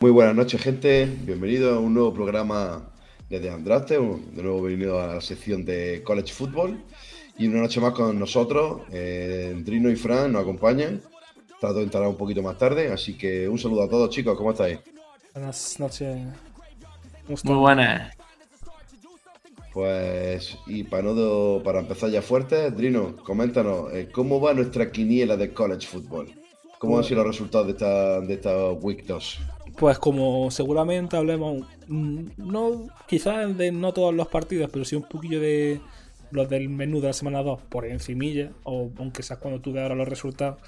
Muy 0.00 0.10
buenas 0.10 0.34
noches, 0.34 0.60
gente. 0.60 1.06
Bienvenido 1.22 1.74
a 1.74 1.80
un 1.80 1.94
nuevo 1.94 2.12
programa 2.12 2.90
de 3.30 3.40
The 3.40 3.50
Andraste. 3.50 3.94
De 3.98 4.42
nuevo 4.42 4.62
venido 4.62 5.00
a 5.00 5.14
la 5.14 5.20
sección 5.20 5.64
de 5.64 6.02
College 6.04 6.32
Football. 6.32 6.82
Y 7.38 7.46
una 7.48 7.60
noche 7.62 7.80
más 7.80 7.92
con 7.92 8.18
nosotros. 8.18 8.82
eh, 8.90 9.54
Drino 9.64 9.90
y 9.90 9.96
Fran 9.96 10.32
nos 10.32 10.42
acompañan. 10.42 11.00
Trato 11.60 11.76
de 11.76 11.84
entrar 11.84 12.06
un 12.06 12.16
poquito 12.16 12.42
más 12.42 12.58
tarde. 12.58 12.92
Así 12.92 13.16
que 13.16 13.48
un 13.48 13.58
saludo 13.58 13.84
a 13.84 13.88
todos, 13.88 14.10
chicos. 14.10 14.36
¿Cómo 14.36 14.50
estáis? 14.50 14.78
Buenas 15.32 15.80
noches. 15.80 16.18
Muy 17.44 17.56
buenas. 17.56 18.14
Pues, 19.72 20.56
y 20.66 20.84
para, 20.84 21.02
no, 21.02 21.60
para 21.62 21.80
empezar 21.80 22.08
ya 22.10 22.22
fuerte, 22.22 22.70
Drino, 22.70 23.16
coméntanos, 23.16 23.92
eh, 23.92 24.08
¿cómo 24.10 24.40
va 24.40 24.54
nuestra 24.54 24.90
quiniela 24.90 25.36
de 25.36 25.52
College 25.52 25.86
Football? 25.86 26.32
¿Cómo 26.78 26.96
han 26.96 27.04
sido 27.04 27.18
los 27.18 27.26
resultados 27.26 27.66
de 27.66 27.72
esta, 27.72 28.20
de 28.22 28.34
esta 28.34 28.72
Week 28.72 29.04
2? 29.04 29.38
Pues 29.78 29.98
como 29.98 30.50
seguramente 30.50 31.16
hablemos, 31.16 31.66
mm, 31.88 32.20
no 32.38 32.86
quizás 33.06 33.56
de 33.56 33.72
no 33.72 33.92
todos 33.92 34.14
los 34.14 34.28
partidos, 34.28 34.70
pero 34.72 34.84
sí 34.84 34.96
un 34.96 35.02
poquillo 35.02 35.38
de 35.40 35.80
los 36.30 36.48
del 36.48 36.68
menú 36.68 37.00
de 37.00 37.08
la 37.08 37.12
semana 37.12 37.42
2 37.42 37.60
por 37.68 37.84
encimilla, 37.86 38.50
o 38.64 38.90
aunque 38.98 39.22
sea 39.22 39.36
cuando 39.36 39.60
tú 39.60 39.72
veas 39.72 39.82
ahora 39.84 39.94
los 39.94 40.08
resultados, 40.08 40.58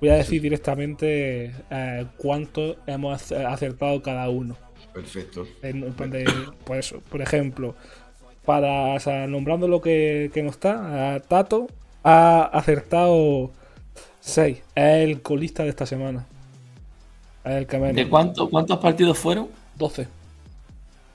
voy 0.00 0.08
a 0.10 0.14
decir 0.14 0.40
directamente 0.42 1.52
eh, 1.70 2.06
cuánto 2.16 2.76
hemos 2.86 3.30
ac- 3.30 3.44
acertado 3.46 4.02
cada 4.02 4.28
uno. 4.30 4.56
Perfecto. 4.92 5.46
En- 5.62 5.94
de- 6.10 6.24
por 6.64 6.78
eso, 6.78 7.00
por 7.10 7.20
ejemplo, 7.20 7.74
para 8.46 8.94
o 8.94 9.00
sea, 9.00 9.26
nombrando 9.26 9.68
lo 9.68 9.80
que, 9.82 10.30
que 10.32 10.42
no 10.42 10.50
está, 10.50 11.20
Tato 11.28 11.66
ha 12.02 12.44
acertado 12.44 13.52
6. 14.20 14.58
Es 14.74 15.04
el 15.08 15.20
colista 15.22 15.62
de 15.64 15.68
esta 15.70 15.86
semana. 15.86 16.26
El. 17.44 17.66
¿De 17.94 18.08
cuánto, 18.08 18.48
cuántos 18.48 18.78
partidos 18.78 19.18
fueron? 19.18 19.48
12. 19.76 20.08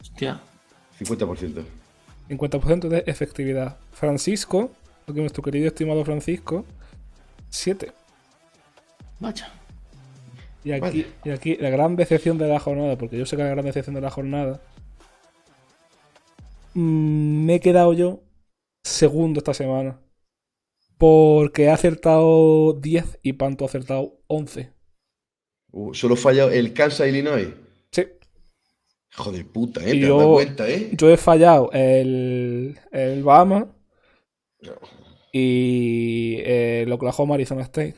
Hostia. 0.01 0.39
50%. 0.99 1.63
50% 2.29 2.87
de 2.87 3.03
efectividad. 3.07 3.77
Francisco, 3.91 4.71
nuestro 5.07 5.41
querido 5.41 5.67
estimado 5.67 6.05
Francisco, 6.05 6.65
7. 7.49 7.91
Vaya. 9.19 9.51
Y 10.63 10.71
aquí, 10.73 10.81
Vale. 10.81 11.07
y 11.23 11.29
aquí 11.31 11.55
la 11.55 11.69
gran 11.69 11.95
decepción 11.95 12.37
de 12.37 12.47
la 12.47 12.59
jornada, 12.59 12.97
porque 12.97 13.17
yo 13.17 13.25
sé 13.25 13.35
que 13.37 13.43
la 13.43 13.49
gran 13.49 13.65
decepción 13.65 13.95
de 13.95 14.01
la 14.01 14.11
jornada. 14.11 14.61
mm, 16.73 17.45
me 17.45 17.55
he 17.55 17.59
quedado 17.59 17.93
yo 17.93 18.21
segundo 18.83 19.39
esta 19.39 19.53
semana. 19.53 19.99
Porque 20.97 21.63
he 21.65 21.69
acertado 21.71 22.73
10 22.73 23.19
y 23.23 23.33
Panto 23.33 23.63
ha 23.65 23.67
acertado 23.67 24.17
11. 24.27 24.71
Uh, 25.71 25.93
solo 25.93 26.15
falla 26.15 26.45
el 26.53 26.73
Kansas 26.73 27.07
Illinois. 27.07 27.47
Sí, 27.91 28.03
Hijo 29.13 29.31
de 29.31 29.43
puta, 29.45 29.81
¿eh? 29.85 29.91
Te 29.91 29.99
yo- 29.99 30.17
dado 30.17 30.33
cuenta, 30.33 30.69
¿eh? 30.69 30.89
yo 30.93 31.09
he 31.09 31.17
fallado 31.17 31.69
el, 31.73 32.77
el 32.91 33.23
Bahama 33.23 33.67
y 35.31 36.37
el 36.43 36.91
Oklahoma 36.91 37.35
Arizona 37.35 37.61
State. 37.63 37.95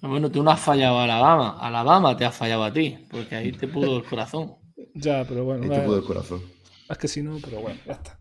Bueno, 0.00 0.30
tú 0.30 0.42
no 0.44 0.50
has 0.52 0.60
fallado 0.60 0.98
a 0.98 1.04
Alabama. 1.04 1.58
Alabama 1.60 2.16
te 2.16 2.24
ha 2.24 2.30
fallado 2.30 2.62
a 2.64 2.72
ti, 2.72 2.96
porque 3.10 3.34
ahí 3.34 3.52
te 3.52 3.66
pudo 3.68 3.98
el 3.98 4.04
corazón. 4.04 4.54
Ya, 4.94 5.24
pero 5.28 5.44
bueno, 5.44 5.64
Ahí 5.64 5.70
te 5.70 5.76
eh, 5.76 5.80
pudo 5.86 5.98
el 5.98 6.04
corazón. 6.04 6.40
es 6.88 6.98
que 6.98 7.08
si 7.08 7.20
no, 7.22 7.38
pero 7.42 7.60
bueno, 7.60 7.80
ya 7.84 7.92
está. 7.94 8.18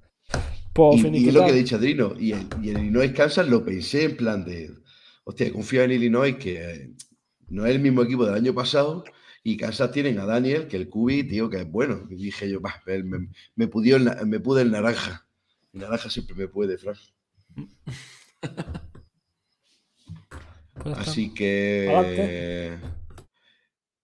Pues 0.73 1.03
Y, 1.03 1.07
y 1.25 1.27
es 1.27 1.33
lo 1.33 1.43
que 1.45 1.51
ha 1.51 1.53
dicho 1.53 1.75
Adrino. 1.75 2.13
Y 2.19 2.31
el, 2.33 2.47
y 2.63 2.69
el 2.69 2.79
Illinois 2.79 3.11
Kansas 3.13 3.47
lo 3.47 3.63
pensé 3.63 4.05
en 4.05 4.17
plan 4.17 4.43
de. 4.43 4.71
Hostia, 5.23 5.51
confío 5.53 5.83
en 5.83 5.91
Illinois 5.91 6.35
que 6.37 6.55
eh, 6.63 6.89
no 7.49 7.65
es 7.65 7.75
el 7.75 7.81
mismo 7.81 8.03
equipo 8.03 8.25
del 8.25 8.35
año 8.35 8.53
pasado. 8.53 9.03
Y 9.43 9.55
Kansas 9.57 9.91
tienen 9.91 10.19
a 10.19 10.25
Daniel, 10.25 10.67
que 10.67 10.77
el 10.77 10.89
Cubi, 10.89 11.23
tío, 11.23 11.49
que 11.49 11.61
es 11.61 11.71
bueno. 11.71 12.05
Y 12.09 12.15
dije 12.15 12.49
yo, 12.49 12.59
"Bah, 12.59 12.81
él 12.87 13.05
me, 13.05 13.29
me, 13.55 13.67
pudió 13.67 13.97
me 14.25 14.39
pude 14.39 14.61
el 14.63 14.71
naranja. 14.71 15.25
El 15.73 15.81
naranja 15.81 16.09
siempre 16.09 16.35
me 16.35 16.47
puede, 16.47 16.77
Fran. 16.77 16.95
Pues. 20.83 20.95
Así 20.99 21.33
que. 21.33 22.77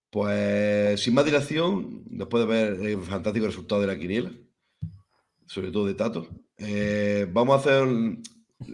Pues 0.10 1.02
sin 1.02 1.14
más 1.14 1.26
dilación, 1.26 2.04
después 2.06 2.46
de 2.46 2.52
ver 2.52 2.74
el 2.86 3.02
fantástico 3.02 3.46
resultado 3.48 3.82
de 3.82 3.88
la 3.88 3.98
quiniela, 3.98 4.32
sobre 5.48 5.72
todo 5.72 5.88
de 5.88 5.96
Tato, 5.96 6.28
eh, 6.58 7.28
vamos 7.32 7.56
a 7.56 7.60
hacer 7.60 7.88
el, 7.88 8.20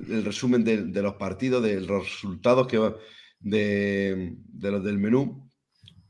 el 0.09 0.25
resumen 0.25 0.65
de, 0.65 0.83
de 0.83 1.01
los 1.01 1.15
partidos, 1.15 1.63
de 1.63 1.79
los 1.79 2.03
resultados 2.03 2.67
que 2.67 2.77
de, 3.39 4.35
de 4.47 4.71
los 4.71 4.83
del 4.83 4.97
menú, 4.97 5.49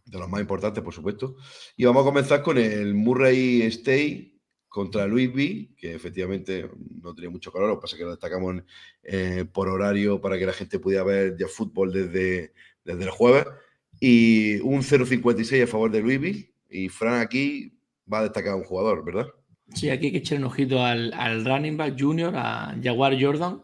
de 0.06 0.20
los 0.20 0.30
más 0.30 0.42
importantes, 0.42 0.84
por 0.84 0.94
supuesto. 0.94 1.36
Y 1.78 1.86
vamos 1.86 2.02
a 2.02 2.06
comenzar 2.06 2.42
con 2.42 2.58
el 2.58 2.94
Murray 2.94 3.62
State 3.64 4.40
contra 4.68 5.08
Louisville, 5.08 5.74
que 5.76 5.96
efectivamente 5.96 6.70
no 7.02 7.14
tenía 7.16 7.30
mucho 7.30 7.52
color, 7.52 7.70
lo 7.70 7.76
que 7.76 7.82
pasa 7.82 7.96
es 7.96 7.98
que 7.98 8.06
lo 8.06 8.12
destacamos 8.12 8.64
eh, 9.04 9.46
por 9.52 9.68
horario 9.68 10.22
para 10.22 10.38
que 10.38 10.46
la 10.46 10.54
gente 10.54 10.80
pudiera 10.80 11.04
ver 11.04 11.36
ya 11.38 11.48
fútbol 11.48 11.92
desde, 11.92 12.54
desde 12.84 13.04
el 13.04 13.10
jueves. 13.10 13.46
Y 14.00 14.60
un 14.60 14.82
0.56 14.82 15.64
a 15.64 15.68
favor 15.68 15.92
de 15.92 16.02
Louisville. 16.02 16.54
Y 16.70 16.88
Fran 16.88 17.20
aquí 17.20 17.78
va 18.12 18.20
a 18.20 18.24
destacar 18.24 18.56
un 18.56 18.64
jugador, 18.64 19.04
¿verdad? 19.04 19.28
Sí, 19.74 19.90
aquí 19.90 20.08
hay 20.08 20.12
que 20.12 20.20
echar 20.20 20.38
un 20.38 20.46
ojito 20.46 20.84
al, 20.84 21.14
al 21.14 21.44
running 21.44 21.76
back 21.76 22.00
junior, 22.00 22.34
a 22.36 22.76
Jaguar 22.82 23.18
Jordan. 23.20 23.64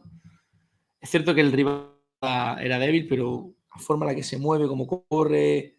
Es 1.00 1.12
cierto 1.12 1.36
que 1.36 1.42
el 1.42 1.52
rival 1.52 1.92
era 2.22 2.80
débil, 2.80 3.08
pero 3.08 3.55
la 3.76 3.82
forma 3.82 4.06
en 4.06 4.12
la 4.12 4.16
que 4.16 4.24
se 4.24 4.38
mueve, 4.38 4.68
cómo 4.68 4.88
corre. 4.88 5.76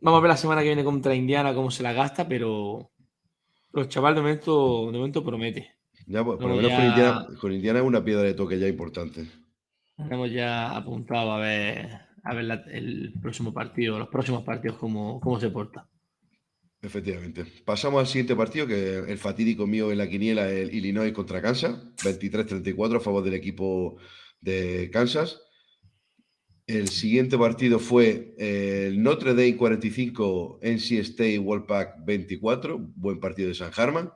Vamos 0.00 0.18
a 0.18 0.20
ver 0.22 0.28
la 0.30 0.36
semana 0.36 0.60
que 0.62 0.68
viene 0.68 0.84
contra 0.84 1.14
Indiana 1.14 1.54
cómo 1.54 1.70
se 1.70 1.82
la 1.82 1.92
gasta, 1.92 2.26
pero 2.28 2.90
los 3.72 3.88
chavales 3.88 4.16
de 4.16 4.22
momento, 4.22 4.86
de 4.92 4.98
momento 4.98 5.24
promete. 5.24 5.76
Ya, 6.06 6.24
por, 6.24 6.38
por 6.38 6.48
lo 6.50 6.56
menos 6.56 6.72
con, 6.72 6.84
Indiana, 6.84 7.26
con 7.40 7.52
Indiana 7.52 7.78
es 7.80 7.84
una 7.84 8.04
piedra 8.04 8.22
de 8.22 8.34
toque 8.34 8.58
ya 8.58 8.68
importante. 8.68 9.26
Hemos 9.98 10.30
ya 10.30 10.76
apuntado 10.76 11.32
a 11.32 11.38
ver, 11.38 11.90
a 12.22 12.34
ver 12.34 12.44
la- 12.44 12.64
el 12.70 13.14
próximo 13.20 13.52
partido, 13.52 13.98
los 13.98 14.08
próximos 14.08 14.44
partidos, 14.44 14.76
cómo, 14.78 15.20
cómo 15.20 15.40
se 15.40 15.50
porta. 15.50 15.88
Efectivamente. 16.82 17.44
Pasamos 17.64 18.00
al 18.00 18.06
siguiente 18.06 18.36
partido, 18.36 18.66
que 18.66 18.98
el 18.98 19.18
fatídico 19.18 19.66
mío 19.66 19.90
en 19.90 19.98
la 19.98 20.08
quiniela, 20.08 20.48
el 20.50 20.72
Illinois 20.74 21.12
contra 21.12 21.42
Kansas. 21.42 21.74
23-34 21.96 22.96
a 22.98 23.00
favor 23.00 23.24
del 23.24 23.34
equipo 23.34 23.96
de 24.40 24.90
Kansas. 24.92 25.40
El 26.66 26.88
siguiente 26.88 27.38
partido 27.38 27.78
fue 27.78 28.34
eh, 28.38 28.86
el 28.88 29.00
Notre 29.00 29.34
Dame 29.34 29.56
45, 29.56 30.58
NC 30.60 30.92
State 30.98 31.38
Wolfpack 31.38 32.04
24. 32.04 32.76
Buen 32.96 33.20
partido 33.20 33.48
de 33.48 33.54
San 33.54 33.70
Harman. 33.76 34.12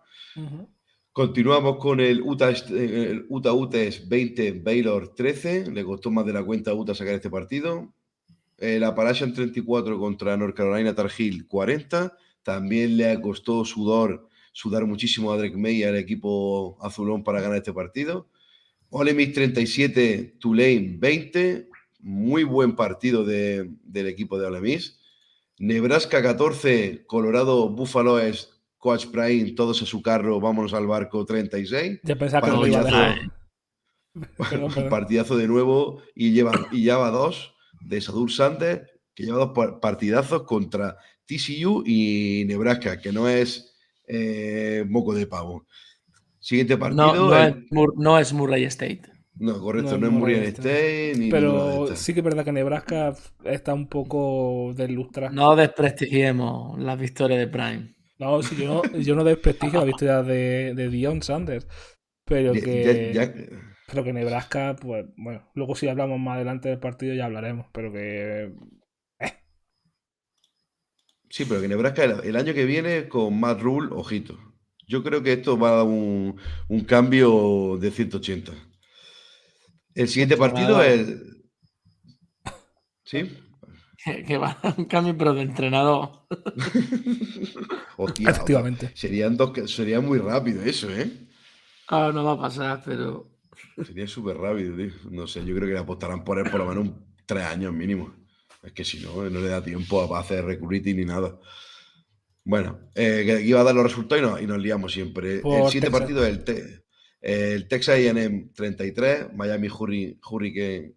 Continuamos 1.12 1.76
con 1.76 2.00
el 2.00 2.20
Utah, 2.20 2.50
eh, 2.50 3.08
el 3.10 3.26
Utah 3.28 3.52
Utes 3.52 4.08
20, 4.08 4.62
Baylor 4.64 5.14
13. 5.14 5.70
Le 5.70 5.84
costó 5.84 6.10
más 6.10 6.26
de 6.26 6.32
la 6.32 6.42
cuenta 6.42 6.72
a 6.72 6.74
Utah 6.74 6.92
sacar 6.92 7.14
este 7.14 7.30
partido. 7.30 7.94
El 8.58 8.82
Appalachian 8.82 9.32
34 9.32 9.96
contra 10.00 10.36
North 10.36 10.56
Carolina 10.56 10.92
Tar 10.92 11.08
Heel 11.16 11.46
40. 11.46 12.16
También 12.42 12.96
le 12.96 13.20
costó 13.20 13.64
sudor, 13.64 14.28
sudar 14.50 14.86
muchísimo 14.86 15.32
a 15.32 15.36
Drake 15.36 15.56
May 15.56 15.76
y 15.76 15.84
al 15.84 15.94
equipo 15.94 16.78
azulón 16.82 17.22
para 17.22 17.40
ganar 17.40 17.58
este 17.58 17.72
partido. 17.72 18.28
Ole 18.88 19.14
Miss 19.14 19.32
37, 19.34 20.38
Tulane 20.40 20.96
20. 20.98 21.69
Muy 22.02 22.44
buen 22.44 22.76
partido 22.76 23.24
de- 23.24 23.70
del 23.84 24.06
equipo 24.06 24.38
de 24.38 24.46
Ole 24.46 24.60
Miss. 24.60 24.98
Nebraska 25.58 26.22
14, 26.22 27.04
Colorado 27.06 27.68
Buffalo 27.68 28.18
es 28.18 28.50
Coach 28.78 29.06
Prime, 29.12 29.52
todos 29.52 29.82
a 29.82 29.86
su 29.86 30.00
carro, 30.00 30.40
vámonos 30.40 30.72
al 30.72 30.86
barco 30.86 31.24
36. 31.26 32.00
Ya 32.02 32.16
pensaba 32.16 32.46
que 32.46 32.52
no 32.54 32.60
lo 32.62 32.66
iba 32.66 32.78
a 32.80 32.82
Partidazo, 32.82 33.10
dejar. 33.10 33.30
Perdón, 34.50 34.72
perdón. 34.74 34.90
partidazo 34.90 35.36
de 35.36 35.46
nuevo 35.46 36.02
y, 36.14 36.32
lleva, 36.32 36.52
y 36.72 36.84
ya 36.84 36.96
va 36.96 37.10
dos 37.10 37.54
de 37.82 38.00
Sadur 38.00 38.32
Sanders, 38.32 38.90
que 39.14 39.24
lleva 39.24 39.38
dos 39.38 39.50
par- 39.54 39.78
partidazos 39.80 40.42
contra 40.44 40.96
TCU 41.26 41.84
y 41.86 42.44
Nebraska, 42.46 42.98
que 43.00 43.12
no 43.12 43.28
es 43.28 43.74
eh, 44.08 44.84
moco 44.88 45.14
de 45.14 45.26
pavo. 45.26 45.66
Siguiente 46.40 46.76
partido. 46.76 47.14
No, 47.14 47.28
no, 47.30 47.36
el- 47.36 47.48
es, 47.50 47.64
no 47.96 48.18
es 48.18 48.32
Murray 48.32 48.64
State. 48.64 49.02
No, 49.40 49.60
correcto, 49.60 49.98
no 49.98 49.98
no, 49.98 50.06
es 50.06 50.12
Murray 50.12 50.44
State 50.44 51.14
ni 51.16 51.30
Pero 51.30 51.86
sí 51.96 52.12
que 52.12 52.20
es 52.20 52.24
verdad 52.24 52.44
que 52.44 52.52
Nebraska 52.52 53.14
está 53.44 53.74
un 53.74 53.88
poco 53.88 54.72
deslustrada. 54.74 55.32
No 55.32 55.56
desprestigiemos 55.56 56.78
las 56.78 56.98
victorias 56.98 57.38
de 57.40 57.46
Prime. 57.48 57.94
No, 58.18 58.42
sí, 58.42 58.56
yo 58.56 58.68
no, 58.92 58.98
yo 58.98 59.14
no 59.14 59.24
desprestigio 59.24 59.78
la 59.80 59.86
victoria 59.86 60.22
de, 60.22 60.74
de 60.74 60.88
Dion 60.90 61.22
Sanders. 61.22 61.66
Pero 62.24 62.60
que, 62.60 63.12
ya- 63.12 63.24
ya- 63.26 63.34
pero 63.86 64.04
que 64.04 64.12
Nebraska, 64.12 64.76
pues 64.80 65.06
bueno, 65.16 65.50
luego 65.54 65.74
si 65.74 65.88
hablamos 65.88 66.18
más 66.20 66.36
adelante 66.36 66.68
del 66.68 66.78
partido 66.80 67.14
ya 67.14 67.26
hablaremos. 67.26 67.66
Pero 67.72 67.92
que 67.92 68.52
Sí, 71.28 71.44
pero 71.44 71.60
que 71.60 71.68
Nebraska 71.68 72.04
el, 72.04 72.20
el 72.24 72.36
año 72.36 72.54
que 72.54 72.64
viene 72.64 73.08
con 73.08 73.38
Matt 73.38 73.60
Rule, 73.60 73.88
ojito. 73.92 74.38
Yo 74.86 75.02
creo 75.04 75.22
que 75.22 75.32
esto 75.34 75.56
va 75.58 75.68
a 75.70 75.76
dar 75.76 75.86
un, 75.86 76.36
un 76.68 76.80
cambio 76.84 77.78
de 77.80 77.90
180. 77.90 78.52
El 80.00 80.08
siguiente 80.08 80.36
partido 80.36 80.82
es 80.82 80.98
el. 81.08 81.44
¿Sí? 83.04 83.18
Que, 84.26 84.38
va 84.38 84.56
a 84.62 84.74
un 84.78 84.86
cambio, 84.86 85.14
pero 85.14 85.34
de 85.34 85.42
entrenador. 85.42 86.24
Hostia, 87.98 88.30
Efectivamente. 88.30 88.90
Serían 88.94 89.36
dos, 89.36 89.50
que- 89.52 89.68
sería 89.68 90.00
muy 90.00 90.18
rápido 90.18 90.62
eso, 90.62 90.88
¿eh? 90.90 91.10
Ahora 91.88 92.12
no 92.12 92.24
va 92.24 92.32
a 92.32 92.40
pasar, 92.40 92.82
pero. 92.82 93.28
Sería 93.84 94.06
súper 94.06 94.38
rápido, 94.38 94.74
tío. 94.74 94.90
No 95.10 95.26
sé, 95.26 95.44
yo 95.44 95.54
creo 95.54 95.68
que 95.68 95.74
le 95.74 95.80
apostarán 95.80 96.24
por 96.24 96.38
él 96.38 96.50
por 96.50 96.60
lo 96.60 96.66
menos 96.66 96.84
un- 96.86 97.14
tres 97.26 97.44
años 97.44 97.74
mínimo. 97.74 98.14
Es 98.62 98.72
que 98.72 98.84
si 98.84 99.00
no, 99.00 99.28
no 99.28 99.38
le 99.40 99.48
da 99.48 99.62
tiempo 99.62 100.14
a 100.14 100.20
hacer 100.20 100.46
recruiting 100.46 100.96
ni 100.96 101.04
nada. 101.04 101.38
Bueno, 102.42 102.78
eh, 102.94 103.22
que 103.26 103.42
iba 103.42 103.60
a 103.60 103.64
dar 103.64 103.74
los 103.74 103.84
resultados 103.84 104.22
y, 104.22 104.26
no- 104.26 104.40
y 104.40 104.46
nos 104.46 104.62
liamos 104.62 104.92
siempre. 104.94 105.40
Por 105.40 105.58
el 105.60 105.66
siguiente 105.66 105.90
partido 105.90 106.24
es 106.24 106.30
el, 106.30 106.44
Te- 106.44 106.84
el 107.20 107.68
Texas 107.68 107.98
AM 107.98 108.50
33, 108.54 109.34
Miami 109.34 109.68
Hurri- 109.68 110.18
Hurricane 110.28 110.94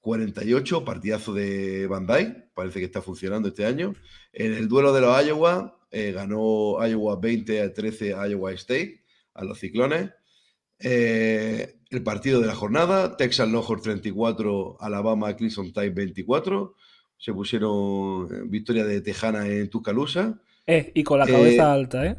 48, 0.00 0.84
partidazo 0.84 1.32
de 1.32 1.86
Bandai. 1.86 2.50
Parece 2.54 2.78
que 2.78 2.86
está 2.86 3.00
funcionando 3.02 3.48
este 3.48 3.64
año. 3.66 3.94
En 4.32 4.52
el 4.54 4.68
duelo 4.68 4.92
de 4.92 5.00
los 5.00 5.26
Iowa, 5.26 5.78
eh, 5.90 6.12
ganó 6.12 6.76
Iowa 6.86 7.16
20 7.20 7.60
a 7.62 7.72
13 7.72 8.14
a 8.14 8.28
Iowa 8.28 8.52
State, 8.52 9.02
a 9.34 9.44
los 9.44 9.58
ciclones. 9.58 10.10
Eh, 10.78 11.76
el 11.90 12.02
partido 12.02 12.40
de 12.40 12.46
la 12.46 12.54
jornada, 12.54 13.16
Texas 13.16 13.48
Longhorn 13.48 13.80
34, 13.80 14.76
Alabama 14.80 15.34
Crimson 15.36 15.72
Tide 15.72 15.90
24. 15.90 16.74
Se 17.16 17.32
pusieron 17.32 18.28
eh, 18.30 18.42
victoria 18.46 18.84
de 18.84 19.00
Tejana 19.00 19.46
en 19.46 19.70
Tuscaloosa. 19.70 20.40
Eh, 20.66 20.92
y 20.94 21.02
con 21.04 21.18
la 21.18 21.26
cabeza 21.26 21.72
alta, 21.72 22.06
¿eh? 22.06 22.16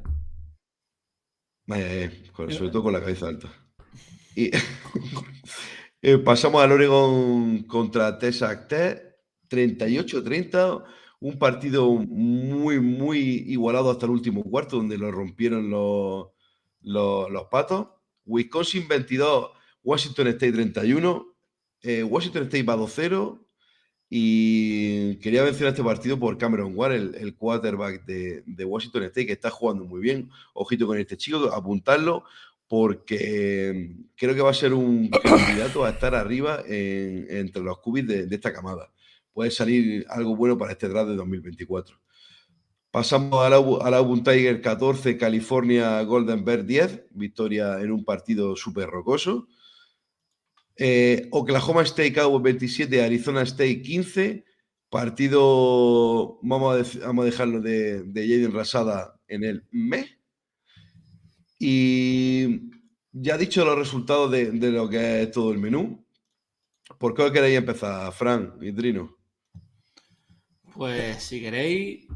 Eh, 1.74 2.24
con- 2.34 2.52
sobre 2.52 2.70
todo 2.72 2.84
con 2.84 2.94
la 2.94 3.00
cabeza 3.00 3.28
alta. 3.28 3.52
Y 4.36 4.52
eh, 6.02 6.18
pasamos 6.24 6.62
al 6.64 6.72
Oregon 6.72 7.64
contra 7.64 8.18
Texas 8.20 8.68
Tech, 8.68 9.02
38-30, 9.50 10.84
un 11.22 11.40
partido 11.40 11.90
muy, 11.94 12.80
muy 12.80 13.20
igualado 13.48 13.90
hasta 13.90 14.06
el 14.06 14.12
último 14.12 14.44
cuarto, 14.44 14.78
donde 14.78 14.98
lo 14.98 15.12
rompieron 15.12 15.70
los, 15.70 16.28
los, 16.82 17.30
los 17.32 17.46
patos. 17.46 17.88
Wisconsin 18.26 18.88
22, 18.88 19.52
Washington 19.84 20.28
State 20.28 20.52
31. 20.52 21.26
Eh, 21.82 22.04
Washington 22.04 22.44
State 22.44 22.64
va 22.64 22.76
2-0. 22.76 23.45
Y 24.10 25.16
quería 25.18 25.44
mencionar 25.44 25.74
este 25.74 25.84
partido 25.84 26.18
por 26.20 26.38
Cameron 26.38 26.74
Ward, 26.76 26.94
el, 26.94 27.16
el 27.16 27.36
quarterback 27.36 28.06
de, 28.06 28.44
de 28.46 28.66
Washington 28.66 29.04
State, 29.04 29.26
que 29.26 29.34
está 29.34 29.50
jugando 29.50 29.84
muy 29.86 30.00
bien. 30.02 30.30
Ojito 30.54 30.86
con 30.88 30.98
este 30.98 31.18
chico, 31.18 31.52
apuntarlo, 31.54 32.24
porque 32.68 33.96
creo 34.16 34.36
que 34.36 34.42
va 34.42 34.52
a 34.52 34.54
ser 34.54 34.74
un 34.74 35.10
candidato 35.24 35.84
a 35.86 35.90
estar 35.90 36.14
arriba 36.16 36.62
en- 36.68 37.26
entre 37.30 37.64
los 37.64 37.80
cubis 37.80 38.08
de, 38.08 38.26
de 38.28 38.36
esta 38.36 38.54
camada. 38.54 38.92
Puede 39.34 39.52
salir 39.52 40.06
algo 40.10 40.36
bueno 40.36 40.58
para 40.58 40.72
este 40.72 40.88
draft 40.88 41.10
de 41.10 41.16
2024. 41.16 41.98
Pasamos 42.92 43.44
al 43.46 43.54
al 43.54 43.94
Auburn 43.94 44.24
Tiger 44.24 44.62
14, 44.62 45.18
California 45.18 46.02
Golden 46.04 46.46
Bear 46.46 46.64
10, 46.66 47.08
victoria 47.12 47.82
en 47.82 47.92
un 47.92 48.06
partido 48.06 48.56
súper 48.56 48.88
rocoso. 48.90 49.48
Eh, 50.78 51.28
Oklahoma 51.32 51.84
State 51.84 52.14
Cowboys 52.14 52.44
27, 52.44 53.04
Arizona 53.04 53.42
State 53.44 53.82
15. 53.82 54.46
Partido, 54.90 56.40
vamos 56.42 56.96
a, 56.96 57.08
vamos 57.08 57.24
a 57.24 57.26
dejarlo 57.26 57.60
de, 57.60 58.04
de 58.04 58.28
Jaden 58.28 58.54
Rasada 58.54 59.20
en 59.28 59.44
el 59.44 59.66
mes. 59.72 60.08
Y 61.60 62.72
ya 63.12 63.38
dicho 63.38 63.66
los 63.66 63.78
resultados 63.78 64.32
de, 64.32 64.52
de 64.52 64.72
lo 64.72 64.90
que 64.90 65.24
es 65.24 65.32
todo 65.32 65.52
el 65.52 65.58
menú, 65.58 66.06
¿por 66.98 67.14
qué 67.14 67.32
queréis 67.32 67.58
empezar, 67.58 68.12
Fran 68.14 68.56
y 68.62 68.72
Trino? 68.72 69.16
Pues 70.74 71.24
si 71.24 71.40
queréis, 71.40 72.08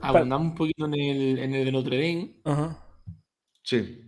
abundamos 0.00 0.52
un 0.52 0.54
poquito 0.54 0.86
en 0.86 0.94
el, 0.94 1.38
en 1.38 1.54
el 1.54 1.64
de 1.64 1.72
Notre 1.72 1.96
Dame. 1.96 2.40
Ajá. 2.44 2.82
Sí, 3.62 4.00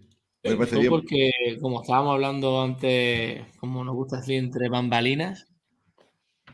me 0.51 0.57
parece 0.57 0.73
Todo 0.77 0.81
bien. 0.81 0.91
porque, 0.91 1.31
como 1.61 1.83
estábamos 1.83 2.15
hablando 2.15 2.61
antes, 2.63 3.45
como 3.59 3.85
nos 3.85 3.95
gusta 3.95 4.17
decir, 4.19 4.37
entre 4.37 4.69
bambalinas, 4.69 5.47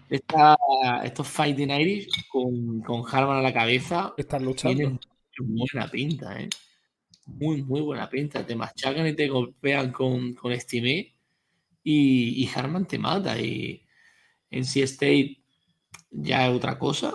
esta- 0.09 0.57
estos 1.05 1.29
Fighting 1.29 1.71
Irish 1.71 2.09
con, 2.31 2.81
con 2.83 3.03
Harman 3.11 3.39
a 3.39 3.43
la 3.43 3.53
cabeza 3.53 4.13
Están 4.17 4.45
luchando. 4.45 4.77
tienen 4.77 5.01
muy 5.39 5.67
buena 5.73 5.91
pinta, 5.91 6.41
¿eh? 6.41 6.49
Muy, 7.27 7.63
muy 7.63 7.81
buena 7.81 8.09
pinta. 8.09 8.45
Te 8.47 8.55
machacan 8.55 9.07
y 9.07 9.15
te 9.15 9.29
golpean 9.29 9.91
con, 9.93 10.35
con 10.35 10.53
Estimé 10.53 11.15
y, 11.83 12.45
y 12.45 12.51
Harman 12.55 12.87
te 12.87 12.99
mata. 12.99 13.41
Y 13.41 13.83
en 14.51 14.65
C 14.65 14.83
State 14.83 15.39
ya 16.11 16.47
es 16.49 16.55
otra 16.55 16.79
cosa. 16.79 17.15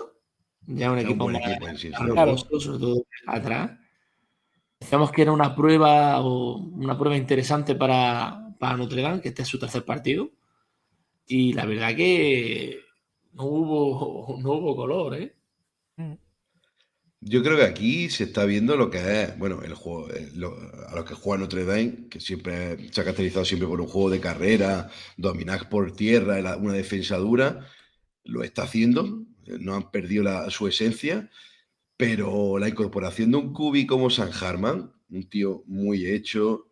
Ya 0.66 0.86
es 0.86 0.92
un 0.92 0.98
un 0.98 1.04
equipo 1.04 1.24
buen 1.24 1.36
más 1.40 1.50
equipo 1.50 1.68
en 1.68 1.76
sí, 1.78 1.88
sí. 1.88 1.94
Claro. 1.94 2.14
robusto, 2.26 2.60
sobre 2.60 2.78
todo 2.80 3.06
atrás. 3.26 3.70
Decíamos 4.80 5.12
que 5.12 5.22
era 5.22 5.32
una 5.32 5.54
prueba 5.54 6.20
o 6.20 6.56
una 6.58 6.96
prueba 6.98 7.16
interesante 7.16 7.74
para, 7.74 8.54
para 8.58 8.76
Notre 8.76 9.02
Dame, 9.02 9.20
que 9.20 9.28
este 9.28 9.42
es 9.42 9.48
su 9.48 9.58
tercer 9.58 9.84
partido. 9.84 10.30
Y 11.26 11.52
la 11.52 11.66
verdad 11.66 11.94
que 11.94 12.80
no 13.34 13.44
hubo, 13.44 14.38
no 14.42 14.52
hubo 14.52 14.76
color, 14.76 15.14
¿eh? 15.16 15.36
Yo 17.22 17.42
creo 17.42 17.58
que 17.58 17.64
aquí 17.64 18.08
se 18.08 18.24
está 18.24 18.46
viendo 18.46 18.76
lo 18.76 18.88
que 18.90 19.22
es, 19.22 19.38
bueno, 19.38 19.60
el 19.62 19.74
juego, 19.74 20.10
eh, 20.10 20.30
lo- 20.34 20.56
a 20.88 20.94
lo 20.96 21.04
que 21.04 21.14
juega 21.14 21.42
Notre 21.42 21.64
Dame, 21.66 22.08
que 22.08 22.18
siempre 22.18 22.90
se 22.90 23.00
ha 23.00 23.04
caracterizado 23.04 23.44
siempre 23.44 23.68
por 23.68 23.80
un 23.80 23.86
juego 23.88 24.08
de 24.08 24.20
carrera, 24.20 24.90
dominar 25.18 25.68
por 25.68 25.92
tierra, 25.94 26.56
una 26.56 26.72
defensa 26.72 27.18
dura, 27.18 27.66
lo 28.24 28.42
está 28.42 28.62
haciendo, 28.62 29.24
no 29.60 29.74
han 29.74 29.90
perdido 29.90 30.24
la- 30.24 30.48
su 30.50 30.66
esencia, 30.66 31.28
pero 32.00 32.58
la 32.58 32.68
incorporación 32.68 33.30
de 33.30 33.36
un 33.38 33.52
cubi 33.52 33.86
como 33.86 34.10
San 34.10 34.30
Harman, 34.32 34.92
un 35.10 35.28
tío 35.28 35.62
muy 35.66 36.06
hecho, 36.06 36.66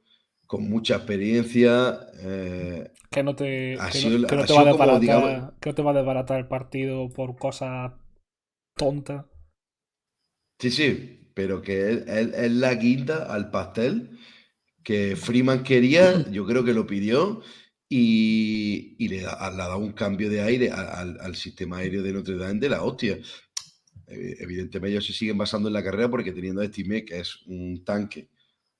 con 0.46 0.68
mucha 0.68 0.96
experiencia, 0.96 2.00
eh, 2.22 2.90
Que 3.10 3.22
no 3.22 3.34
te, 3.36 3.76
que 3.76 3.98
sido- 3.98 4.18
no, 4.18 4.26
que 4.26 4.36
no 4.36 4.42
ha 4.42 4.46
te 4.46 4.52
va 4.54 4.60
a 4.60 4.64
como, 4.72 4.72
desbaratar, 4.72 5.00
digamos- 5.00 5.52
que 5.60 5.68
no 5.70 5.74
te 5.74 5.82
va 5.82 5.90
a 5.90 5.94
desbaratar 5.94 6.38
el 6.38 6.48
partido 6.48 7.08
por 7.10 7.36
cosas 7.36 7.92
tontas. 8.76 9.26
Sí, 10.58 10.70
sí, 10.70 11.30
pero 11.34 11.62
que 11.62 11.90
es, 11.92 12.06
es- 12.06 12.34
es 12.34 12.52
la 12.52 12.74
guinda 12.74 13.32
al 13.32 13.50
pastel 13.50 14.18
que 14.82 15.16
Freeman 15.16 15.62
quería, 15.62 16.24
yo 16.32 16.46
creo 16.46 16.64
que 16.64 16.74
lo 16.74 16.86
pidió 16.86 17.42
y, 17.88 18.96
y 18.98 19.08
le, 19.08 19.22
da, 19.22 19.50
le 19.50 19.62
ha 19.62 19.68
dado 19.68 19.78
un 19.78 19.92
cambio 19.92 20.28
de 20.30 20.42
aire 20.42 20.70
al 20.70 21.36
sistema 21.36 21.78
aéreo 21.78 22.02
de 22.02 22.12
Notre 22.12 22.36
Dame 22.36 22.60
de 22.60 22.68
la 22.68 22.82
hostia. 22.82 23.18
Eh, 24.08 24.36
Evidentemente 24.40 24.92
ellos 24.92 25.06
se 25.06 25.12
siguen 25.12 25.38
basando 25.38 25.68
en 25.68 25.74
la 25.74 25.84
carrera 25.84 26.10
porque 26.10 26.32
teniendo 26.32 26.60
a 26.60 26.64
Estime, 26.64 27.04
que 27.04 27.20
es 27.20 27.42
un 27.46 27.84
tanque, 27.84 28.28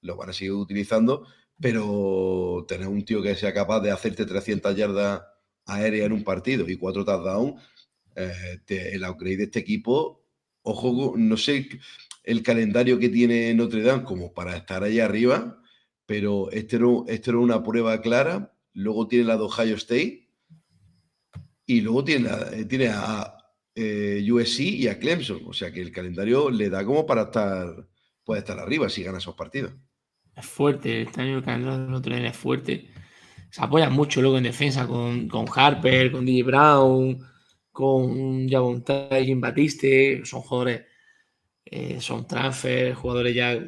lo 0.03 0.17
van 0.17 0.31
a 0.31 0.33
seguir 0.33 0.53
utilizando, 0.53 1.27
pero 1.61 2.65
tener 2.69 2.89
un 2.89 3.05
tío 3.05 3.23
que 3.23 3.35
sea 3.35 3.53
capaz 3.53 3.81
de 3.81 3.91
hacerte 3.91 4.25
300 4.27 4.77
yardas 4.77 5.23
aéreas 5.67 6.07
en 6.07 6.13
un 6.13 6.25
partido 6.25 6.69
y 6.69 6.77
cuatro 6.77 7.05
touchdowns, 7.05 7.63
eh, 8.17 8.59
el 8.69 9.05
upgrade 9.05 9.37
de 9.37 9.45
este 9.45 9.61
equipo, 9.61 10.25
ojo, 10.63 11.15
no 11.17 11.37
sé 11.37 11.69
el 12.25 12.43
calendario 12.43 12.99
que 12.99 13.09
tiene 13.09 13.55
Notre 13.55 13.83
Dame 13.83 14.05
como 14.05 14.35
para 14.35 14.57
estar 14.57 14.83
ahí 14.83 15.01
arriba, 15.01 15.63
pero 16.05 16.51
este 16.51 16.77
era, 16.77 16.87
este 17.07 17.31
era 17.31 17.39
una 17.39 17.63
prueba 17.63 18.01
clara. 18.03 18.55
Luego 18.75 19.09
tiene 19.09 19.25
la 19.25 19.37
de 19.37 19.45
Ohio 19.45 19.77
State 19.77 20.29
y 21.65 21.81
luego 21.81 22.05
tiene, 22.05 22.29
eh, 22.53 22.65
tiene 22.67 22.89
a 22.89 23.38
eh, 23.81 24.33
USC 24.33 24.61
y 24.61 24.89
a 24.89 24.99
Clemson. 24.99 25.43
O 25.47 25.53
sea 25.53 25.73
que 25.73 25.81
el 25.81 25.93
calendario 25.93 26.51
le 26.51 26.69
da 26.69 26.85
como 26.85 27.07
para 27.07 27.23
estar, 27.23 27.87
puede 28.25 28.41
estar 28.41 28.59
arriba 28.59 28.89
si 28.89 29.05
gana 29.05 29.19
esos 29.19 29.37
partidos. 29.37 29.73
Es 30.35 30.47
fuerte, 30.47 31.03
este 31.03 31.23
año 31.23 31.39
el 31.39 31.45
calendario 31.45 31.79
de 31.79 31.91
Notre 31.91 32.17
Dame 32.17 32.29
es 32.29 32.37
fuerte. 32.37 32.91
Se 33.51 33.63
apoyan 33.63 33.93
mucho 33.93 34.21
luego 34.21 34.37
en 34.37 34.45
defensa 34.45 34.87
con, 34.87 35.29
con 35.29 35.47
Harper, 35.55 36.11
con 36.11 36.27
DJ 36.27 36.43
Brown, 36.43 37.25
con 37.71 38.49
Javonta 38.49 39.19
y 39.21 39.27
Jim 39.27 39.41
Batiste, 39.41 40.23
son 40.25 40.43
jugadores, 40.43 40.85
eh, 41.65 42.01
son 42.01 42.27
transfer, 42.27 42.95
jugadores 42.95 43.35
ya, 43.35 43.59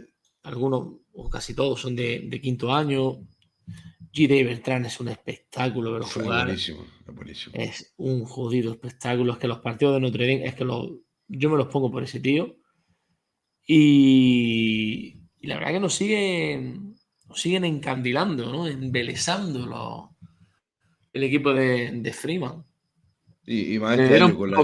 algunos 0.43 0.89
o 1.13 1.31
casi 1.31 1.55
todos 1.55 1.81
son 1.81 1.95
de 1.95 2.41
quinto 2.43 2.73
año. 2.75 3.21
G. 4.13 4.29
Bertrand 4.45 4.87
es 4.87 4.99
un 5.01 5.09
espectáculo 5.09 5.93
ver 5.93 6.03
Es 6.03 6.13
jugar. 6.13 6.47
buenísimo, 6.47 6.85
es 7.09 7.15
buenísimo. 7.15 7.55
Es 7.57 7.95
un 7.97 8.25
jodido 8.25 8.73
espectáculo. 8.73 9.33
Es 9.35 9.39
que 9.39 9.49
los 9.49 9.61
partidos 9.61 9.95
de 9.95 10.01
Notre 10.01 10.27
Dame, 10.27 10.47
es 10.47 10.55
que 10.55 10.65
los, 10.65 10.91
yo 11.29 11.49
me 11.51 11.57
los 11.57 11.69
pongo 11.69 11.91
por 11.91 12.03
ese 12.03 12.19
tío. 12.21 12.57
Y, 13.67 15.17
y 15.39 15.47
la 15.47 15.57
verdad 15.57 15.73
que 15.73 15.81
nos 15.81 15.95
siguen, 15.95 16.95
nos 17.29 17.41
siguen 17.41 17.65
encandilando, 17.65 18.51
¿no? 18.53 18.67
Embelesando 18.67 19.65
los- 19.67 20.11
el 21.13 21.23
equipo 21.25 21.53
de, 21.53 21.91
de 21.93 22.13
Freeman. 22.13 22.65
Y, 23.47 23.75
y 23.75 23.79
más 23.79 23.97
Le 23.97 24.03
este 24.05 24.15
dieron 24.17 24.35
con 24.37 24.51
la- 24.51 24.57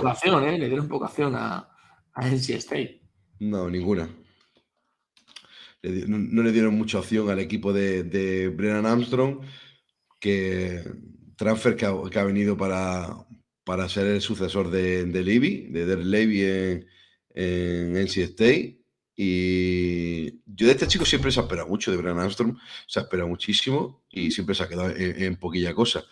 ¿eh? 0.44 0.58
Le 0.58 0.66
dieron 0.68 0.88
poca 0.88 1.06
acción 1.06 1.34
a, 1.36 1.68
a 2.12 2.28
NC 2.28 2.50
State. 2.56 3.00
No, 3.40 3.70
ninguna. 3.70 4.08
No, 6.08 6.42
le 6.42 6.52
dieron 6.52 6.74
mucha 6.74 6.98
opción 6.98 7.28
al 7.30 7.38
equipo 7.38 7.72
de, 7.72 8.02
de 8.04 8.48
Brennan 8.48 8.86
Armstrong, 8.86 9.40
que 10.20 10.82
transfer 11.36 11.76
que 11.76 11.84
ha, 11.86 12.24
venido 12.24 12.56
para, 12.56 13.26
para 13.64 13.88
ser 13.88 14.06
el 14.06 14.20
sucesor 14.20 14.70
de, 14.70 15.06
Levy, 15.06 15.68
de 15.70 15.86
Derek 15.86 16.04
Levy 16.06 16.40
en, 16.42 16.86
en 17.34 17.96
NC 17.96 18.16
State. 18.18 18.80
Y 19.14 20.40
yo 20.46 20.66
de 20.66 20.72
este 20.72 20.86
chico 20.86 21.04
siempre 21.04 21.30
se 21.30 21.40
ha 21.40 21.44
esperado 21.44 21.68
mucho, 21.68 21.90
de 21.90 21.96
Brennan 21.96 22.20
Armstrong, 22.20 22.56
se 22.86 22.98
ha 23.00 23.02
esperado 23.02 23.28
muchísimo 23.28 24.04
y 24.10 24.30
siempre 24.30 24.54
se 24.54 24.62
ha 24.62 24.68
quedado 24.68 24.90
en, 24.96 25.36
poquilla 25.36 25.74
cosa. 25.74 26.04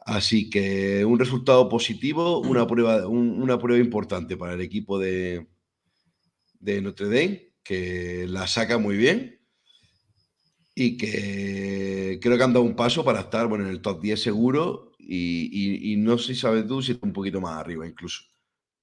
Así 0.00 0.48
que 0.48 1.04
un 1.04 1.18
resultado 1.18 1.68
positivo, 1.68 2.38
una 2.40 2.66
prueba, 2.66 3.06
un- 3.06 3.42
una 3.42 3.58
prueba 3.58 3.82
importante 3.82 4.36
para 4.36 4.54
el 4.54 4.60
equipo 4.62 4.98
de 4.98 5.46
Notre 6.60 7.06
Dame, 7.06 7.47
que 7.68 8.26
la 8.28 8.46
saca 8.46 8.78
muy 8.78 8.96
bien 8.96 9.40
y 10.74 10.96
que 10.96 12.18
creo 12.22 12.36
que 12.38 12.44
han 12.44 12.52
dado 12.52 12.64
un 12.64 12.76
paso 12.76 13.04
para 13.04 13.20
estar 13.20 13.48
bueno, 13.48 13.64
en 13.64 13.70
el 13.70 13.82
top 13.82 14.00
10 14.00 14.22
seguro 14.22 14.92
y, 14.98 15.48
y- 15.52 15.92
y 15.92 15.96
no 15.96 16.18
sé 16.18 16.34
si 16.34 16.40
sabes 16.40 16.66
tú 16.66 16.82
si 16.82 16.92
está 16.92 17.06
un 17.06 17.12
poquito 17.12 17.40
más 17.40 17.58
arriba 17.58 17.86
incluso. 17.86 18.22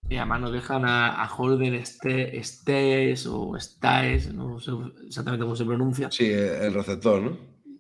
Y 0.09 0.15
además 0.17 0.41
nos 0.41 0.51
dejan 0.51 0.83
a, 0.85 1.21
a 1.23 1.27
Holden 1.35 1.75
este, 1.75 2.37
Estes 2.39 3.27
o 3.27 3.55
Staes, 3.59 4.33
no 4.33 4.59
sé 4.59 4.71
exactamente 5.07 5.43
cómo 5.45 5.55
se 5.55 5.65
pronuncia. 5.65 6.15
Sí, 6.15 6.25
el 6.31 6.73
receptor, 6.73 7.21
¿no? 7.21 7.37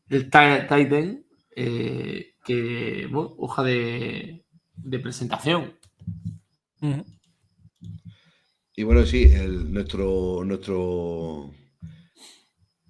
el 0.09 0.29
Ti- 0.29 0.67
Titan, 0.69 1.25
eh, 1.55 2.33
que, 2.43 3.07
bueno, 3.11 3.33
hoja 3.37 3.63
de, 3.63 4.45
de 4.75 4.99
presentación. 4.99 5.73
Ujú. 6.81 7.03
Y 8.75 8.83
bueno, 8.83 9.05
sí, 9.05 9.23
el, 9.23 9.71
nuestro, 9.71 10.43
nuestro 10.43 11.53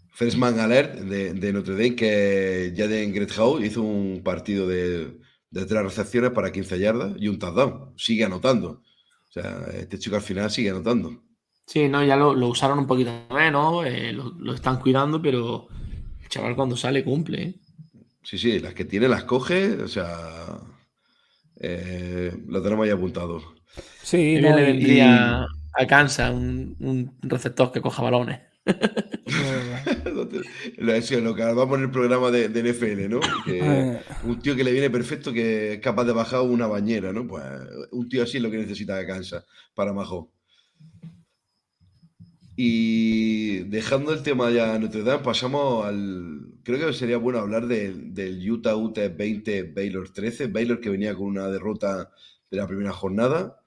Freshman 0.10 0.60
Alert 0.60 0.96
de, 0.96 1.34
de 1.34 1.54
Notre 1.54 1.74
Dame, 1.74 1.96
que 1.96 2.74
Jaden 2.76 3.14
Greathouse 3.14 3.64
hizo 3.64 3.82
un 3.82 4.22
partido 4.24 4.68
de, 4.68 5.20
de 5.52 5.66
tres 5.66 5.84
recepciones 5.84 6.32
para 6.32 6.52
15 6.52 6.80
yardas 6.80 7.14
y 7.20 7.28
un 7.28 7.38
touchdown. 7.38 7.94
Sigue 7.98 8.24
anotando. 8.24 8.82
O 9.30 9.32
sea, 9.32 9.66
este 9.74 10.00
chico 10.00 10.16
al 10.16 10.22
final 10.22 10.50
sigue 10.50 10.70
anotando. 10.70 11.22
Sí, 11.68 11.88
no, 11.88 12.04
ya 12.04 12.16
lo, 12.16 12.34
lo 12.34 12.48
usaron 12.48 12.80
un 12.80 12.88
poquito 12.88 13.12
menos, 13.34 13.86
eh, 13.86 14.12
lo, 14.14 14.32
lo 14.40 14.54
están 14.54 14.80
cuidando, 14.80 15.22
pero 15.22 15.68
el 16.22 16.30
chaval 16.30 16.56
cuando 16.56 16.78
sale 16.78 17.04
cumple. 17.04 17.42
¿eh? 17.44 17.56
Sí, 18.24 18.38
sí, 18.38 18.60
las 18.60 18.74
que 18.74 18.86
tiene 18.86 19.08
las 19.08 19.24
coge, 19.24 19.74
o 19.82 19.88
sea, 19.88 20.60
eh, 21.60 22.32
lo 22.48 22.62
tenemos 22.62 22.86
ahí 22.86 22.92
apuntado. 22.92 23.56
Sí, 24.02 24.40
no, 24.40 24.56
le 24.56 24.62
vendría 24.64 25.46
a 25.78 25.88
Kansas 25.88 26.32
un, 26.34 26.76
un 26.80 27.12
receptor 27.22 27.72
que 27.72 27.82
coja 27.82 28.02
balones. 28.04 28.40
Lo, 30.78 30.94
lo 31.22 31.36
que 31.36 31.44
hablamos 31.44 31.78
en 31.78 31.84
el 31.84 31.92
programa 31.92 32.32
de, 32.32 32.50
de 32.50 32.74
NFL, 32.74 33.10
¿no? 33.10 33.20
Que 33.46 34.00
un 34.24 34.40
tío 34.40 34.56
que 34.56 34.64
le 34.64 34.72
viene 34.72 34.90
perfecto, 34.90 35.32
que 35.34 35.74
es 35.74 35.80
capaz 35.80 36.06
de 36.06 36.14
bajar 36.14 36.42
una 36.42 36.68
bañera, 36.68 37.12
¿no? 37.14 37.28
Pues 37.28 37.44
un 37.92 38.10
tío 38.10 38.24
así 38.24 38.38
es 38.38 38.44
lo 38.44 38.50
que 38.50 38.58
necesita 38.58 38.96
de 38.98 39.06
Kansas 39.06 39.46
para 39.74 39.94
Majo. 39.94 40.32
Y 42.56 43.60
dejando 43.70 44.14
el 44.14 44.24
tema 44.24 44.50
ya 44.50 44.80
Notre 44.80 45.04
Dame, 45.04 45.24
pasamos 45.24 45.86
al. 45.86 46.54
Creo 46.64 46.88
que 46.88 46.94
sería 46.94 47.18
bueno 47.18 47.40
hablar 47.40 47.68
del- 47.68 48.14
del 48.14 48.50
Utah 48.50 48.76
UT 48.76 48.98
20, 49.16 49.64
Baylor 49.74 50.10
13. 50.10 50.48
Baylor 50.48 50.80
que 50.80 50.90
venía 50.90 51.14
con 51.16 51.26
una 51.28 51.48
derrota 51.50 52.12
de 52.50 52.58
la 52.58 52.66
primera 52.68 52.94
jornada 52.94 53.62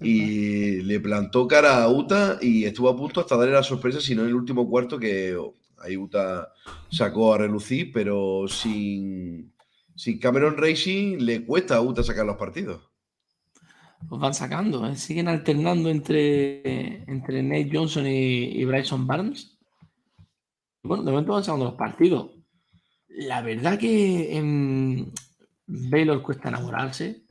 y 0.00 0.82
le 0.82 1.00
plantó 1.00 1.46
cara 1.46 1.82
a 1.82 1.90
Utah 1.90 2.38
y 2.40 2.64
estuvo 2.64 2.88
a 2.88 2.96
punto 2.96 3.20
hasta 3.20 3.36
darle 3.36 3.52
la 3.52 3.62
sorpresa, 3.62 4.00
si 4.00 4.14
no 4.14 4.22
en 4.22 4.28
el 4.28 4.34
último 4.34 4.68
cuarto 4.68 4.98
que 4.98 5.36
oh, 5.36 5.54
ahí 5.78 5.96
Utah 5.96 6.48
sacó 6.90 7.34
a 7.34 7.38
relucir, 7.38 7.92
pero 7.92 8.46
sin, 8.48 9.52
sin 9.94 10.18
Cameron 10.18 10.56
Racing 10.56 11.18
le 11.18 11.44
cuesta 11.44 11.76
a 11.76 11.82
Utah 11.82 12.02
sacar 12.02 12.26
los 12.26 12.36
partidos. 12.36 12.80
Los 14.10 14.18
van 14.18 14.34
sacando, 14.34 14.86
¿eh? 14.86 14.96
siguen 14.96 15.28
alternando 15.28 15.88
entre, 15.88 17.04
entre 17.10 17.42
Nate 17.42 17.70
Johnson 17.72 18.06
y, 18.06 18.60
y 18.60 18.64
Bryson 18.64 19.06
Barnes. 19.06 19.58
Bueno, 20.82 21.04
de 21.04 21.12
momento 21.12 21.32
van 21.32 21.44
sacando 21.44 21.66
los 21.66 21.74
partidos. 21.74 22.30
La 23.08 23.42
verdad 23.42 23.78
que 23.78 24.36
en 24.36 25.12
Baylor 25.66 26.22
cuesta 26.22 26.48
enamorarse. 26.48 27.24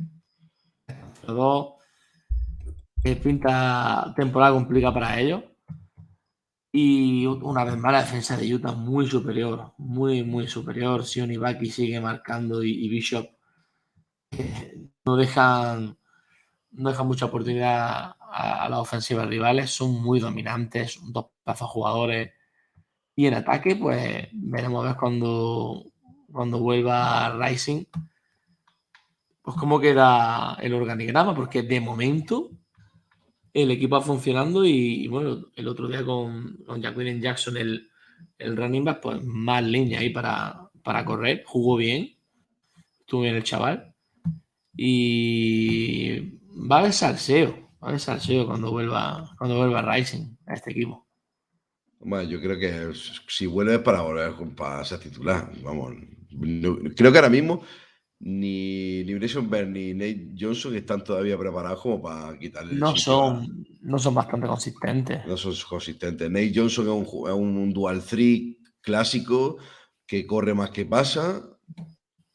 Los 1.28 1.36
dos 1.36 1.74
eh, 3.04 3.16
pinta 3.16 4.14
temporada 4.16 4.54
complicada 4.54 4.94
para 4.94 5.20
ellos. 5.20 5.44
Y 6.74 7.26
una 7.26 7.66
vez 7.66 7.78
más 7.78 7.92
la 7.92 8.02
defensa 8.02 8.38
de 8.38 8.54
Utah 8.54 8.72
muy 8.72 9.06
superior, 9.08 9.74
muy, 9.78 10.24
muy 10.24 10.48
superior. 10.48 11.06
Sion 11.06 11.32
y 11.32 11.66
sigue 11.70 12.00
marcando 12.00 12.64
y, 12.64 12.88
Bishop 12.90 13.28
eh, 14.32 14.88
no 15.06 15.18
dejan 15.18 15.98
no 16.72 16.90
dejan 16.90 17.08
mucha 17.08 17.26
oportunidad 17.26 18.16
a, 18.32 18.66
a 18.66 18.70
las 18.70 18.80
ofensivas 18.80 19.28
rivales, 19.28 19.72
son 19.72 20.02
muy 20.02 20.20
dominantes, 20.22 21.00
dos 21.04 21.28
pedazos 21.44 21.70
jugadores. 21.70 22.32
Y 23.16 23.28
en 23.28 23.34
ataque, 23.36 23.76
pues 23.76 24.30
veremos 24.32 24.84
a 24.84 24.88
ver 24.88 24.98
cuando, 24.98 25.84
cuando 26.32 26.60
vuelva 26.60 27.38
Rising, 27.38 27.86
pues 29.42 29.58
cómo 29.58 29.80
queda 29.80 30.58
el 30.62 30.74
organigrama, 30.74 31.36
porque 31.36 31.64
de 31.64 31.82
momento 31.82 32.52
el 33.54 33.72
equipo 33.72 33.96
va 33.96 34.02
funcionando 34.02 34.66
y, 34.66 35.04
y, 35.04 35.08
bueno, 35.08 35.48
el 35.56 35.68
otro 35.68 35.88
día 35.88 36.06
con, 36.06 36.58
con 36.66 36.82
Jacqueline 36.82 37.22
Jackson, 37.22 37.58
el, 37.58 37.90
el 38.38 38.58
running 38.58 38.86
back, 38.86 39.02
pues 39.02 39.24
más 39.24 39.64
línea 39.64 40.00
ahí 40.00 40.10
para, 40.10 40.70
para 40.84 41.06
correr, 41.06 41.44
jugó 41.46 41.78
bien, 41.78 42.16
estuvo 43.00 43.22
bien 43.22 43.36
el 43.36 43.44
chaval. 43.44 43.94
Y 44.76 46.20
va 46.72 46.78
a 46.78 46.80
haber 46.80 46.94
salseo, 46.94 47.70
va 47.82 47.88
a 47.88 47.88
haber 47.90 48.00
salseo 48.00 48.48
cuando 48.48 48.72
vuelva, 48.72 49.36
cuando 49.38 49.58
vuelva 49.58 49.82
Rising 49.82 50.38
a 50.46 50.54
este 50.54 50.72
equipo. 50.72 51.08
Bueno, 52.00 52.28
yo 52.30 52.42
creo 52.42 52.58
que 52.58 52.98
si 53.28 53.46
vuelve 53.46 53.78
para 53.80 54.02
volver 54.02 54.34
para 54.56 54.84
ser 54.84 55.00
titular. 55.00 55.52
Vamos, 55.62 55.94
creo 56.96 57.12
que 57.12 57.18
ahora 57.18 57.30
mismo 57.30 57.64
ni, 58.24 59.04
ni 59.04 59.14
Byrne 59.16 59.72
ni 59.72 59.94
Nate 59.94 60.36
Johnson 60.40 60.76
están 60.76 61.04
todavía 61.04 61.38
preparados 61.38 61.82
como 61.82 62.02
para 62.02 62.38
quitarle 62.38 62.76
No 62.76 62.96
son, 62.96 63.66
no 63.82 63.98
son 63.98 64.14
bastante 64.14 64.48
consistentes. 64.48 65.26
No 65.26 65.36
son 65.38 65.54
consistentes. 65.68 66.30
Nate 66.30 66.52
Johnson 66.54 66.86
es 66.86 66.92
un, 66.92 67.30
es 67.30 67.34
un, 67.34 67.74
dual 67.74 68.04
three 68.04 68.60
clásico 68.80 69.58
que 70.06 70.28
corre 70.28 70.54
más 70.54 70.70
que 70.70 70.86
pasa. 70.86 71.42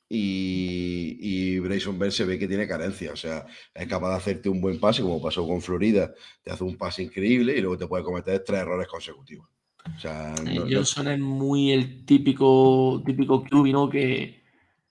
Y, 0.09 1.19
y 1.21 1.59
Bryson 1.61 1.99
Bell 1.99 2.13
se 2.13 2.25
ve 2.25 2.39
que 2.39 2.49
tiene 2.49 2.67
carencia. 2.67 3.13
O 3.13 3.17
sea, 3.17 3.47
es 3.73 3.87
capaz 3.87 4.11
de 4.11 4.17
hacerte 4.17 4.49
un 4.49 4.61
buen 4.61 4.81
pase, 4.81 5.03
como 5.03 5.23
pasó 5.23 5.47
con 5.47 5.63
Florida. 5.63 6.13
Te 6.43 6.51
hace 6.51 6.65
un 6.65 6.77
pase 6.77 7.05
increíble 7.05 7.57
y 7.57 7.61
luego 7.61 7.79
te 7.79 7.87
puede 7.87 8.03
cometer 8.03 8.43
tres 8.45 8.61
errores 8.61 8.89
consecutivos. 8.89 9.49
O 9.97 10.01
sea, 10.01 10.35
no- 10.45 10.67
Johnson 10.69 11.09
es 11.09 11.21
muy 11.21 11.71
el 11.71 12.05
típico, 12.05 13.03
típico 13.07 13.45
QB, 13.45 13.67
¿no? 13.73 13.89
Que, 13.89 14.46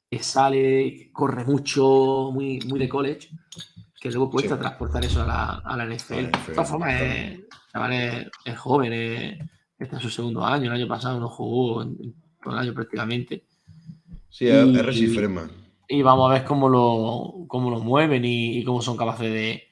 que 0.10 0.22
sale, 0.24 1.10
corre 1.12 1.44
mucho, 1.46 2.30
muy, 2.34 2.60
muy 2.68 2.80
de 2.80 2.88
college, 2.90 3.30
que 4.00 4.10
luego 4.12 4.30
cuesta 4.30 4.56
Sí. 4.56 4.62
transportar 4.62 5.04
eso 5.04 5.24
a 5.24 5.28
la, 5.28 5.46
a 5.66 5.78
la 5.78 5.86
NFL. 5.86 6.32
De 6.48 6.54
todas 6.54 6.70
formas, 6.70 7.02
es, 7.02 7.40
chaval 7.72 7.94
es, 7.94 8.28
es 8.46 8.58
joven, 8.58 8.94
es- 8.94 9.40
está 9.80 9.96
en 9.98 10.02
su 10.02 10.10
segundo 10.10 10.46
año, 10.46 10.66
el 10.68 10.82
año 10.82 10.88
pasado 10.88 11.20
no 11.20 11.28
jugó 11.30 11.82
en- 11.84 12.14
todo 12.44 12.54
el 12.54 12.60
año 12.60 12.74
prácticamente. 12.74 13.44
sí, 14.30 14.48
es, 14.48 14.66
y- 14.66 14.78
es 14.78 15.16
Freeman. 15.16 15.50
Y 15.88 16.02
vamos 16.02 16.30
a 16.30 16.34
ver 16.34 16.44
cómo 16.46 16.68
lo, 16.70 17.46
cómo 17.48 17.70
lo 17.70 17.80
mueven 17.80 18.26
y, 18.26 18.58
y 18.60 18.64
cómo 18.64 18.82
son 18.82 18.98
capaces 18.98 19.32
de, 19.32 19.64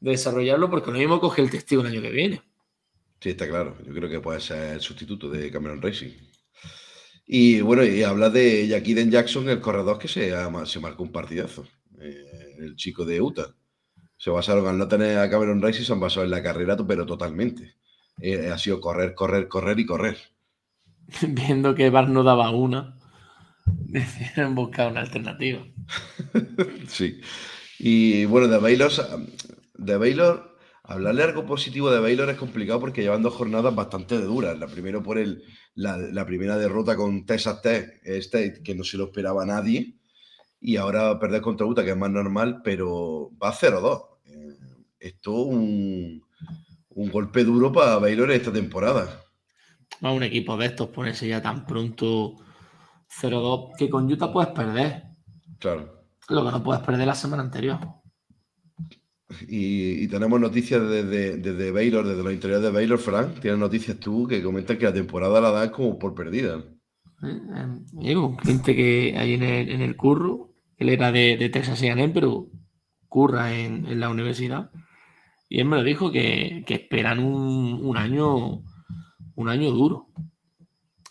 de 0.00 0.10
desarrollarlo, 0.10 0.70
porque 0.70 0.90
lo 0.90 0.98
mismo 0.98 1.20
coge 1.20 1.42
el 1.42 1.50
testigo 1.50 1.82
el 1.82 1.88
año 1.88 2.00
que 2.02 2.10
viene. 2.10 2.42
Sí, 3.20 3.30
está 3.30 3.48
claro. 3.48 3.76
Yo 3.86 3.92
creo 3.92 4.08
que 4.08 4.20
puede 4.20 4.40
ser 4.40 4.74
el 4.74 4.80
sustituto 4.80 5.28
de 5.28 5.50
Cameron 5.50 5.82
Racing. 5.82 6.10
Y 7.32 7.60
bueno, 7.60 7.84
y 7.84 8.02
habla 8.02 8.28
de 8.28 8.66
Jaquiden 8.68 9.10
Jackson, 9.10 9.48
el 9.48 9.60
corredor 9.60 9.98
que 9.98 10.08
se, 10.08 10.34
ha- 10.34 10.66
se 10.66 10.80
marcó 10.80 11.02
un 11.04 11.12
partidazo. 11.12 11.64
eh, 12.00 12.56
el 12.58 12.76
chico 12.76 13.04
de 13.04 13.20
Utah. 13.20 13.54
Se 14.18 14.30
basaron 14.30 14.66
al 14.68 14.78
no 14.78 14.88
tener 14.88 15.18
a 15.18 15.30
Cameron 15.30 15.62
Rice 15.62 15.82
y 15.82 15.84
se 15.86 15.92
han 15.92 16.00
basado 16.00 16.24
en 16.24 16.30
la 16.30 16.42
carrera, 16.42 16.76
pero 16.86 17.06
totalmente. 17.06 17.76
Eh, 18.20 18.48
ha 18.50 18.58
sido 18.58 18.80
correr, 18.80 19.14
correr, 19.14 19.48
correr 19.48 19.78
y 19.80 19.86
correr. 19.86 20.18
Viendo 21.36 21.74
que 21.74 21.90
Bar 21.90 22.08
no 22.08 22.22
daba 22.22 22.50
una, 22.50 22.96
decidieron 23.66 24.54
buscar 24.54 24.90
una 24.90 25.00
alternativa. 25.00 25.62
sí. 26.88 27.20
Y 27.78 28.24
bueno, 28.26 28.48
de 28.48 28.58
Baylor, 28.58 28.90
de 29.74 29.96
Baylor, 29.96 30.49
hablarle 30.90 31.22
algo 31.22 31.46
positivo 31.46 31.88
de 31.90 32.00
Baylor 32.00 32.28
es 32.30 32.36
complicado 32.36 32.80
porque 32.80 33.02
llevan 33.02 33.22
dos 33.22 33.34
jornadas 33.34 33.74
bastante 33.74 34.20
duras. 34.20 34.58
La 34.58 34.66
primera 34.66 35.00
por 35.00 35.18
el, 35.18 35.44
la, 35.76 36.26
primera 36.26 36.58
derrota 36.58 36.96
con 36.96 37.24
Texas 37.24 37.62
Tech 37.62 38.00
State, 38.04 38.62
que 38.64 38.74
no 38.74 38.82
se 38.82 38.96
lo 38.96 39.04
esperaba 39.04 39.46
nadie, 39.46 39.96
y 40.60 40.76
ahora 40.76 41.18
perder 41.20 41.42
contra 41.42 41.64
Utah, 41.64 41.84
que 41.84 41.90
es 41.90 41.96
más 41.96 42.10
normal, 42.10 42.60
pero 42.64 43.30
va 43.40 43.50
a 43.50 43.54
0-2. 43.54 44.04
Eh, 44.24 44.56
esto 44.98 45.32
un, 45.32 46.22
un 46.88 47.10
golpe 47.10 47.44
duro 47.44 47.72
para 47.72 47.98
Baylor 47.98 48.32
esta 48.32 48.52
temporada. 48.52 49.22
A 50.02 50.10
un 50.10 50.24
equipo 50.24 50.56
de 50.56 50.66
estos 50.66 50.88
ponerse 50.88 51.28
ya 51.28 51.40
tan 51.40 51.66
pronto 51.66 52.34
0-2, 53.08 53.76
que 53.78 53.88
con 53.88 54.10
Utah 54.10 54.32
puedes 54.32 54.50
perder. 54.50 55.04
Claro. 55.60 56.04
Lo 56.28 56.44
que 56.44 56.50
no 56.50 56.62
puedes 56.64 56.82
perder 56.82 57.06
la 57.06 57.14
semana 57.14 57.44
anterior. 57.44 57.78
Y, 59.48 60.08
tenemos 60.08 60.40
noticias 60.40 60.82
desde, 60.82 61.36
desde, 61.36 61.70
Baylor, 61.70 62.06
desde 62.06 62.22
los 62.22 62.32
interiores 62.32 62.64
de 62.64 62.70
Baylor, 62.70 62.98
Frank. 62.98 63.40
Tienes 63.40 63.60
noticias 63.60 63.98
tú 63.98 64.26
que 64.26 64.42
comentan 64.42 64.76
que 64.76 64.86
la 64.86 64.92
temporada 64.92 65.40
la 65.40 65.50
dan 65.50 65.70
como 65.70 65.98
por 65.98 66.14
perdida. 66.14 66.64
Eh, 67.22 68.14
cliente 68.42 68.74
que 68.74 69.14
hay 69.16 69.34
en 69.34 69.42
el, 69.42 69.68
en 69.70 69.80
el 69.82 69.96
curro, 69.96 70.52
él 70.78 70.88
era 70.88 71.12
de, 71.12 71.36
de 71.36 71.48
Texas 71.48 71.82
A&M, 71.82 72.08
pero 72.08 72.48
curra 73.08 73.54
en, 73.54 73.86
en, 73.86 74.00
la 74.00 74.08
universidad. 74.08 74.70
Y 75.48 75.60
él 75.60 75.66
me 75.66 75.76
lo 75.76 75.84
dijo 75.84 76.10
que, 76.10 76.64
que 76.66 76.74
esperan 76.74 77.18
un, 77.18 77.84
un, 77.84 77.96
año 77.96 78.62
un 79.34 79.48
año 79.48 79.70
duro. 79.70 80.08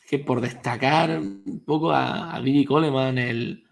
Que 0.09 0.19
por 0.19 0.41
destacar 0.41 1.19
un 1.19 1.63
poco 1.65 1.91
a, 1.91 2.35
a 2.35 2.39
Billy 2.41 2.65
Coleman, 2.65 3.17
el, 3.17 3.63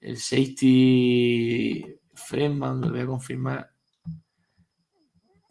el 0.00 0.16
safety 0.16 1.99
Fredman, 2.26 2.80
lo 2.80 2.90
voy 2.90 3.00
a 3.00 3.06
confirmar. 3.06 3.70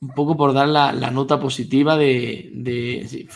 Un 0.01 0.09
poco 0.13 0.37
por 0.37 0.53
dar 0.53 0.67
la, 0.67 0.91
nota 1.11 1.39
positiva 1.39 1.97
de, 1.97 2.51
de 2.53 3.05
sí, 3.07 3.27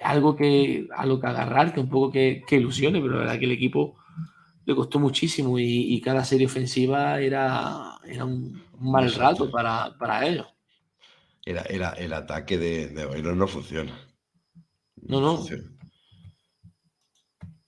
Algo 0.00 0.36
que, 0.36 0.86
a 0.94 1.06
lo 1.06 1.18
que 1.18 1.26
agarrar, 1.26 1.72
que 1.72 1.80
un 1.80 1.88
poco 1.88 2.12
que, 2.12 2.44
ilusione, 2.50 3.00
pero 3.00 3.14
la 3.14 3.20
verdad 3.20 3.38
que 3.38 3.46
el 3.46 3.52
equipo 3.52 3.96
le 4.66 4.74
costó 4.74 4.98
muchísimo 4.98 5.58
y, 5.58 6.00
cada 6.00 6.24
serie 6.24 6.46
ofensiva 6.46 7.20
era, 7.20 7.98
era 8.04 8.24
un, 8.24 8.62
mal 8.78 9.12
rato 9.14 9.50
para, 9.50 9.96
para 9.98 10.26
ellos. 10.26 10.46
Era, 11.44 11.62
era, 11.62 11.90
el 11.90 12.12
ataque 12.12 12.58
de, 12.58 12.88
de 12.88 13.34
no 13.34 13.46
funciona. 13.46 13.92
No, 15.02 15.20
no. 15.20 15.44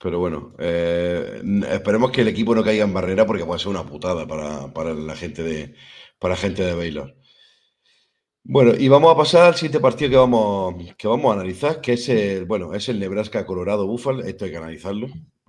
Pero 0.01 0.19
bueno, 0.19 0.53
eh, 0.59 1.41
esperemos 1.71 2.11
que 2.11 2.21
el 2.21 2.29
equipo 2.29 2.55
no 2.55 2.63
caiga 2.63 2.85
en 2.85 2.93
barrera 2.93 3.25
porque 3.25 3.45
puede 3.45 3.59
ser 3.59 3.67
una 3.67 3.83
putada 3.83 4.25
para, 4.25 4.93
la 4.93 5.15
gente 5.15 5.43
de 5.43 5.75
para 6.17 6.37
gente 6.37 6.63
de 6.63 6.73
Baylor. 6.73 7.15
Bueno, 8.43 8.73
y 8.77 8.87
vamos 8.87 9.13
a 9.13 9.17
pasar 9.17 9.47
al 9.47 9.55
siguiente 9.55 9.81
partido 9.81 10.09
que 10.09 10.15
vamos, 10.15 10.75
que 10.97 11.07
vamos 11.07 11.29
a 11.29 11.35
analizar, 11.35 11.81
que 11.81 11.93
es 11.93 12.07
el, 12.07 12.45
bueno, 12.45 12.73
es 12.73 12.87
el 12.87 12.99
Nebraska 12.99 13.45
Colorado 13.45 13.85
Buffalo. 13.85 14.23
Esto 14.23 14.45
hay 14.45 14.51
que 14.51 14.57
analizarlo, 14.57 15.07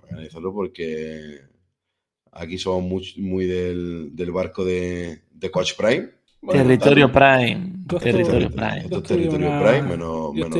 analizarlo 0.09 0.53
porque 0.53 1.39
aquí 2.33 2.57
somos 2.57 2.83
muy, 2.83 3.13
muy 3.17 3.45
del, 3.45 4.31
barco 4.33 4.65
de, 4.65 5.21
Coach 5.49 5.75
Prime. 5.77 6.09
territorio 6.45 7.09
Prime. 7.09 7.85
Territorio 8.01 8.49
Prime. 8.49 8.79
Esto 8.79 8.97
es 8.97 9.03
territorio 9.03 9.49
Prime, 9.61 9.83
menos, 9.83 10.33
menos 10.33 10.55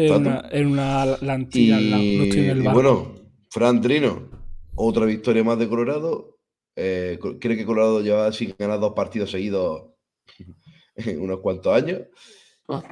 en, 0.50 0.67
una, 0.67 1.05
lantilla, 1.21 1.75
no 1.77 2.24
estoy 2.24 2.39
en 2.39 2.50
el 2.50 2.61
barco. 2.63 2.81
bueno, 2.81 3.21
Fran 3.51 3.81
Trino, 3.81 4.29
otra 4.75 5.05
victoria 5.05 5.44
más 5.44 5.59
de 5.59 5.68
Colorado. 5.68 6.40
Eh, 6.74 7.20
cree 7.42 7.57
que 7.57 7.66
Colorado 7.66 8.00
lleva 8.01 8.31
sin 8.31 8.55
ganar 8.57 8.79
dos 8.79 8.94
partidos 8.94 9.29
seguidos 9.29 9.92
en 10.96 11.22
unos 11.22 11.42
cuantos 11.42 11.75
años. 11.75 12.03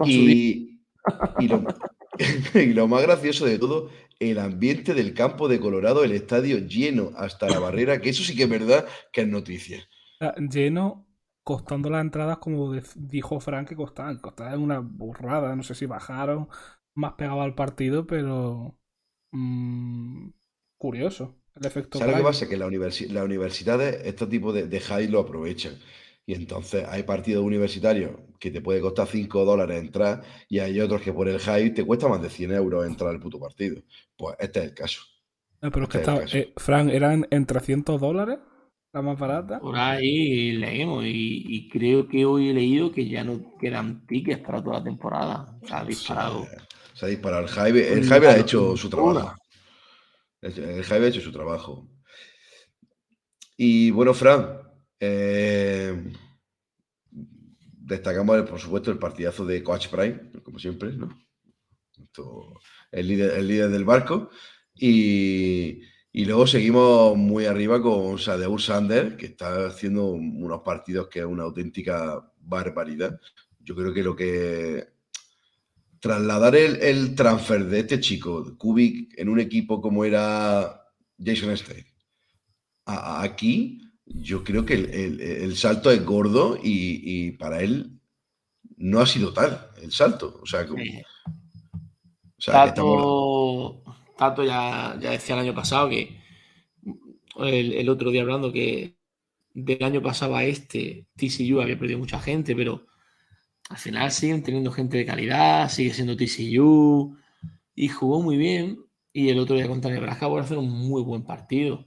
Y, 0.06 0.82
y, 1.39 2.74
lo, 2.74 2.88
más 2.89 3.02
gracioso 3.04 3.45
de 3.45 3.58
todo, 3.58 3.89
el 4.19 4.38
ambiente 4.38 4.93
del 4.93 5.13
campo 5.13 5.48
de 5.48 5.62
Colorado, 5.62 6.04
el 6.04 6.12
estadio 6.12 6.58
lleno 6.58 7.12
hasta 7.15 7.48
la 7.48 7.60
barrera, 7.60 8.02
que 8.02 8.10
eso 8.10 8.24
sí 8.24 8.36
que 8.36 8.43
es 8.43 8.50
verdad 8.50 8.86
que 9.13 9.22
es 9.22 9.28
noticia. 9.30 9.88
Ah, 10.19 10.36
lleno, 10.38 11.08
costando 11.41 11.89
las 11.89 12.02
entradas, 12.02 12.39
como 12.39 12.74
dijo 12.98 13.39
Frank, 13.39 13.69
que 13.69 13.78
costaban, 13.78 14.19
costaban 14.19 14.60
una 14.60 14.80
burrada. 14.80 15.56
No 15.56 15.63
sé 15.63 15.74
si 15.74 15.86
bajaron 15.86 16.50
más 16.95 17.13
pegado 17.13 17.41
al 17.43 17.56
partido, 17.56 18.06
pero. 18.06 18.78
Mm, 19.32 20.32
curioso 20.80 21.36
el 21.56 21.68
efecto. 21.68 22.00
¿Sabes 22.00 22.15
qué 22.15 22.24
pasa? 22.24 22.50
Que 22.50 22.58
las 22.58 22.68
universidades, 23.24 24.02
este 24.04 24.26
tipo 24.26 24.52
de, 24.52 24.68
de 24.68 24.80
high 24.80 25.08
lo 25.08 25.20
aprovechan. 25.20 25.78
Y 26.26 26.34
entonces 26.34 26.86
hay 26.88 27.04
partidos 27.04 27.44
universitarios 27.44 28.12
que 28.39 28.52
te 28.52 28.62
puede 28.62 28.82
costar 28.82 29.08
5 29.08 29.46
dólares 29.46 29.80
entrar 29.80 30.22
y 30.48 30.60
hay 30.60 30.80
otros 30.80 31.02
que 31.02 31.12
por 31.12 31.28
el 31.28 31.39
high 31.39 31.74
te 31.74 31.84
cuesta 31.84 32.08
más 32.08 32.22
de 32.22 32.30
100 32.30 32.52
euros 32.52 32.86
entrar 32.86 33.10
al 33.10 33.20
puto 33.20 33.39
partido. 33.39 33.82
Pues 34.15 34.36
este 34.39 34.60
es 34.60 34.65
el 34.65 34.74
caso. 34.74 35.02
Pero 35.60 35.84
es 35.84 35.89
que 35.89 35.98
está, 35.98 36.24
eh, 36.32 36.54
Frank, 36.56 36.89
¿eran 36.92 37.28
en 37.32 37.46
300 37.46 38.00
dólares? 38.00 38.38
La 38.94 39.02
más 39.02 39.20
barata. 39.20 39.60
Por 39.60 39.76
ahí 39.76 40.52
leemos 40.54 41.04
y, 41.06 41.68
creo 41.70 42.08
que 42.08 42.26
hoy 42.26 42.50
he 42.50 42.54
leído 42.54 42.92
que 42.92 43.08
ya 43.08 43.24
no 43.24 43.56
quedan 43.60 44.06
tickets 44.08 44.42
para 44.42 44.63
toda 44.63 44.80
la 44.80 44.84
temporada. 44.84 45.60
Se 45.63 45.74
ha 45.74 45.84
disparado. 45.84 46.48
Se, 46.94 47.06
ha 47.06 47.10
disparado. 47.10 47.44
El 47.44 47.50
Jaime, 47.50 47.88
el 47.88 48.08
Jaime 48.08 48.28
ha 48.28 48.38
hecho 48.38 48.76
su 48.78 48.89
trabajo. 48.89 49.36
El 50.41 50.84
Jaime 50.84 51.06
ha 51.06 51.10
hecho 51.10 51.21
su 51.21 51.32
trabajo. 51.32 51.89
Y 53.58 53.91
bueno, 53.91 54.13
Fran, 54.13 54.62
eh, 54.99 56.13
destacamos, 57.12 58.49
por 58.49 58.60
supuesto, 58.60 58.91
el 58.91 58.99
partidazo 58.99 59.45
de 59.45 59.62
Coach 59.63 59.88
Prime, 59.89 60.32
como 60.43 60.60
siempre, 60.60 60.93
¿no? 60.93 61.10
el, 62.91 63.08
líder, 63.08 63.38
el 63.38 63.47
líder 63.47 63.69
del 63.69 63.86
barco. 63.86 64.30
Y, 64.75 65.82
luego 66.13 66.47
seguimos 66.47 67.17
muy 67.17 67.45
arriba 67.45 67.82
con 67.82 68.17
Sadeur 68.17 68.62
Sander, 68.62 69.17
que 69.17 69.28
está 69.28 69.67
haciendo 69.67 70.08
unos 70.08 70.62
partidos 70.62 71.08
que 71.08 71.19
es 71.19 71.25
una 71.25 71.43
auténtica 71.43 72.32
barbaridad. 72.38 73.19
Yo 73.60 73.75
creo 73.75 73.93
que 73.93 74.04
lo 74.04 74.15
que 74.15 74.88
trasladar 75.99 76.55
el, 76.55 77.15
transfer 77.15 77.65
de 77.65 77.79
este 77.79 77.99
chico, 77.99 78.57
Kubik, 78.57 79.17
en 79.17 79.29
un 79.29 79.39
equipo 79.39 79.81
como 79.81 80.05
era 80.05 80.81
Jason 81.23 81.51
State, 81.51 81.88
aquí, 82.85 83.81
yo 84.05 84.43
creo 84.43 84.65
que 84.65 84.73
el, 84.73 85.55
salto 85.55 85.91
es 85.91 86.03
gordo 86.03 86.57
y, 86.62 87.31
para 87.33 87.62
él 87.62 87.99
no 88.77 89.01
ha 89.01 89.05
sido 89.05 89.33
tal 89.33 89.69
el 89.81 89.91
salto. 89.91 90.39
O 90.41 90.45
sea, 90.45 90.65
Tato, 94.17 94.43
ya, 94.43 94.95
decía 94.97 95.35
el 95.35 95.41
año 95.41 95.55
pasado 95.55 95.89
que 95.89 96.19
el, 97.38 97.89
otro 97.89 98.12
día 98.12 98.21
hablando 98.21 98.51
que 98.51 98.97
del 99.53 99.83
año 99.83 100.01
pasado 100.01 100.35
a 100.35 100.43
este 100.43 101.05
TCU 101.15 101.62
había 101.62 101.79
perdido 101.79 101.99
mucha 101.99 102.19
gente, 102.19 102.55
pero 102.55 102.85
al 103.69 103.77
final 103.77 104.12
siguen 104.12 104.41
teniendo 104.43 104.71
gente 104.71 104.97
de 104.97 105.05
calidad, 105.05 105.69
sigue 105.69 105.93
siendo 105.93 106.17
TCU 106.17 107.15
y 107.75 107.88
jugó 107.88 108.21
muy 108.21 108.36
bien. 108.36 108.79
Y 109.13 109.29
el 109.29 109.39
otro 109.39 109.55
día 109.55 109.67
contra 109.67 109.91
Nebraska 109.91 110.25
a 110.25 110.41
hacer 110.41 110.58
un 110.58 110.69
muy 110.69 111.01
buen 111.03 111.23
partido, 111.23 111.86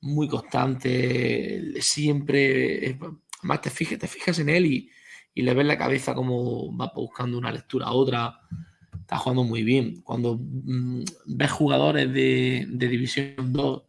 muy 0.00 0.28
constante, 0.28 1.80
siempre. 1.82 2.98
Más 3.42 3.60
te 3.60 3.70
fijas, 3.70 3.98
te 3.98 4.06
fijas 4.08 4.38
en 4.38 4.48
él 4.48 4.66
y, 4.66 4.90
le 5.34 5.54
ves 5.54 5.66
la 5.66 5.78
cabeza 5.78 6.14
como 6.14 6.76
va 6.76 6.92
buscando 6.94 7.38
una 7.38 7.52
lectura 7.52 7.86
a 7.86 7.92
otra. 7.92 8.40
Está 9.00 9.16
jugando 9.18 9.44
muy 9.44 9.64
bien. 9.64 10.02
Cuando 10.02 10.38
mm, 10.40 11.02
ves 11.26 11.50
jugadores 11.50 12.12
de, 12.12 12.66
División 12.70 13.52
2, 13.52 13.82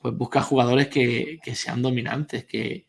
pues 0.00 0.14
buscas 0.16 0.46
jugadores 0.46 0.88
que, 0.88 1.40
que 1.42 1.54
sean 1.54 1.82
dominantes, 1.82 2.44
que, 2.44 2.87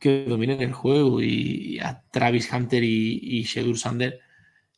que 0.00 0.24
dominen 0.24 0.62
el 0.62 0.72
juego 0.72 1.22
y 1.22 1.78
a 1.80 2.02
Travis 2.10 2.50
Hunter 2.52 2.82
y, 2.82 3.20
y 3.22 3.42
Shedur 3.44 3.78
Sander 3.78 4.20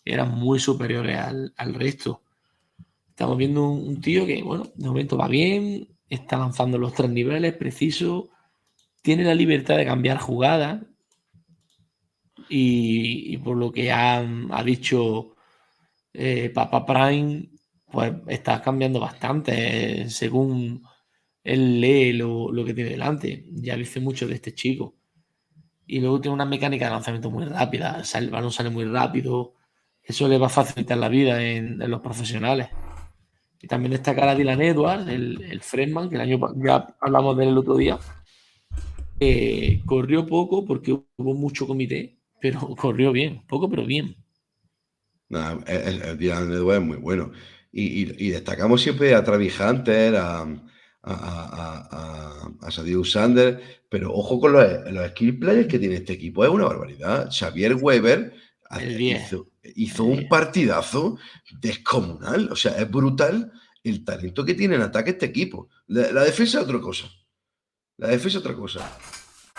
eran 0.04 0.32
muy 0.32 0.58
superiores 0.58 1.16
al, 1.16 1.74
resto. 1.74 2.22
Estamos 3.08 3.38
viendo 3.38 3.70
un, 3.70 4.00
tío 4.00 4.26
que, 4.26 4.42
bueno, 4.42 4.72
de 4.74 4.88
momento 4.88 5.16
va 5.16 5.28
bien, 5.28 5.88
está 6.08 6.37
lanzando 6.38 6.76
los 6.76 6.92
tres 6.94 7.11
niveles 7.11 7.54
preciso, 7.54 8.30
tiene 9.00 9.24
la 9.24 9.35
libertad 9.35 9.76
de 9.76 9.87
cambiar 9.87 10.18
jugada 10.18 10.82
y, 12.48 13.37
por 13.38 13.56
lo 13.56 13.70
que 13.72 13.92
ha, 13.92 14.24
dicho 14.64 15.37
eh, 16.12 16.50
Papa 16.50 16.85
Prime, 16.85 17.48
pues 17.90 18.12
está 18.26 18.61
cambiando 18.61 18.98
bastante 18.98 20.08
según 20.11 20.82
él 21.44 21.80
lee 21.80 22.12
lo, 22.12 22.50
lo 22.52 22.64
que 22.64 22.74
tiene 22.74 22.90
delante. 22.90 23.46
Ya 23.52 23.76
dice 23.76 24.00
mucho 24.00 24.26
de 24.26 24.35
este 24.35 24.54
chico 24.54 25.01
Y 25.92 26.00
luego 26.00 26.22
tiene 26.22 26.33
una 26.33 26.46
mecánica 26.46 26.87
de 26.87 26.92
lanzamiento 26.92 27.31
muy 27.31 27.44
rápida. 27.44 28.02
El 28.14 28.31
balón 28.31 28.50
sale 28.50 28.70
muy 28.70 28.87
rápido. 28.87 29.52
Eso 30.02 30.26
le 30.26 30.38
va 30.38 30.46
a 30.46 30.48
facilitar 30.48 30.96
la 30.96 31.11
vida 31.11 31.42
en, 31.42 31.78
los 31.78 32.00
profesionales. 32.00 32.68
Y 33.61 33.66
también 33.66 33.92
destacar 33.92 34.26
a 34.26 34.35
Dylan 34.35 34.62
Edwards, 34.62 35.07
el, 35.07 35.42
el 35.42 35.61
que 35.61 36.14
el 36.14 36.20
año 36.22 36.40
ya 36.64 36.96
hablamos 36.98 37.37
de 37.37 37.42
él 37.42 37.50
el 37.50 37.59
otro 37.59 37.76
día. 37.76 37.98
corrió 39.85 40.26
poco 40.26 40.64
porque 40.64 40.92
hubo 40.92 41.35
mucho 41.35 41.66
comité, 41.66 42.16
pero 42.40 42.61
corrió 42.76 43.12
bien, 43.12 43.42
poco 43.46 43.68
pero 43.68 43.85
bien. 43.85 44.16
el, 45.28 46.16
Dylan 46.16 46.52
Edwards 46.52 46.81
es 46.81 46.88
muy 46.88 46.96
bueno. 46.96 47.33
Y, 47.70 48.31
destacamos 48.31 48.81
siempre 48.81 49.14
a 49.14 49.22
Travis 49.22 49.61
Hunter, 49.61 50.16
a, 50.16 50.46
a, 51.02 52.52
a, 52.60 52.66
a 52.66 52.70
Sadio 52.70 53.04
Sander, 53.04 53.82
pero 53.88 54.12
ojo 54.12 54.40
con 54.40 54.52
los, 54.52 54.92
los 54.92 55.08
skill 55.10 55.38
players 55.38 55.68
que 55.68 55.78
tiene 55.78 55.96
este 55.96 56.14
equipo, 56.14 56.44
es 56.44 56.50
una 56.50 56.64
barbaridad. 56.64 57.28
Xavier 57.30 57.74
Weber 57.74 58.32
hizo, 58.80 59.48
hizo 59.74 60.04
un 60.04 60.28
partidazo 60.28 61.18
descomunal. 61.60 62.48
O 62.50 62.56
sea, 62.56 62.72
es 62.78 62.90
brutal 62.90 63.52
el 63.84 64.04
talento 64.04 64.44
que 64.44 64.54
tiene 64.54 64.76
en 64.76 64.82
ataque 64.82 65.10
este 65.10 65.26
equipo. 65.26 65.68
La, 65.88 66.24
defensa 66.24 66.58
es 66.58 66.64
otra 66.64 66.80
cosa. 66.80 67.10
La 67.98 68.08
defensa 68.08 68.38
es 68.38 68.44
otra 68.44 68.54
cosa. 68.54 68.98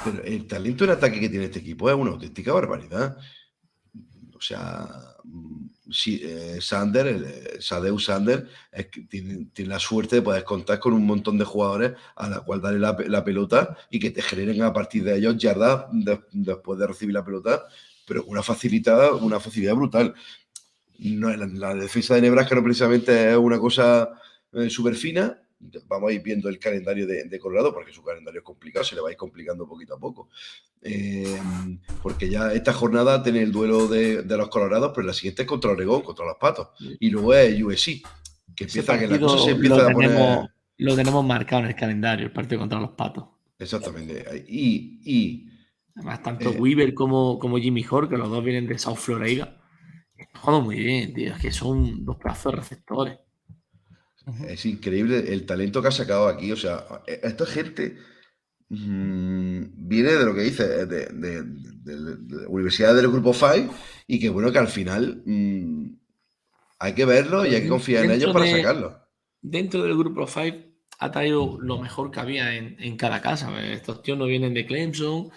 Pero 0.03 0.23
el 0.23 0.47
talento 0.47 0.83
en 0.83 0.91
ataque 0.91 1.19
que 1.19 1.29
tiene 1.29 1.45
este 1.45 1.59
equipo 1.59 1.89
es 1.89 1.95
una 1.95 2.11
auténtica 2.11 2.53
barbaridad. 2.53 3.17
O 4.33 4.41
sea, 4.41 4.89
eh, 6.05 6.57
Sander, 6.61 7.07
eh, 7.07 7.61
Sadeu 7.61 7.99
Sander, 7.99 8.47
tiene, 9.09 9.47
la 9.57 9.79
suerte 9.79 10.17
de 10.17 10.21
poder 10.21 10.43
contar 10.43 10.79
con 10.79 10.93
un 10.93 11.05
montón 11.05 11.37
de 11.37 11.45
jugadores 11.45 11.93
a 12.15 12.29
la 12.29 12.39
cual 12.41 12.61
darle 12.61 12.79
la, 12.79 13.23
pelota 13.23 13.77
y 13.89 13.99
que 13.99 14.11
te 14.11 14.21
generen 14.21 14.61
a 14.63 14.73
partir 14.73 15.03
de 15.03 15.17
ellos 15.17 15.37
yardas 15.37 15.85
después 16.31 16.79
de 16.79 16.87
recibir 16.87 17.13
la 17.13 17.25
pelota 17.25 17.65
pero 18.05 18.23
una 18.25 18.43
facilitada, 18.43 19.13
una 19.13 19.39
facilidad 19.39 19.75
brutal. 19.75 20.13
No, 20.99 21.35
la, 21.35 21.73
defensa 21.75 22.15
de 22.15 22.21
Nebraska 22.21 22.55
no 22.55 22.63
precisamente 22.63 23.31
es 23.31 23.37
una 23.37 23.59
cosa 23.59 24.09
eh, 24.51 24.69
súper 24.69 24.95
fina. 24.95 25.39
Vamos 25.87 26.09
a 26.09 26.13
ir 26.13 26.21
viendo 26.21 26.49
el 26.49 26.59
calendario 26.59 27.07
de, 27.07 27.39
Colorado, 27.39 27.73
porque 27.73 27.93
su 27.93 28.03
calendario 28.03 28.39
es 28.39 28.45
complicado, 28.45 28.85
se 28.85 28.95
le 28.95 29.01
va 29.01 29.09
a 29.09 29.11
ir 29.11 29.17
complicando 29.17 29.67
poquito 29.67 29.95
a 29.95 29.99
poco. 29.99 30.29
Eh, 30.81 31.39
porque 32.01 32.29
ya 32.29 32.53
esta 32.53 32.73
jornada 32.73 33.23
tiene 33.23 33.41
el 33.41 33.51
duelo 33.51 33.87
de, 33.87 34.23
los 34.25 34.49
Colorados, 34.49 34.91
pero 34.93 35.07
la 35.07 35.13
siguiente 35.13 35.43
es 35.43 35.47
contra 35.47 35.71
Oregón, 35.71 36.01
contra 36.01 36.25
los 36.25 36.37
Patos. 36.37 36.69
Y 36.99 37.09
luego 37.09 37.33
es 37.33 37.61
USC, 37.61 38.01
que 38.55 38.63
empieza 38.65 38.99
que 38.99 39.07
la 39.07 39.19
cosa 39.19 39.43
se 39.43 39.51
empieza 39.51 39.87
a 39.87 39.91
poner. 39.91 40.49
Lo 40.77 40.95
tenemos 40.95 41.23
marcado 41.23 41.63
en 41.63 41.69
el 41.69 41.75
calendario, 41.75 42.25
el 42.25 42.33
partido 42.33 42.59
contra 42.59 42.79
los 42.79 42.91
Patos. 42.91 43.25
Exactamente. 43.59 44.45
Y, 44.47 44.99
y 45.05 45.53
Además, 45.95 46.23
tanto 46.23 46.51
eh, 46.51 46.57
Weaver 46.57 46.93
como, 46.93 47.37
como 47.39 47.57
Jimmy 47.57 47.85
Hort, 47.89 48.09
que 48.09 48.17
los 48.17 48.29
dos 48.29 48.43
vienen 48.43 48.67
de 48.67 48.77
South 48.77 48.95
Florida, 48.95 49.61
juegan 50.35 50.63
muy 50.63 50.77
bien, 50.77 51.13
tío. 51.13 51.33
Es 51.33 51.39
que 51.39 51.51
son 51.51 52.03
dos 52.03 52.17
pedazos 52.17 52.53
de 52.53 52.59
receptores. 52.59 53.19
Es 54.47 54.65
increíble 54.65 55.33
el 55.33 55.45
talento 55.45 55.81
que 55.81 55.89
ha 55.89 55.91
sacado 55.91 56.27
aquí. 56.27 56.51
O 56.51 56.55
sea, 56.55 56.85
e, 57.07 57.19
esta 57.23 57.45
gente 57.45 57.97
mm, 58.69 59.63
viene 59.75 60.11
de 60.11 60.25
lo 60.25 60.33
que 60.33 60.41
dice, 60.41 60.85
de, 60.85 61.43
la 61.85 62.47
Universidad 62.47 62.95
del 62.95 63.09
Grupo 63.09 63.33
5, 63.33 63.73
y 64.07 64.19
que 64.19 64.29
bueno 64.29 64.51
que 64.51 64.59
al 64.59 64.67
final 64.67 65.23
mm, 65.25 65.95
hay 66.79 66.93
que 66.93 67.05
verlo 67.05 67.45
y 67.45 67.55
hay 67.55 67.63
que 67.63 67.69
confiar 67.69 68.05
en 68.05 68.11
ellos 68.11 68.31
para 68.31 68.49
sacarlo. 68.49 68.99
Dentro 69.41 69.83
del 69.83 69.97
Grupo 69.97 70.25
5 70.25 70.57
ha 70.99 71.11
traído 71.11 71.57
lo 71.59 71.79
mejor 71.79 72.11
que 72.11 72.21
había 72.21 72.55
en, 72.55 72.95
cada 72.95 73.21
casa. 73.21 73.51
Estos 73.65 74.01
tíos 74.01 74.17
no 74.17 74.25
vienen 74.25 74.53
de 74.53 74.65
Clemson, 74.65 75.29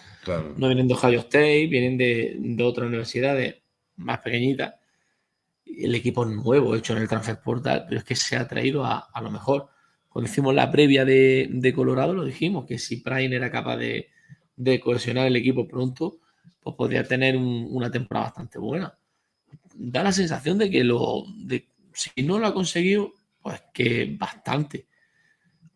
no 0.56 0.66
vienen 0.68 0.86
de 0.86 0.94
Ohio 0.94 1.20
State, 1.20 1.66
vienen 1.66 1.98
de, 1.98 2.36
de 2.38 2.62
otras 2.62 2.86
universidades 2.86 3.56
más 3.96 4.20
pequeñitas. 4.20 4.74
El 5.66 5.94
equipo 5.94 6.24
nuevo 6.24 6.74
hecho 6.74 6.94
en 6.94 7.02
el 7.02 7.08
transfer 7.08 7.40
portal, 7.40 7.84
pero 7.88 7.98
es 7.98 8.04
que 8.04 8.14
se 8.14 8.36
ha 8.36 8.46
traído 8.46 8.84
a, 8.84 9.08
lo 9.20 9.30
mejor. 9.30 9.68
Cuando 10.08 10.30
hicimos 10.30 10.54
la 10.54 10.70
previa 10.70 11.04
de, 11.04 11.72
Colorado, 11.74 12.14
lo 12.14 12.24
dijimos, 12.24 12.64
que 12.66 12.78
si 12.78 12.98
Prime 12.98 13.34
era 13.34 13.50
capaz 13.50 13.76
de, 13.76 14.10
cohesionar 14.80 15.26
el 15.26 15.36
equipo 15.36 15.66
pronto, 15.68 16.18
pues 16.60 16.76
podría 16.76 17.04
tener 17.04 17.36
una 17.36 17.90
temporada 17.90 18.26
bastante 18.26 18.58
buena. 18.58 18.96
Da 19.74 20.02
la 20.02 20.12
sensación 20.12 20.58
de 20.58 20.70
que 20.70 20.84
lo, 20.84 21.24
de, 21.36 21.68
si 21.92 22.22
no 22.22 22.38
lo 22.38 22.46
ha 22.46 22.54
conseguido, 22.54 23.12
pues 23.42 23.62
que 23.72 24.16
bastante 24.18 24.86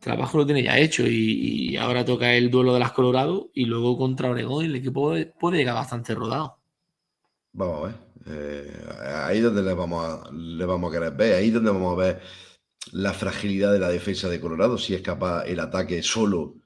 trabajo 0.00 0.38
lo 0.38 0.46
tiene 0.46 0.62
ya 0.62 0.79
hecho 0.79 1.07
y, 1.07 1.76
ahora 1.76 2.05
toca 2.05 2.33
el 2.33 2.50
duelo 2.50 2.74
de 2.74 2.81
las 2.81 2.92
Colorado 2.92 3.50
y 3.55 3.66
luego 3.66 3.96
contra 3.96 4.31
Oregón 4.31 4.64
el 4.64 4.74
equipo 4.74 5.14
puede, 5.38 5.59
llegar 5.59 5.74
bastante 5.74 6.14
rodado. 6.14 6.59
Vamos 7.53 7.79
a 7.79 7.87
ver. 7.87 8.10
Eh, 8.26 8.87
ahí 9.24 9.38
es 9.38 9.44
donde 9.44 9.62
le 9.62 9.74
vamos, 9.74 10.04
a, 10.04 10.30
le 10.33 10.64
vamos 10.64 10.90
a 10.90 10.94
querer 10.94 11.12
ver, 11.14 11.35
ahí 11.35 11.48
es 11.48 11.54
donde 11.54 11.70
vamos 11.70 11.94
a 11.94 12.02
ver 12.02 12.20
la 12.92 13.12
fragilidad 13.12 13.72
de 13.72 13.78
la 13.78 13.88
defensa 13.88 14.28
de 14.28 14.40
Colorado, 14.40 14.78
si 14.78 14.94
es 14.94 15.02
capaz 15.02 15.44
el 15.44 15.61
ataque 15.61 16.02
solo 16.02 16.56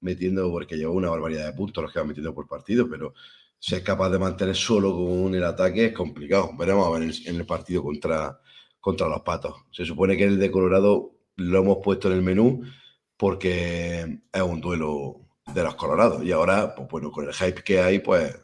metiendo, 0.00 0.50
porque 0.50 0.76
lleva 0.76 0.92
una 0.92 1.10
barbaridad 1.10 1.46
de 1.46 1.52
puntos 1.52 1.82
los 1.82 1.92
que 1.92 1.98
va 1.98 2.06
metiendo 2.06 2.34
por 2.34 2.46
partido, 2.46 2.88
pero 2.88 3.14
si 3.58 3.74
es 3.74 3.82
capaz 3.82 4.10
de 4.10 4.18
mantener 4.18 4.54
solo 4.54 4.94
con 4.94 5.34
el 5.34 5.42
ataque 5.42 5.86
es 5.86 5.92
complicado. 5.94 6.50
Veremos 6.58 6.86
a 6.86 6.90
ver 6.90 7.02
en 7.02 7.36
el, 7.36 7.46
partido 7.46 7.82
contra, 7.82 8.38
contra 8.78 9.08
los 9.08 9.22
Patos. 9.22 9.54
Se 9.72 9.86
supone 9.86 10.18
que 10.18 10.24
el 10.24 10.38
de 10.38 10.50
Colorado 10.50 11.12
lo 11.36 11.58
hemos 11.60 11.78
puesto 11.82 12.08
en 12.08 12.18
el 12.18 12.22
menú 12.22 12.62
porque 13.16 14.20
es 14.30 14.42
un 14.42 14.60
duelo 14.60 15.22
de 15.54 15.62
los 15.62 15.76
colorados. 15.76 16.22
Y 16.24 16.32
ahora, 16.32 16.74
pues 16.74 16.88
bueno, 16.90 17.10
con 17.10 17.26
el 17.26 17.32
hype 17.32 17.62
que 17.62 17.80
hay, 17.80 18.00
pues 18.00 18.38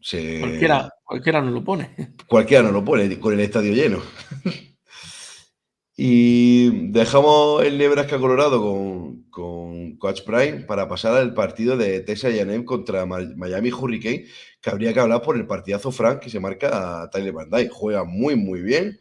se... 0.00 0.40
Cualquiera, 0.40 0.92
cualquiera 1.04 1.40
no 1.40 1.50
lo 1.50 1.64
pone. 1.64 1.94
Cualquiera 2.26 2.62
no 2.62 2.72
lo 2.72 2.84
pone, 2.84 3.18
con 3.18 3.34
el 3.34 3.40
estadio 3.40 3.72
lleno. 3.72 4.00
y 5.96 6.90
dejamos 6.90 7.64
el 7.64 7.76
Nebraska 7.76 8.18
Colorado 8.18 8.60
con, 8.60 9.24
con 9.30 9.96
Coach 9.96 10.22
Prime 10.22 10.60
para 10.60 10.88
pasar 10.88 11.16
al 11.16 11.34
partido 11.34 11.76
de 11.76 12.00
Texas 12.00 12.32
A&M 12.34 12.64
contra 12.64 13.06
Miami 13.06 13.70
Hurricane, 13.70 14.26
que 14.60 14.70
habría 14.70 14.92
que 14.92 15.00
hablar 15.00 15.22
por 15.22 15.36
el 15.36 15.46
partidazo 15.46 15.92
Frank 15.92 16.20
que 16.20 16.30
se 16.30 16.40
marca 16.40 17.02
a 17.02 17.10
Tyler 17.10 17.32
Van 17.32 17.50
Dyke. 17.50 17.70
Juega 17.72 18.04
muy, 18.04 18.36
muy 18.36 18.60
bien 18.62 19.00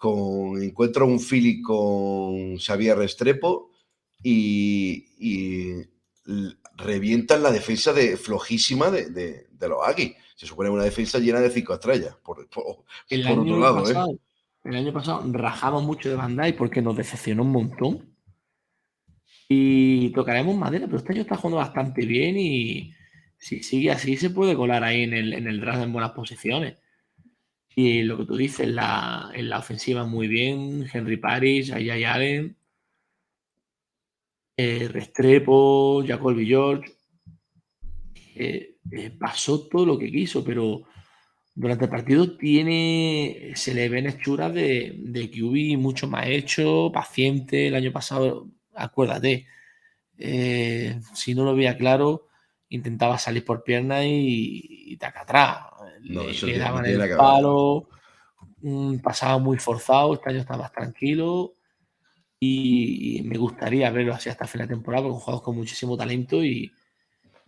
con, 0.00 0.62
encuentro 0.62 1.06
un 1.06 1.20
Philly 1.20 1.60
con 1.60 2.56
Xavier 2.56 2.96
Restrepo 2.96 3.70
y, 4.22 5.04
revientan 6.76 7.42
la 7.42 7.50
defensa 7.50 7.92
de, 7.92 8.16
flojísima 8.16 8.90
de, 8.90 9.46
los 9.60 9.86
Aggies. 9.86 10.16
Se 10.40 10.46
supone 10.46 10.70
una 10.70 10.84
defensa 10.84 11.18
llena 11.18 11.38
de 11.38 11.50
cinco 11.50 11.74
estrellas, 11.74 12.16
por, 12.24 12.48
el 13.10 13.26
año 13.26 13.42
otro 13.42 13.58
lado. 13.58 13.78
¿eh? 13.80 13.82
Pasado, 13.82 14.18
El 14.64 14.74
año 14.74 14.90
pasado 14.90 15.22
rajamos 15.34 15.82
mucho 15.82 16.08
de 16.08 16.14
Bandai 16.14 16.56
porque 16.56 16.80
nos 16.80 16.96
decepcionó 16.96 17.42
un 17.42 17.52
montón. 17.52 18.16
Y 19.50 20.08
tocaremos 20.12 20.56
madera, 20.56 20.86
pero 20.86 20.96
este 20.96 21.12
año 21.12 21.20
está 21.20 21.36
jugando 21.36 21.58
bastante 21.58 22.06
bien 22.06 22.38
y 22.38 22.94
si 23.36 23.62
sigue 23.62 23.90
así 23.90 24.16
se 24.16 24.30
puede 24.30 24.56
colar 24.56 24.82
ahí 24.82 25.02
en 25.02 25.12
el, 25.12 25.34
en 25.34 25.46
el 25.46 25.60
draft 25.60 25.82
en 25.82 25.92
buenas 25.92 26.12
posiciones. 26.12 26.78
Y 27.74 28.04
lo 28.04 28.16
que 28.16 28.24
tú 28.24 28.34
dices, 28.34 28.66
la, 28.66 29.30
en 29.34 29.50
la 29.50 29.58
ofensiva 29.58 30.06
muy 30.06 30.26
bien, 30.26 30.88
Henry 30.90 31.18
Paris, 31.18 31.70
Ayay 31.70 32.04
Allen, 32.04 32.56
eh, 34.56 34.88
Restrepo, 34.90 36.02
Jacoby 36.02 36.46
George. 36.46 36.94
Eh, 38.34 38.69
eh, 38.92 39.10
pasó 39.10 39.66
todo 39.68 39.86
lo 39.86 39.98
que 39.98 40.10
quiso, 40.10 40.44
pero 40.44 40.82
durante 41.54 41.84
el 41.84 41.90
partido 41.90 42.36
tiene, 42.36 43.52
se 43.54 43.74
le 43.74 43.88
ven 43.88 44.06
hechuras 44.06 44.52
de, 44.54 44.94
de 44.98 45.30
QB 45.30 45.78
mucho 45.78 46.08
más 46.08 46.26
hecho, 46.26 46.90
paciente. 46.92 47.68
El 47.68 47.74
año 47.74 47.92
pasado, 47.92 48.48
acuérdate, 48.74 49.46
si 50.16 51.34
no 51.34 51.44
lo 51.44 51.54
veía 51.54 51.76
claro, 51.76 52.28
intentaba 52.70 53.18
salir 53.18 53.44
por 53.44 53.62
pierna 53.62 54.04
y, 54.04 54.62
y 54.62 54.96
taca 54.96 55.22
atrás. 55.22 55.58
Le, 56.02 56.58
daban 56.58 56.86
el 56.86 57.16
palo, 57.16 57.88
mm, 58.62 58.98
pasaba 58.98 59.38
muy 59.38 59.58
forzado, 59.58 60.14
este 60.14 60.30
año 60.30 60.40
está 60.40 60.56
más 60.56 60.72
tranquilo. 60.72 61.54
Y, 62.38 63.20
me 63.24 63.36
gustaría 63.36 63.90
verlo 63.90 64.14
así 64.14 64.30
hasta 64.30 64.44
el 64.44 64.50
final 64.50 64.66
de 64.66 64.74
temporada 64.74 65.02
con 65.02 65.12
jugadores 65.12 65.44
con 65.44 65.56
muchísimo 65.56 65.96
talento 65.96 66.42
y, 66.42 66.72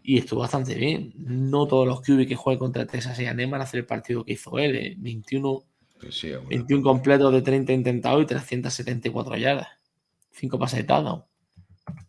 estuvo 0.04 0.40
bastante 0.40 0.74
bien. 0.74 1.12
No 1.16 1.66
todos 1.66 1.86
los 1.86 2.00
QB 2.00 2.26
que 2.26 2.36
juegan 2.36 2.58
contra 2.58 2.86
Texas 2.86 3.18
y 3.20 3.24
van 3.24 3.54
a 3.54 3.64
hacer 3.64 3.80
el 3.80 3.86
partido 3.86 4.24
que 4.24 4.32
hizo 4.32 4.58
él, 4.58 4.96
21, 4.98 5.64
eh, 6.02 6.38
21 6.48 6.82
completos 6.82 7.32
de 7.32 7.42
30 7.42 7.72
intentados 7.72 8.22
y 8.22 8.26
374 8.26 9.36
yardas, 9.36 9.68
5 10.32 10.58
pases 10.58 10.80
de 10.80 10.84
touchdown. 10.84 11.24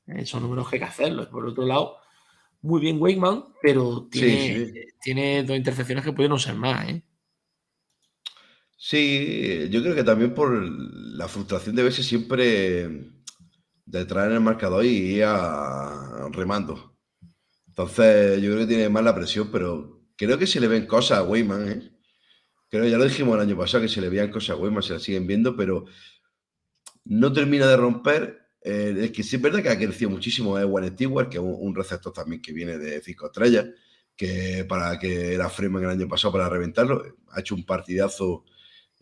Eh, 0.07 0.25
son 0.25 0.43
números 0.43 0.69
que 0.69 0.77
hay 0.77 0.79
que 0.81 0.85
hacerlos. 0.85 1.27
Por 1.27 1.45
otro 1.45 1.65
lado, 1.65 1.97
muy 2.61 2.81
bien 2.81 2.99
Wakeman, 2.99 3.45
pero 3.61 4.07
tiene, 4.09 5.43
dos 5.43 5.57
intercepciones 5.57 6.03
que 6.03 6.13
pudieron 6.13 6.39
ser 6.39 6.55
más. 6.55 6.89
¿eh? 6.89 7.03
Sí, 8.77 9.67
yo 9.69 9.81
creo 9.81 9.95
que 9.95 10.03
también 10.03 10.33
por 10.33 10.51
la 10.51 11.27
frustración 11.27 11.75
de 11.75 11.83
verse 11.83 12.03
siempre 12.03 13.13
detrás 13.85 14.27
en 14.27 14.33
el 14.33 14.41
marcador 14.41 14.85
y 14.85 15.15
ir 15.17 15.25
remando. 16.31 16.92
Entonces, 17.73 18.39
yo 18.39 18.51
creo 18.51 18.59
que 18.59 18.67
tiene 18.67 18.87
más 18.87 19.03
la 19.03 19.15
presión, 19.15 19.49
pero 19.51 19.99
creo 20.15 20.37
que 20.37 20.45
se 20.45 20.59
le 20.59 20.67
ven 20.67 20.85
cosas 20.85 21.17
a 21.17 21.23
Weyman, 21.23 21.71
¿eh? 21.71 21.91
Creo, 22.69 22.85
ya 22.85 22.99
lo 22.99 23.05
dijimos 23.05 23.33
el 23.33 23.41
año 23.41 23.57
pasado, 23.57 23.81
que 23.81 23.89
se 23.89 23.99
le 23.99 24.09
veían 24.09 24.29
cosas 24.29 24.51
a 24.51 24.55
Weyman, 24.57 24.83
se 24.83 24.93
las 24.93 25.01
siguen 25.01 25.25
viendo, 25.25 25.55
pero 25.55 25.85
no 27.05 27.33
termina 27.33 27.67
de 27.67 27.75
romper. 27.75 28.47
Eh, 28.61 28.95
es 29.05 29.11
que 29.11 29.23
sí 29.23 29.37
es 29.37 29.41
verdad 29.41 29.63
que 29.63 29.69
ha 29.69 29.77
crecido 29.77 30.11
muchísimo 30.11 30.57
Ewan 30.59 30.87
Stewart, 30.89 31.29
que 31.29 31.37
es 31.37 31.43
un, 31.43 31.55
un 31.57 31.73
receptor 31.73 32.13
también 32.13 32.43
que 32.43 32.53
viene 32.53 32.77
de 32.77 33.01
cinco 33.01 33.25
estrellas, 33.25 33.65
que 34.15 34.65
para 34.69 34.99
que 34.99 35.33
era 35.33 35.49
Freeman 35.49 35.83
el 35.83 35.89
año 35.89 36.07
pasado 36.07 36.31
para 36.31 36.49
reventarlo, 36.49 37.03
ha 37.31 37.39
hecho 37.39 37.55
un 37.55 37.65
partidazo 37.65 38.45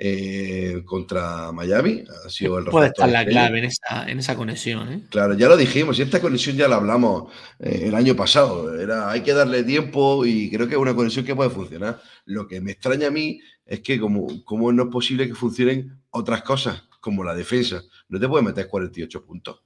eh, 0.03 0.81
contra 0.83 1.51
Miami. 1.51 2.03
Ha 2.25 2.27
sido 2.27 2.57
el 2.57 2.65
Puede 2.65 2.87
estar 2.87 3.07
la 3.07 3.23
clave 3.23 3.59
en 3.59 3.65
esa, 3.65 4.09
en 4.09 4.17
esa 4.17 4.35
conexión, 4.35 4.91
¿eh? 4.91 5.03
Claro, 5.11 5.35
ya 5.35 5.47
lo 5.47 5.55
dijimos, 5.55 5.99
y 5.99 6.01
esta 6.01 6.19
conexión 6.19 6.55
ya 6.55 6.67
la 6.67 6.77
hablamos 6.77 7.31
eh, 7.59 7.83
el 7.83 7.93
año 7.93 8.15
pasado. 8.15 8.81
Era, 8.81 9.11
hay 9.11 9.21
que 9.21 9.31
darle 9.31 9.63
tiempo 9.63 10.25
y 10.25 10.49
creo 10.49 10.67
que 10.67 10.73
es 10.73 10.81
una 10.81 10.95
conexión 10.95 11.23
que 11.23 11.35
puede 11.35 11.51
funcionar. 11.51 12.01
Lo 12.25 12.47
que 12.47 12.59
me 12.61 12.71
extraña 12.71 13.09
a 13.09 13.11
mí 13.11 13.41
es 13.63 13.81
que 13.81 13.99
como, 13.99 14.43
como 14.43 14.71
no 14.71 14.85
es 14.85 14.89
posible 14.89 15.27
que 15.27 15.35
funcionen 15.35 16.01
otras 16.09 16.41
cosas, 16.41 16.81
como 16.99 17.23
la 17.23 17.35
defensa. 17.35 17.83
No 18.09 18.19
te 18.19 18.27
puedes 18.27 18.43
meter 18.43 18.67
48 18.67 19.23
puntos. 19.23 19.61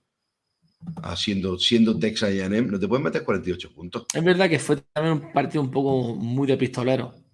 Siendo, 1.15 1.57
siendo 1.57 1.97
Texas 1.97 2.33
y 2.33 2.41
A&M, 2.41 2.63
no 2.63 2.77
te 2.77 2.89
puedes 2.89 3.05
meter 3.05 3.23
48 3.23 3.73
puntos. 3.73 4.05
Es 4.13 4.23
verdad 4.23 4.49
que 4.49 4.59
fue 4.59 4.81
también 4.91 5.13
un 5.13 5.31
partido 5.31 5.61
un 5.61 5.71
poco 5.71 6.13
muy 6.13 6.45
de 6.45 6.57
pistolero. 6.57 7.24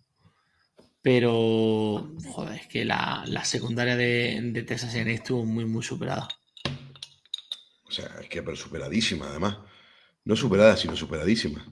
Pero, 1.02 2.12
joder, 2.32 2.60
es 2.62 2.68
que 2.68 2.86
la, 2.86 3.24
la 3.28 3.44
secundaria 3.44 3.96
de, 3.98 4.40
de 4.54 4.64
Texas 4.64 4.94
A&M 4.94 5.14
estuvo 5.14 5.46
muy, 5.46 5.66
muy 5.66 5.82
superada. 5.84 6.28
O 7.86 7.92
sea, 7.92 8.06
es 8.22 8.30
que 8.30 8.44
pero 8.44 8.56
superadísima, 8.56 9.28
además. 9.28 9.58
No 10.24 10.36
superada, 10.36 10.78
sino 10.78 10.96
superadísima. 10.96 11.66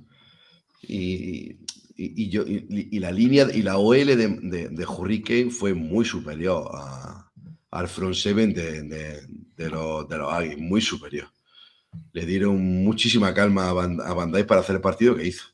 Y, 0.81 1.51
y- 1.95 2.23
y 2.23 2.29
yo, 2.29 2.43
y, 2.47 2.89
y 2.91 2.99
la 2.99 3.11
línea 3.11 3.47
y 3.53 3.61
la 3.61 3.77
OL 3.77 4.05
de, 4.05 4.15
de, 4.41 4.69
de 4.69 4.85
Hurricane 4.85 5.51
fue 5.51 5.73
muy 5.73 6.05
superior 6.05 6.67
a- 6.73 7.29
al 7.71 7.87
front 7.87 8.15
seven 8.15 8.53
de, 8.53 8.81
de- 8.83 9.21
de 9.55 9.69
los, 9.69 10.07
de 10.09 10.17
los 10.17 10.33
Aggies, 10.33 10.57
muy 10.57 10.81
superior. 10.81 11.27
Le 12.13 12.25
dieron 12.25 12.57
muchísima 12.83 13.33
calma 13.33 13.69
a, 13.69 13.73
Van- 13.73 14.01
a 14.01 14.13
Bandai 14.13 14.45
para 14.47 14.61
hacer 14.61 14.77
el 14.77 14.81
partido 14.81 15.15
que 15.15 15.27
hizo. 15.27 15.45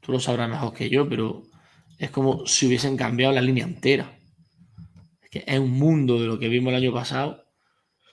Tú 0.00 0.12
lo 0.12 0.20
sabrás 0.20 0.48
mejor 0.48 0.72
que 0.72 0.88
yo, 0.88 1.08
pero 1.08 1.42
es 1.98 2.10
como 2.10 2.46
si 2.46 2.66
hubiesen 2.66 2.96
cambiado 2.96 3.34
la 3.34 3.40
línea 3.40 3.64
entera. 3.64 4.12
Es 5.22 5.30
que 5.30 5.44
es 5.46 5.58
un 5.58 5.70
mundo 5.72 6.20
de 6.20 6.26
lo 6.26 6.38
que 6.38 6.48
vimos 6.48 6.70
el 6.72 6.76
año 6.82 6.92
pasado 6.92 7.44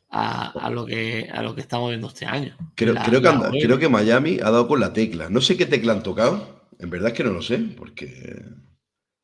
a, 0.10 0.50
a 0.52 0.70
lo, 0.70 0.86
que, 0.86 1.30
a 1.32 1.42
lo 1.42 1.56
que 1.56 1.62
estamos 1.62 1.90
viendo 1.90 2.08
este 2.08 2.26
año. 2.26 2.56
Creo, 2.76 2.94
La- 2.94 3.04
creo, 3.04 3.22
que 3.22 3.28
anda- 3.28 3.50
creo 3.52 3.80
que 3.80 3.90
Miami 3.90 4.38
ha 4.42 4.52
dado 4.52 4.68
con 4.68 4.80
la 4.80 4.94
tecla. 4.94 5.30
No 5.30 5.42
sé 5.42 5.58
qué 5.58 5.66
tecla 5.66 5.94
han 5.94 6.04
tocado. 6.04 6.64
En 6.80 6.90
verdad 6.90 7.10
es 7.10 7.14
que 7.18 7.24
no 7.24 7.32
lo 7.32 7.42
sé, 7.42 7.58
porque 7.78 8.42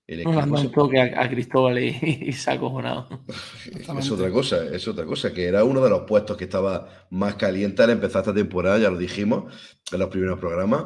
el 0.08 0.24
Nos 0.24 0.38
han 0.38 0.50
dado 0.50 0.58
se- 0.62 0.68
un 0.68 0.74
toque 0.74 1.00
a, 1.00 1.22
a 1.24 1.30
Cristóbal 1.30 1.80
y, 1.80 1.90
y 2.28 2.34
se 2.34 2.50
ha 2.50 2.54
acojonado. 2.54 3.08
Es 4.00 4.12
otra 4.12 4.32
cosa, 4.32 4.66
es 4.66 4.88
otra 4.88 5.06
cosa, 5.06 5.34
que 5.34 5.46
era 5.46 5.64
uno 5.64 5.84
de 5.84 5.90
los 5.90 6.02
puestos 6.02 6.38
que 6.38 6.46
estaba 6.46 7.06
más 7.12 7.36
caliente 7.36 7.84
al 7.84 7.92
empezar 7.92 8.22
esta 8.22 8.34
temporada, 8.34 8.80
ya 8.80 8.90
lo 8.90 8.98
dijimos 8.98 9.54
en 9.92 10.00
los 10.00 10.10
primeros 10.10 10.40
programas, 10.40 10.86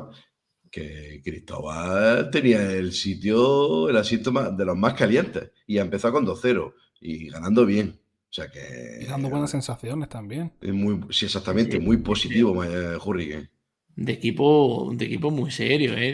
que 0.74 1.22
Cristóbal 1.24 2.32
tenía 2.32 2.72
el 2.72 2.94
sitio, 2.94 3.90
el 3.90 3.96
asiento 3.98 4.32
más- 4.32 4.58
de 4.58 4.66
los 4.66 4.76
más 4.76 4.96
calientes, 4.96 5.52
y 5.68 5.78
ha 5.78 5.84
empezado 5.84 6.16
con 6.16 6.26
2-0 6.26 6.74
y 7.00 7.30
ganando 7.30 7.64
bien. 7.64 8.00
O 8.28 8.34
sea 8.34 8.50
que 8.50 9.00
Y 9.02 9.06
dando 9.06 9.30
buenas 9.30 9.52
sensaciones 9.52 10.10
también. 10.10 10.52
es 10.60 10.74
muy, 10.74 11.00
sí, 11.12 11.26
exactamente, 11.26 11.80
muy 11.80 11.98
positivo 11.98 12.64
eh, 12.64 12.98
Hurricane. 12.98 13.52
De 13.96 14.14
equipo, 14.14 14.92
de 14.96 15.06
equipo 15.06 15.30
muy 15.30 15.52
serio, 15.52 15.94
¿eh? 15.96 16.12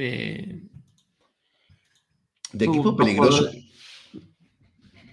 De, 2.51 2.65
equipo 2.65 2.97
peligroso. 2.97 3.37
jugadores- 3.37 3.65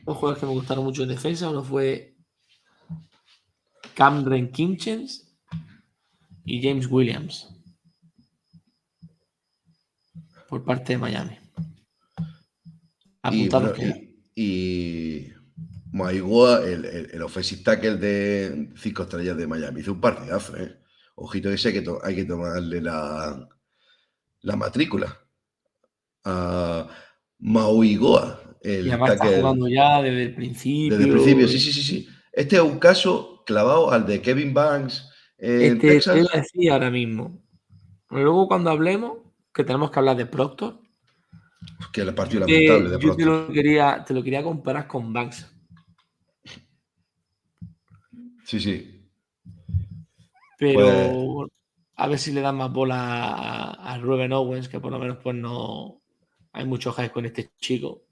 Dos 0.04 0.16
jugadores 0.16 0.40
que 0.40 0.46
me 0.46 0.52
gustaron 0.52 0.84
mucho 0.84 1.02
en 1.04 1.08
defensa. 1.10 1.48
Uno 1.50 1.62
fue 1.62 2.16
Cameron 3.94 4.48
Kinchens 4.50 5.32
y 6.44 6.60
James 6.62 6.86
Williams. 6.90 7.52
Por 10.48 10.64
parte 10.64 10.92
de 10.94 10.98
Miami. 10.98 11.38
Y, 13.30 13.46
Apuntados 13.48 13.76
bueno, 13.76 13.94
y, 14.34 14.42
y 14.42 15.32
Maigoa, 15.92 16.64
el, 16.64 16.84
el, 16.84 17.10
el 17.12 17.22
offensive 17.22 17.62
tackle 17.62 17.96
de 17.96 18.72
cinco 18.76 19.02
estrellas 19.04 19.36
de 19.36 19.46
Miami, 19.46 19.80
hizo 19.80 19.92
un 19.92 20.00
partidazo, 20.00 20.56
¿eh? 20.56 20.76
Ojito 21.16 21.48
que 21.48 21.54
ese 21.54 21.72
que, 21.72 21.84
hay 22.04 22.14
que 22.14 22.24
tomarle 22.26 22.80
la, 22.82 23.48
la 24.42 24.56
matrícula 24.56 25.18
a 26.24 26.88
Mauigoa, 27.38 28.56
el 28.62 28.86
Y 28.86 28.90
además 28.90 29.12
está 29.12 29.26
jugando 29.26 29.68
ya 29.68 30.02
desde 30.02 30.22
el 30.24 30.34
principio. 30.34 30.98
desde 30.98 31.10
el 31.10 31.14
principio. 31.16 31.48
Sí, 31.48 31.58
sí, 31.58 31.72
sí, 31.72 31.82
sí. 31.82 32.08
Este 32.32 32.56
es 32.56 32.62
un 32.62 32.78
caso 32.78 33.42
clavado 33.46 33.90
al 33.90 34.06
de 34.06 34.20
Kevin 34.20 34.52
Banks 34.52 35.08
en 35.38 35.76
Este, 35.76 35.88
Texas. 35.88 36.14
te 36.14 36.20
iba 36.20 36.30
a 36.32 36.36
decir 36.36 36.70
ahora 36.70 36.90
mismo. 36.90 37.42
Pero 38.08 38.22
luego 38.24 38.46
cuando 38.48 38.70
hablemos, 38.70 39.18
que 39.56 39.64
tenemos 39.64 39.90
que 39.90 39.98
hablar 39.98 40.16
de 40.18 40.26
Proctor, 40.26 40.78
Que 41.90 42.02
el 42.02 42.14
partido 42.14 42.44
eh, 42.46 42.66
lamentable 42.68 42.90
de 42.90 43.02
yo 43.02 43.16
te 43.16 43.24
lo, 43.24 43.48
quería, 43.50 44.04
te 44.06 44.12
lo 44.12 44.22
quería 44.22 44.42
comparar 44.42 44.86
con 44.86 45.10
Banks. 45.14 45.50
Sí, 48.44 48.60
sí. 48.60 49.08
Pero 50.58 51.34
Pues- 51.34 51.50
a 51.96 52.06
ver 52.08 52.18
si 52.18 52.32
le 52.32 52.42
dan 52.42 52.56
más 52.58 52.70
bola 52.70 52.98
a, 53.24 53.94
a 53.94 53.98
Ruben 53.98 54.32
Owens, 54.34 54.68
que 54.68 54.78
por 54.78 54.92
lo 54.92 54.98
menos 54.98 55.16
pues 55.22 55.34
no 55.34 56.02
hay 56.52 56.66
mucho 56.66 56.92
hype 56.92 57.10
con 57.10 57.24
este 57.24 57.50
chico. 57.58 58.02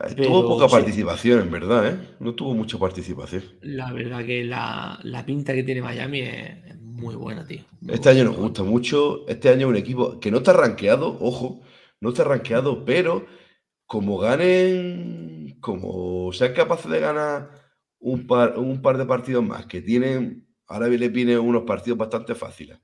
Eh, 0.00 0.14
Pero 0.16 0.28
tuvo 0.28 0.48
poca 0.48 0.68
sí. 0.68 0.72
participación, 0.76 1.40
en 1.40 1.50
verdad, 1.50 1.86
¿eh? 1.86 2.16
No 2.20 2.34
tuvo 2.34 2.54
mucha 2.54 2.78
participación. 2.78 3.42
La 3.60 3.92
verdad 3.92 4.24
que 4.24 4.44
la, 4.44 4.98
la 5.02 5.24
pinta 5.26 5.52
que 5.54 5.64
tiene 5.64 5.82
Miami 5.82 6.20
es, 6.20 6.64
es 6.66 6.76
muy 6.98 7.14
buena, 7.14 7.46
tío. 7.46 7.62
Muy 7.80 7.94
Este 7.94 8.10
año 8.10 8.24
nos 8.24 8.36
gusta 8.36 8.62
mucho. 8.62 9.26
Este 9.28 9.48
año 9.48 9.66
es 9.66 9.70
un 9.70 9.76
equipo 9.76 10.20
que 10.20 10.30
no 10.30 10.38
está 10.38 10.52
rankeado, 10.52 11.16
ojo, 11.20 11.60
no 12.00 12.10
está 12.10 12.24
rankeado, 12.24 12.84
pero 12.84 13.26
como 13.86 14.18
ganen, 14.18 15.56
como 15.60 16.32
sean 16.32 16.52
capaces 16.52 16.90
de 16.90 17.00
ganar 17.00 17.50
un 18.00 18.26
par, 18.26 18.58
un 18.58 18.82
par 18.82 18.98
de 18.98 19.06
partidos 19.06 19.44
más, 19.44 19.66
que 19.66 19.80
tienen, 19.80 20.46
ahora 20.66 20.88
le 20.88 21.08
vienen 21.08 21.38
unos 21.38 21.62
partidos 21.64 21.98
bastante 21.98 22.34
fáciles. 22.34 22.78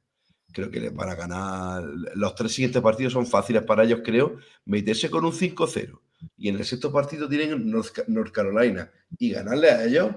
Creo 0.53 0.71
que 0.71 0.81
les 0.81 0.95
van 0.95 1.09
a 1.09 1.15
ganar. 1.17 1.83
Los 2.15 2.35
tres 2.35 2.53
siguientes 2.53 2.81
partidos 2.81 3.13
son 3.13 3.27
fáciles 3.27 3.63
para 3.65 3.83
ellos, 3.83 4.01
creo. 4.05 4.37
Meterse 4.65 5.11
con 5.11 5.25
un 5.25 5.33
5-0 5.33 6.01
y 6.37 6.49
en 6.49 6.57
el 6.57 6.65
sexto 6.65 6.93
partido 6.93 7.29
tienen 7.29 7.71
North 7.71 8.31
Carolina 8.33 8.91
y 9.19 9.31
ganarle 9.31 9.71
a 9.71 9.85
ellos. 9.85 10.17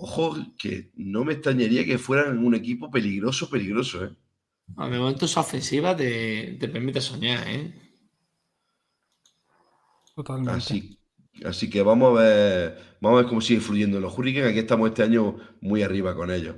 Ojo, 0.00 0.36
que 0.56 0.92
no 0.94 1.24
me 1.24 1.32
extrañaría 1.32 1.84
que 1.84 1.98
fueran 1.98 2.38
un 2.38 2.54
equipo 2.54 2.88
peligroso, 2.88 3.50
peligroso, 3.50 4.04
¿eh? 4.04 4.10
De 4.68 4.98
momento 4.98 5.24
esa 5.24 5.40
ofensiva 5.40 5.96
te, 5.96 6.56
te 6.60 6.68
permite 6.68 7.00
soñar, 7.00 7.48
¿eh? 7.48 7.74
Totalmente. 10.14 10.52
Así, 10.52 10.98
así 11.44 11.68
que 11.68 11.82
vamos 11.82 12.16
a 12.16 12.22
ver, 12.22 12.78
vamos 13.00 13.18
a 13.18 13.22
ver 13.22 13.28
cómo 13.28 13.40
sigue 13.40 13.60
fluyendo 13.60 13.98
los 13.98 14.16
Hurricanes. 14.16 14.50
Aquí 14.50 14.60
estamos 14.60 14.88
este 14.88 15.02
año 15.02 15.36
muy 15.60 15.82
arriba 15.82 16.14
con 16.14 16.30
ellos. 16.30 16.56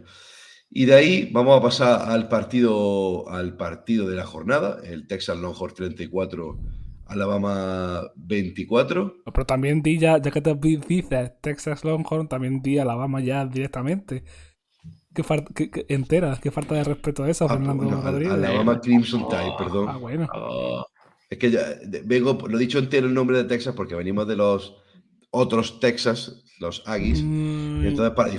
Y 0.69 0.85
de 0.85 0.95
ahí 0.95 1.31
vamos 1.33 1.59
a 1.59 1.63
pasar 1.63 2.11
al 2.11 2.29
partido, 2.29 3.29
al 3.31 3.57
partido 3.57 4.07
de 4.07 4.17
la 4.17 4.27
jornada, 4.27 4.81
el 4.85 5.07
Texas 5.07 5.39
Longhorns 5.39 5.75
34, 5.75 6.61
Alabama 7.11 8.03
24. 8.17 9.17
Pero 9.33 9.45
también 9.47 9.83
di 9.83 9.99
ya, 9.99 10.19
ya 10.23 10.31
que 10.31 10.41
te 10.41 10.55
dices 10.55 11.33
Texas 11.41 11.85
Longhorn, 11.85 12.29
también 12.29 12.63
di 12.63 12.79
Alabama 12.79 13.21
ya 13.21 13.45
directamente. 13.45 14.25
Qué, 15.13 15.23
far- 15.25 15.45
qué- 15.55 15.71
qué- 15.71 15.87
entera, 15.89 16.39
qué 16.41 16.51
falta 16.53 16.77
de 16.77 16.85
respeto 16.85 17.27
esa, 17.27 17.47
Ah, 17.47 17.49
Fernando 17.49 17.85
no, 17.85 17.97
al- 17.99 18.05
Rodríguez. 18.13 18.33
Alabama 18.35 18.81
Crimson 18.81 19.29
Tide, 19.29 19.51
Ah, 19.53 19.57
perdón. 19.59 20.01
bueno. 20.01 20.29
Oh, 20.35 20.85
Es 21.29 21.39
que 21.39 21.51
ya 21.51 21.61
vengo, 22.05 22.37
lo 22.49 22.57
he 22.57 22.61
dicho 22.61 22.79
entero 22.81 23.07
el 23.07 23.15
nombre 23.15 23.37
de 23.39 23.45
Texas 23.45 23.73
porque 23.77 23.95
venimos 23.95 24.27
de 24.27 24.37
los 24.37 24.75
otros 25.31 25.79
Texas, 25.79 26.43
los 26.59 26.83
Aggies, 26.87 27.23
Mm, 27.23 27.85
y 27.85 27.87
entonces 27.89 28.15
para 28.17 28.31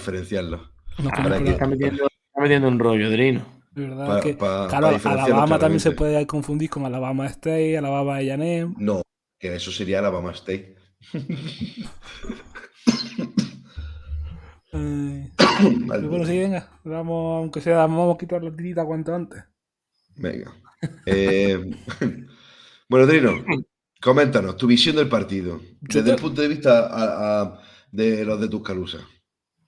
no 1.02 1.10
ah, 1.10 1.44
que- 1.44 1.52
está, 1.52 1.68
metiendo, 1.68 2.04
está 2.08 2.42
metiendo 2.42 2.68
un 2.68 2.80
rollo, 2.80 3.10
Drino. 3.10 3.46
De 3.72 3.82
verdad 3.88 4.08
pa- 4.08 4.20
que, 4.22 4.34
pa- 4.34 4.68
claro, 4.68 4.98
pa 5.02 5.12
Alabama 5.12 5.58
también 5.60 5.80
se 5.80 5.92
puede 5.92 6.26
confundir 6.28 6.70
con 6.70 6.86
Alabama 6.86 7.26
State, 7.28 7.78
Alabama 7.78 8.16
A&M. 8.18 8.74
No, 8.78 9.02
que 9.40 9.56
eso 9.56 9.72
sería 9.72 10.00
Alabama 10.00 10.32
State. 10.32 10.76
Eh, 14.74 15.30
y 15.66 16.06
bueno, 16.08 16.26
sí, 16.26 16.38
venga, 16.40 16.70
vamos, 16.86 17.40
aunque 17.40 17.60
sea, 17.62 17.76
vamos 17.78 18.16
a 18.16 18.18
quitar 18.18 18.42
la 18.44 18.56
tirita 18.56 18.86
cuanto 18.86 19.14
antes. 19.14 19.44
Venga. 20.16 20.54
Eh, 21.06 21.76
bueno, 22.90 23.06
Drino, 23.06 23.34
coméntanos 24.02 24.56
tu 24.58 24.68
visión 24.68 24.96
del 24.96 25.10
partido 25.10 25.60
desde 25.82 26.12
el 26.12 26.16
punto 26.22 26.42
de 26.42 26.48
vista 26.48 26.88
a- 26.88 27.42
a- 27.42 27.60
de 27.92 28.24
los 28.24 28.40
de 28.40 28.48
Tuscaloosa. 28.48 29.00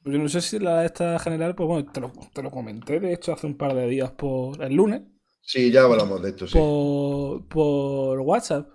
Yo 0.06 0.18
no 0.20 0.28
sé 0.30 0.42
si 0.42 0.60
la 0.60 0.86
esta 0.86 1.18
general, 1.20 1.56
pues 1.56 1.68
bueno, 1.68 1.92
te 1.92 2.02
lo, 2.02 2.12
te 2.34 2.44
lo 2.44 2.52
comenté 2.52 3.00
de 3.00 3.14
hecho 3.14 3.34
hace 3.34 3.48
un 3.48 3.58
par 3.58 3.74
de 3.74 3.88
días 3.88 4.12
por 4.12 4.62
el 4.64 4.74
lunes, 4.76 5.02
Sí, 5.42 5.72
ya 5.72 5.84
hablamos 5.84 6.22
de 6.22 6.30
esto, 6.30 6.48
sí. 6.48 6.58
por, 6.58 7.48
por 7.48 8.20
WhatsApp. 8.22 8.70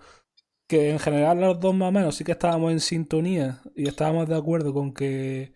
Que 0.66 0.90
en 0.90 0.98
general 0.98 1.40
los 1.40 1.60
dos 1.60 1.74
más 1.74 1.88
o 1.88 1.92
menos 1.92 2.14
sí 2.16 2.24
que 2.24 2.32
estábamos 2.32 2.72
en 2.72 2.80
sintonía 2.80 3.62
y 3.74 3.88
estábamos 3.88 4.28
de 4.28 4.36
acuerdo 4.36 4.74
con 4.74 4.92
que 4.92 5.54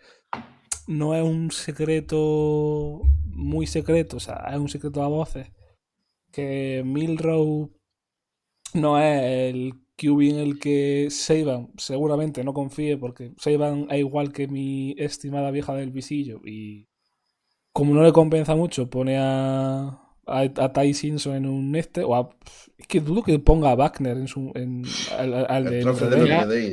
no 0.86 1.14
es 1.14 1.22
un 1.22 1.50
secreto 1.50 3.02
muy 3.26 3.66
secreto, 3.66 4.16
o 4.18 4.20
sea, 4.20 4.44
es 4.52 4.58
un 4.58 4.68
secreto 4.68 5.02
a 5.02 5.08
voces. 5.08 5.48
Que 6.32 6.82
Milrow 6.84 7.72
no 8.74 8.98
es 8.98 9.22
el 9.54 9.74
QB 9.96 10.20
en 10.30 10.38
el 10.38 10.58
que 10.58 11.08
Saban 11.10 11.70
seguramente 11.76 12.42
no 12.44 12.52
confíe 12.54 12.96
porque 12.98 13.32
Saban 13.38 13.86
es 13.90 13.98
igual 13.98 14.32
que 14.32 14.48
mi 14.48 14.94
estimada 14.98 15.50
vieja 15.50 15.74
del 15.74 15.90
visillo 15.90 16.40
y 16.44 16.88
como 17.72 17.94
no 17.94 18.02
le 18.02 18.12
compensa 18.12 18.54
mucho 18.56 18.88
pone 18.90 19.16
a 19.18 19.98
a, 20.24 20.40
a 20.42 20.72
Ty 20.72 20.94
Simpson 20.94 21.34
en 21.34 21.46
un 21.46 21.74
este 21.74 22.04
o 22.04 22.14
a, 22.14 22.28
es 22.78 22.86
que 22.86 23.00
dudo 23.00 23.22
que 23.24 23.38
ponga 23.40 23.72
a 23.72 23.74
Wagner 23.74 24.16
en 24.16 24.28
su 24.28 24.52
en, 24.54 24.82
al, 25.18 25.34
al 25.48 25.64
de 25.64 25.82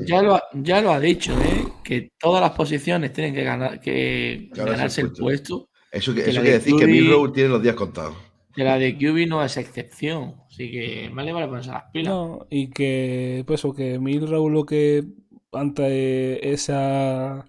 Ya, 0.06 0.22
lo, 0.22 0.36
ha- 0.36 0.44
ya 0.54 0.82
lo 0.82 0.92
ha 0.92 1.00
dicho, 1.00 1.34
¿eh? 1.42 1.66
que 1.84 2.10
todas 2.20 2.42
las 2.42 2.52
posiciones 2.52 3.12
tienen 3.12 3.34
que 3.34 3.44
ganar 3.44 3.80
que 3.80 4.50
Ganarse 4.52 4.62
el 4.62 4.66
ganarse 4.78 5.02
el 5.02 5.08
puesto. 5.08 5.24
puesto. 5.24 5.70
Eso, 5.92 6.14
que, 6.14 6.24
que 6.24 6.30
eso 6.30 6.42
quiere 6.42 6.50
de 6.52 6.60
decir 6.60 6.76
que 6.76 6.86
Curry- 6.86 6.92
Milrow 6.92 7.32
tiene 7.32 7.50
los 7.50 7.62
días 7.64 7.76
contados. 7.76 8.16
Que 8.56 8.64
la 8.64 8.78
de 8.78 8.98
QB 8.98 9.28
no 9.28 9.44
es 9.44 9.58
excepción. 9.58 10.36
Así 10.48 10.72
que 10.72 11.10
vale, 11.14 11.32
vale 11.34 11.48
ponerse 11.48 11.72
las 11.72 11.84
pilas. 11.92 12.14
No, 12.14 12.48
y 12.50 12.70
que 12.70 13.44
pues 13.46 13.64
o 13.66 13.74
que 13.74 14.00
Milrow 14.00 14.50
lo 14.50 14.66
que 14.66 15.04
ante 15.52 16.52
esa 16.52 17.46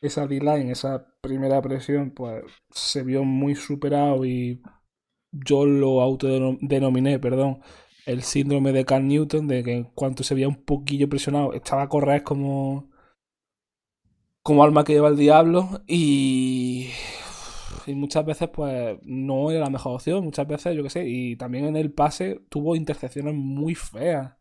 esa 0.00 0.26
D-line, 0.26 0.70
esa 0.70 1.06
primera 1.20 1.62
presión, 1.62 2.10
pues 2.10 2.44
se 2.70 3.02
vio 3.02 3.24
muy 3.24 3.54
superado 3.54 4.24
y 4.24 4.60
yo 5.32 5.64
lo 5.66 6.02
autodenominé, 6.02 7.18
perdón, 7.18 7.60
el 8.06 8.22
síndrome 8.22 8.72
de 8.72 8.84
Cam 8.84 9.08
Newton, 9.08 9.48
de 9.48 9.64
que 9.64 9.72
en 9.72 9.84
cuanto 9.84 10.22
se 10.22 10.34
veía 10.34 10.48
un 10.48 10.64
poquillo 10.64 11.08
presionado, 11.08 11.54
estaba 11.54 11.82
a 11.82 11.88
correr 11.88 12.22
como 12.22 12.90
como 14.42 14.62
alma 14.62 14.84
que 14.84 14.92
lleva 14.92 15.08
el 15.08 15.16
diablo 15.16 15.82
y 15.86 16.90
y 17.88 17.94
muchas 17.94 18.24
veces 18.26 18.48
pues 18.52 18.98
no 19.02 19.50
era 19.50 19.60
la 19.60 19.70
mejor 19.70 19.94
opción, 19.96 20.24
muchas 20.24 20.46
veces 20.46 20.76
yo 20.76 20.82
qué 20.82 20.90
sé, 20.90 21.04
y 21.08 21.36
también 21.36 21.66
en 21.66 21.76
el 21.76 21.92
pase 21.92 22.40
tuvo 22.48 22.76
intercepciones 22.76 23.34
muy 23.34 23.74
feas, 23.74 24.34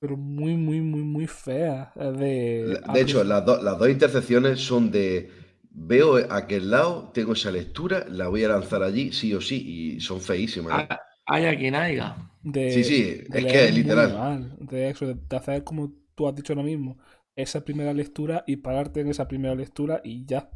pero 0.00 0.16
muy 0.16 0.56
muy 0.56 0.80
muy 0.82 1.02
muy 1.02 1.26
feas. 1.28 1.94
De, 1.96 2.80
De 2.86 3.00
hecho, 3.00 3.22
las, 3.24 3.44
do- 3.44 3.62
las 3.62 3.78
dos 3.78 3.88
intercepciones 3.90 4.60
son 4.60 4.90
de 4.90 5.30
veo 5.72 6.16
aquel 6.32 6.70
lado, 6.70 7.10
tengo 7.14 7.32
esa 7.34 7.50
lectura, 7.50 8.06
la 8.08 8.28
voy 8.28 8.44
a 8.44 8.48
lanzar 8.48 8.82
allí, 8.82 9.12
sí 9.12 9.34
o 9.34 9.40
sí, 9.40 9.96
y 9.96 10.00
son 10.00 10.20
feísimas. 10.20 10.84
¿eh? 10.84 10.88
Ah, 10.88 11.00
Haya 11.26 11.56
quien 11.56 11.74
haya. 11.74 12.16
de, 12.42 12.60
Sí, 12.66 12.84
sí, 12.84 13.20
de 13.26 13.42
es 13.42 13.46
que 13.46 13.70
muy 13.70 13.72
literal. 13.72 14.10
mal, 14.10 14.56
de 14.58 14.90
eso, 14.90 15.06
de, 15.06 15.14
de 15.14 15.36
hacer 15.36 15.64
como 15.64 15.92
tú 16.14 16.26
has 16.28 16.34
dicho 16.34 16.52
ahora 16.52 16.64
mismo, 16.64 16.98
esa 17.36 17.64
primera 17.64 17.92
lectura 17.92 18.44
y 18.46 18.56
pararte 18.56 19.00
en 19.00 19.08
esa 19.08 19.28
primera 19.28 19.54
lectura 19.54 20.00
y 20.04 20.24
ya. 20.24 20.50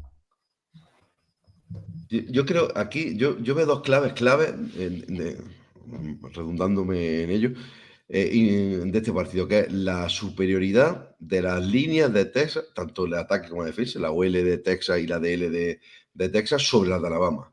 Yo, 2.09 2.45
creo 2.45 2.69
aquí, 2.75 3.15
yo, 3.17 3.39
yo 3.39 3.55
veo 3.55 3.65
dos 3.65 3.81
claves, 3.81 4.13
claves, 4.13 4.53
de- 4.77 5.37
redundándome 6.33 7.23
en 7.23 7.29
ello, 7.31 7.51
eh, 8.07 8.81
de 8.85 8.97
este 8.97 9.11
partido, 9.11 9.47
que 9.47 9.59
es 9.61 9.73
la 9.73 10.07
superioridad 10.09 11.15
de 11.19 11.41
las 11.41 11.65
líneas 11.65 12.13
de 12.13 12.25
Texas, 12.25 12.65
tanto 12.75 13.05
el 13.05 13.15
ataque 13.15 13.49
como 13.49 13.61
la 13.61 13.67
defensa, 13.67 13.99
la 13.99 14.11
OL 14.11 14.31
de 14.31 14.57
Texas 14.59 14.99
y 14.99 15.07
la 15.07 15.19
DL 15.19 15.49
de, 15.49 15.79
de 16.13 16.29
Texas, 16.29 16.61
sobre 16.63 16.89
la 16.89 16.99
de 16.99 17.07
Alabama. 17.07 17.51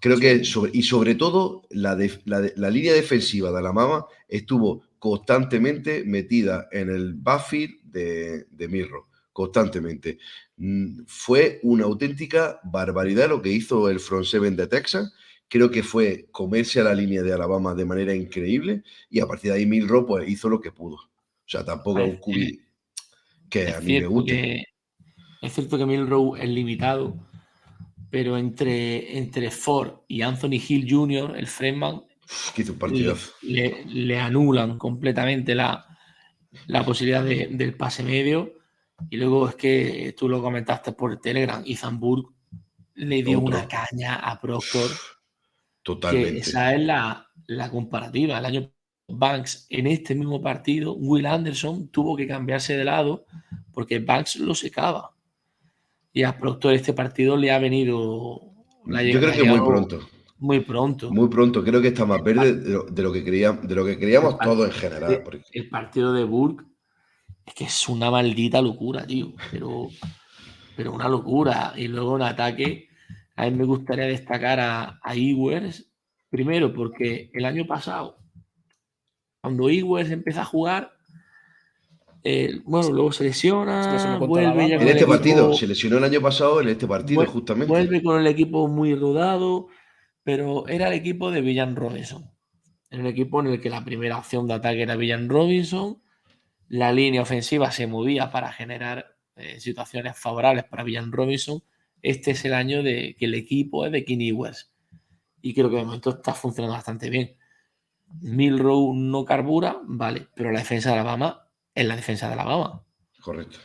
Creo 0.00 0.18
que, 0.18 0.44
sobre, 0.44 0.72
y 0.74 0.82
sobre 0.82 1.14
todo, 1.14 1.62
la, 1.70 1.94
de- 1.96 2.20
la, 2.26 2.40
de- 2.40 2.52
la 2.56 2.70
línea 2.70 2.92
defensiva 2.92 3.50
de 3.52 3.58
Alabama 3.58 4.04
estuvo 4.28 4.82
constantemente 4.98 6.04
metida 6.04 6.68
en 6.72 6.90
el 6.90 7.14
backfield 7.14 7.80
de, 7.84 8.44
de 8.50 8.68
Mirro, 8.68 9.06
constantemente. 9.34 10.16
Mm, 10.56 11.00
Fue 11.06 11.60
una 11.64 11.84
auténtica 11.84 12.60
barbaridad 12.64 13.28
lo 13.28 13.42
que 13.42 13.50
hizo 13.50 13.90
el 13.90 14.00
front 14.00 14.24
seven 14.24 14.56
de 14.56 14.66
Texas. 14.68 15.12
Creo 15.48 15.70
que 15.70 15.82
fue 15.82 16.28
comerse 16.30 16.80
a 16.80 16.84
la 16.84 16.94
línea 16.94 17.22
de 17.22 17.32
Alabama 17.34 17.74
de 17.74 17.84
manera 17.84 18.14
increíble 18.14 18.82
y 19.10 19.20
a 19.20 19.26
partir 19.26 19.50
de 19.52 19.58
ahí 19.58 19.66
Milro 19.66 20.06
pues 20.06 20.26
hizo 20.28 20.48
lo 20.48 20.60
que 20.60 20.72
pudo. 20.72 20.94
O 20.96 21.46
sea, 21.46 21.62
tampoco 21.64 21.98
es 22.00 22.10
un 22.10 22.16
QB 22.16 22.58
que 23.50 23.68
a 23.68 23.80
mí 23.80 24.00
me 24.00 24.06
guste. 24.06 24.32
que, 24.32 24.64
es 25.42 25.52
cierto 25.52 25.76
que 25.76 25.84
Milrow 25.84 26.36
es 26.36 26.48
limitado, 26.48 27.14
pero 28.10 28.38
entre, 28.38 29.18
entre 29.18 29.50
Ford 29.50 30.00
y 30.08 30.22
Anthony 30.22 30.60
Hill 30.66 30.86
Jr., 30.88 31.36
el 31.36 31.46
le, 32.72 32.72
partidazo. 32.78 33.32
le- 33.42 33.84
le 33.86 34.18
anulan 34.18 34.78
completamente 34.78 35.54
la, 35.54 35.84
la 36.68 36.84
posibilidad 36.84 37.22
de- 37.24 37.48
del 37.50 37.74
pase 37.74 38.02
medio. 38.02 38.54
Y 39.10 39.16
luego 39.16 39.48
es 39.48 39.54
que 39.56 40.14
tú 40.16 40.28
lo 40.28 40.40
comentaste 40.42 40.92
por 40.92 41.18
Telegram, 41.20 41.62
Ethan 41.66 41.98
Burke 42.00 42.32
le 42.94 43.22
dio 43.22 43.40
Otro. 43.40 43.56
una 43.56 43.68
caña 43.68 44.16
a 44.16 44.40
Proctor. 44.40 44.88
que 44.90 44.96
Totalmente. 45.82 46.38
esa 46.38 46.74
es 46.74 46.80
la, 46.82 47.26
la 47.46 47.70
comparativa. 47.70 48.38
El 48.38 48.44
año 48.46 48.70
Banks 49.08 49.66
en 49.68 49.86
este 49.88 50.14
mismo 50.14 50.40
partido, 50.40 50.94
Will 50.94 51.26
Anderson 51.26 51.88
tuvo 51.88 52.16
que 52.16 52.26
cambiarse 52.26 52.76
de 52.76 52.84
lado 52.84 53.26
porque 53.72 53.98
Banks 53.98 54.36
lo 54.36 54.54
secaba. 54.54 55.10
Y 56.12 56.22
a 56.22 56.38
Proctor 56.38 56.74
este 56.74 56.92
partido 56.94 57.36
le 57.36 57.50
ha 57.50 57.58
venido. 57.58 58.40
Yo 58.86 59.20
creo 59.20 59.32
que 59.32 59.44
muy 59.44 59.60
pronto. 59.60 60.08
Muy 60.38 60.60
pronto. 60.60 61.10
Muy 61.10 61.28
pronto. 61.28 61.64
Creo 61.64 61.82
que 61.82 61.88
está 61.88 62.04
más 62.06 62.22
verde 62.22 62.54
de 62.54 62.70
lo, 62.70 62.82
de 62.84 63.02
lo 63.02 63.12
que 63.12 63.24
creíamos, 63.24 63.66
de 63.66 63.74
lo 63.74 63.84
que 63.84 63.98
creíamos 63.98 64.38
todos 64.38 64.66
en 64.66 64.72
general. 64.72 65.22
porque- 65.24 65.42
El 65.52 65.68
partido 65.68 66.12
de 66.12 66.24
Burke 66.24 66.64
es 67.46 67.54
que 67.54 67.64
es 67.64 67.88
una 67.88 68.10
maldita 68.10 68.60
locura, 68.62 69.06
tío. 69.06 69.32
Pero, 69.50 69.88
pero 70.76 70.92
una 70.92 71.08
locura. 71.08 71.72
Y 71.76 71.88
luego 71.88 72.12
un 72.14 72.22
ataque. 72.22 72.88
A 73.36 73.44
mí 73.44 73.50
me 73.56 73.64
gustaría 73.64 74.04
destacar 74.06 74.60
a, 74.60 74.98
a 75.02 75.14
Ewers. 75.14 75.90
Primero, 76.30 76.72
porque 76.72 77.30
el 77.32 77.44
año 77.44 77.66
pasado, 77.66 78.18
cuando 79.40 79.68
Ewers 79.68 80.10
empieza 80.10 80.42
a 80.42 80.44
jugar, 80.44 80.92
eh, 82.24 82.60
bueno, 82.64 82.90
luego 82.90 83.12
se 83.12 83.24
lesiona, 83.24 84.16
vuelve 84.18 84.68
ya 84.70 84.76
En 84.76 84.80
este 84.82 84.92
equipo- 85.00 85.10
partido, 85.10 85.52
se 85.52 85.66
lesionó 85.66 85.98
el 85.98 86.04
año 86.04 86.20
pasado 86.22 86.60
en 86.60 86.68
este 86.68 86.86
partido, 86.86 87.24
justamente. 87.26 87.68
Vuelve 87.68 88.02
con 88.02 88.18
el 88.18 88.26
equipo 88.26 88.66
muy 88.66 88.94
rodado, 88.94 89.68
pero 90.22 90.66
era 90.68 90.88
el 90.88 90.94
equipo 90.94 91.30
de 91.30 91.42
Villan 91.42 91.76
Robinson. 91.76 92.30
Era 92.90 93.02
el 93.02 93.08
equipo 93.08 93.40
en 93.40 93.48
el 93.48 93.60
que 93.60 93.68
la 93.70 93.84
primera 93.84 94.16
opción 94.18 94.46
de 94.48 94.54
ataque 94.54 94.82
era 94.82 94.96
Villan 94.96 95.28
Robinson. 95.28 96.02
La 96.68 96.92
línea 96.92 97.22
ofensiva 97.22 97.70
se 97.70 97.86
movía 97.86 98.30
para 98.30 98.52
generar 98.52 99.16
eh, 99.36 99.60
situaciones 99.60 100.18
favorables 100.18 100.64
para 100.64 100.82
Villan 100.84 101.12
Robinson. 101.12 101.62
Este 102.02 102.32
es 102.32 102.44
el 102.44 102.54
año 102.54 102.82
de 102.82 103.16
que 103.18 103.24
el 103.26 103.34
equipo 103.34 103.84
es 103.86 103.92
de 103.92 104.04
Kenny 104.04 104.32
West. 104.32 104.70
Y 105.40 105.54
creo 105.54 105.68
que 105.70 105.76
de 105.76 105.84
momento 105.84 106.10
está 106.10 106.32
funcionando 106.34 106.74
bastante 106.74 107.10
bien. 107.10 107.36
Milrow 108.20 108.94
no 108.94 109.24
carbura, 109.24 109.78
vale, 109.84 110.28
pero 110.34 110.50
la 110.52 110.60
defensa 110.60 110.90
de 110.90 110.94
Alabama 111.00 111.48
es 111.74 111.86
la 111.86 111.96
defensa 111.96 112.26
de 112.28 112.34
Alabama. 112.34 112.82
Correcto. 113.20 113.58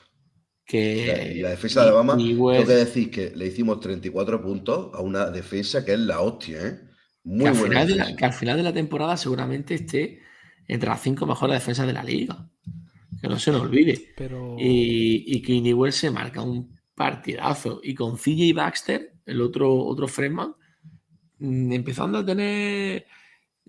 Que, 0.66 1.34
Y 1.36 1.40
la 1.42 1.50
defensa 1.50 1.82
de 1.82 1.88
Alabama, 1.88 2.16
y 2.20 2.30
tengo 2.30 2.46
West- 2.48 2.68
que 2.68 2.74
decir 2.76 3.12
que 3.12 3.32
le 3.36 3.48
hicimos 3.48 3.80
34 3.80 4.42
puntos 4.42 4.94
a 4.94 5.02
una 5.02 5.30
defensa 5.30 5.84
que 5.84 5.94
es 5.94 6.00
la 6.00 6.22
hostia, 6.22 6.62
¿eh? 6.68 6.80
Muy 7.24 7.44
que, 7.44 7.48
al 7.50 7.56
buena 7.58 7.70
final 7.82 7.88
de 7.88 7.96
la, 7.96 8.04
defensa. 8.04 8.18
que 8.20 8.26
al 8.26 8.34
final 8.34 8.58
de 8.58 8.64
la 8.64 8.74
temporada 8.74 9.18
seguramente 9.18 9.74
esté 9.76 10.20
entre 10.68 10.90
las 10.90 11.02
cinco 11.02 11.26
mejores 11.26 11.56
defensas 11.56 11.88
de 11.88 11.94
la 11.94 12.04
liga. 12.04 12.48
Que 13.22 13.28
no 13.28 13.38
se 13.38 13.52
nos 13.52 13.62
olvide. 13.62 14.14
Pero 14.16 14.56
Y, 14.58 15.24
y 15.36 15.42
que 15.42 15.60
Newell 15.62 15.92
se 15.94 16.12
marca 16.12 16.42
un 16.42 16.80
partidazo. 16.96 17.80
Y 17.84 17.94
con 17.96 18.18
CJ 18.18 18.54
Baxter, 18.54 19.14
el 19.26 19.42
otro, 19.42 19.74
otro 19.74 20.08
freshman, 20.08 20.54
mm, 21.40 21.72
empezando 21.72 22.20
a 22.20 22.26
tener 22.26 23.06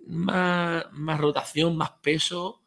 más, 0.06 0.84
más 0.92 1.20
rotación, 1.20 1.76
más 1.76 1.90
peso. 2.02 2.62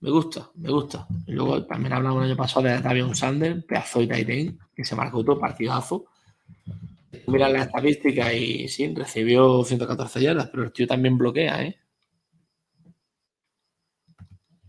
Me 0.00 0.10
gusta, 0.10 0.50
me 0.56 0.70
gusta. 0.70 1.06
Y 1.26 1.32
luego 1.32 1.64
también 1.64 1.92
hablamos 1.92 2.22
el 2.22 2.30
año 2.30 2.36
pasado 2.36 2.66
de 2.66 2.80
Davion 2.80 3.14
Sander, 3.14 3.64
pedazo 3.64 4.00
de 4.00 4.20
end, 4.20 4.58
que 4.74 4.84
se 4.84 4.96
marcó 4.96 5.18
otro 5.18 5.38
partidazo. 5.38 6.06
Mira 7.26 7.48
la 7.48 7.62
estadística 7.62 8.32
y 8.32 8.68
sí, 8.68 8.92
recibió 8.94 9.62
114 9.64 10.20
yardas, 10.20 10.48
pero 10.50 10.64
el 10.64 10.72
tío 10.72 10.86
también 10.86 11.16
bloquea, 11.16 11.64
¿eh? 11.64 11.78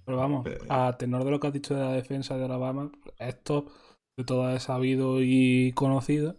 Pero 0.06 0.18
vamos, 0.18 0.50
a 0.70 0.96
tenor 0.98 1.24
de 1.24 1.32
lo 1.32 1.40
que 1.40 1.48
has 1.48 1.54
dicho 1.54 1.76
de 1.76 1.82
la 1.82 1.94
defensa 1.94 2.38
de 2.38 2.46
Alabama, 2.46 2.92
esto 3.20 3.68
de 4.18 4.24
todo 4.26 4.50
es 4.52 4.64
sabido 4.64 5.22
y 5.22 5.72
conocido. 5.74 6.38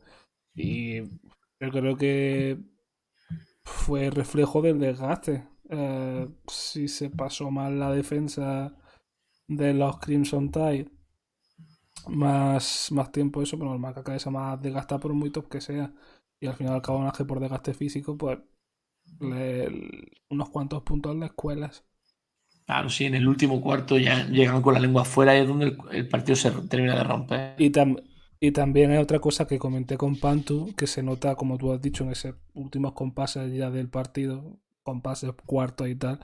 Y 0.54 1.02
yo 1.02 1.70
creo 1.72 1.96
que 1.96 2.58
fue 3.64 4.10
reflejo 4.10 4.62
del 4.62 4.78
desgaste. 4.78 5.46
Eh, 5.70 6.28
si 6.48 6.88
se 6.88 7.10
pasó 7.10 7.50
mal 7.50 7.78
la 7.78 7.90
defensa 7.92 8.74
de 9.48 9.74
los 9.74 9.98
Crimson 10.00 10.50
Tide, 10.52 10.90
más, 12.08 12.88
más 12.92 13.10
tiempo 13.12 13.42
eso, 13.42 13.58
pero 13.58 13.70
normal 13.70 13.94
que 13.94 14.02
cabeza 14.02 14.30
más 14.30 14.60
desgastada 14.60 15.00
por 15.00 15.14
muy 15.14 15.30
top 15.30 15.48
que 15.48 15.60
sea. 15.60 15.92
Y 16.40 16.46
al 16.46 16.54
final 16.54 16.74
al 16.74 16.82
cabo, 16.82 17.10
que 17.16 17.24
por 17.24 17.40
desgaste 17.40 17.74
físico, 17.74 18.16
pues 18.16 18.38
Le- 19.20 19.70
unos 20.30 20.50
cuantos 20.50 20.82
puntos 20.84 21.18
de 21.20 21.26
escuelas. 21.26 21.84
Claro, 22.66 22.88
sí, 22.90 23.04
en 23.06 23.14
el 23.14 23.26
último 23.28 23.60
cuarto 23.62 23.98
ya 23.98 24.26
llegan 24.26 24.60
con 24.62 24.74
la 24.74 24.80
lengua 24.80 25.02
afuera 25.02 25.34
y 25.36 25.40
es 25.40 25.48
donde 25.48 25.66
el, 25.66 25.78
el 25.92 26.08
partido 26.08 26.36
se 26.36 26.50
termina 26.50 26.94
de 26.96 27.04
romper. 27.04 27.56
Y, 27.56 27.70
tam- 27.70 28.02
y 28.40 28.52
también 28.52 28.90
hay 28.90 28.98
otra 28.98 29.20
cosa 29.20 29.46
que 29.46 29.58
comenté 29.58 29.96
con 29.96 30.18
Pantu, 30.18 30.74
que 30.76 30.86
se 30.86 31.02
nota, 31.02 31.36
como 31.36 31.56
tú 31.58 31.72
has 31.72 31.80
dicho, 31.80 32.04
en 32.04 32.10
esos 32.10 32.34
últimos 32.54 32.92
compases 32.94 33.52
ya 33.52 33.70
del 33.70 33.88
partido, 33.88 34.58
compases 34.82 35.32
cuartos 35.46 35.88
y 35.88 35.94
tal, 35.96 36.20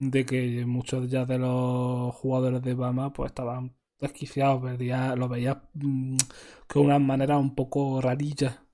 de 0.00 0.26
que 0.26 0.66
muchos 0.66 1.10
ya 1.10 1.24
de 1.26 1.38
los 1.38 2.14
jugadores 2.16 2.62
de 2.62 2.74
Bama 2.74 3.12
pues 3.12 3.30
estaban 3.32 3.76
desquiciados, 4.00 4.62
veía, 4.62 5.16
lo 5.16 5.28
veías 5.28 5.58
mm, 5.74 6.16
con 6.68 6.86
una 6.86 6.98
manera 6.98 7.38
un 7.38 7.54
poco 7.54 8.00
rarilla. 8.02 8.64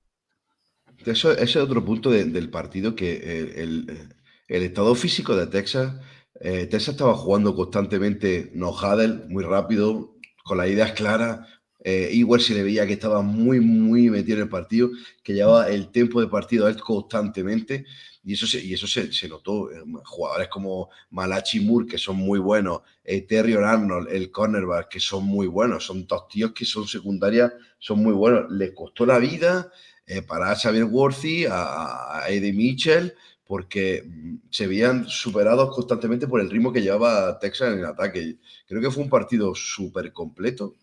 Eso, 1.05 1.31
ese 1.31 1.43
es 1.43 1.55
otro 1.57 1.83
punto 1.85 2.09
de- 2.11 2.25
del 2.25 2.49
partido, 2.49 2.95
que 2.95 3.39
el, 3.41 3.49
el- 3.89 4.15
el 4.47 4.63
estado 4.63 4.95
físico 4.95 5.35
de 5.35 5.47
Texas, 5.47 5.95
eh, 6.47 6.67
Texas 6.67 6.89
estaba 6.89 7.15
jugando 7.15 7.55
constantemente 7.55 8.51
no 8.53 8.71
muy 9.29 9.43
rápido, 9.43 10.15
con 10.43 10.59
las 10.59 10.67
ideas 10.67 10.91
claras. 10.91 11.47
Eh, 11.83 12.11
igual 12.13 12.39
se 12.39 12.53
le 12.53 12.61
veía 12.61 12.85
que 12.85 12.93
estaba 12.93 13.23
muy, 13.23 13.59
muy 13.59 14.11
metido 14.11 14.37
en 14.37 14.43
el 14.43 14.49
partido, 14.49 14.91
que 15.23 15.33
llevaba 15.33 15.69
el 15.69 15.91
tiempo 15.91 16.21
de 16.21 16.27
partido 16.27 16.67
a 16.67 16.69
él 16.69 16.79
constantemente, 16.79 17.85
y 18.23 18.33
eso 18.33 18.45
se, 18.45 18.63
y 18.63 18.75
eso 18.75 18.85
se, 18.85 19.27
notó. 19.27 19.71
Eh, 19.71 19.83
Jugadores 20.03 20.47
como 20.49 20.89
Malachi 21.09 21.61
Moore, 21.61 21.87
que 21.87 21.97
son 21.97 22.17
muy 22.17 22.37
buenos, 22.37 22.81
eh, 23.03 23.21
Terrion 23.21 23.63
Arnold, 23.63 24.09
el 24.11 24.29
cornerback, 24.29 24.89
que 24.89 24.99
son 24.99 25.25
muy 25.25 25.47
buenos, 25.47 25.83
son 25.83 26.05
dos 26.05 26.27
tíos 26.27 26.51
que 26.51 26.65
son 26.65 26.87
secundarias, 26.87 27.53
son 27.79 28.03
muy 28.03 28.13
buenos. 28.13 28.51
Les 28.51 28.71
costó 28.71 29.03
la 29.07 29.17
vida 29.17 29.71
eh, 30.05 30.21
para 30.21 30.55
Xavier 30.55 30.83
Worthy, 30.83 31.47
a 31.49 32.23
Eddie 32.29 32.53
Mitchell, 32.53 33.15
porque 33.45 34.03
mm, 34.05 34.35
se 34.49 34.67
veían 34.67 35.07
superados 35.07 35.73
constantemente 35.73 36.27
por 36.27 36.41
el 36.41 36.49
ritmo 36.49 36.73
que 36.73 36.81
llevaba 36.81 37.37
Texas 37.39 37.73
en 37.73 37.79
el 37.79 37.85
ataque. 37.85 38.37
Creo 38.67 38.81
que 38.81 38.91
fue 38.91 39.03
un 39.03 39.09
partido 39.09 39.53
súper 39.55 40.11
completo, 40.11 40.75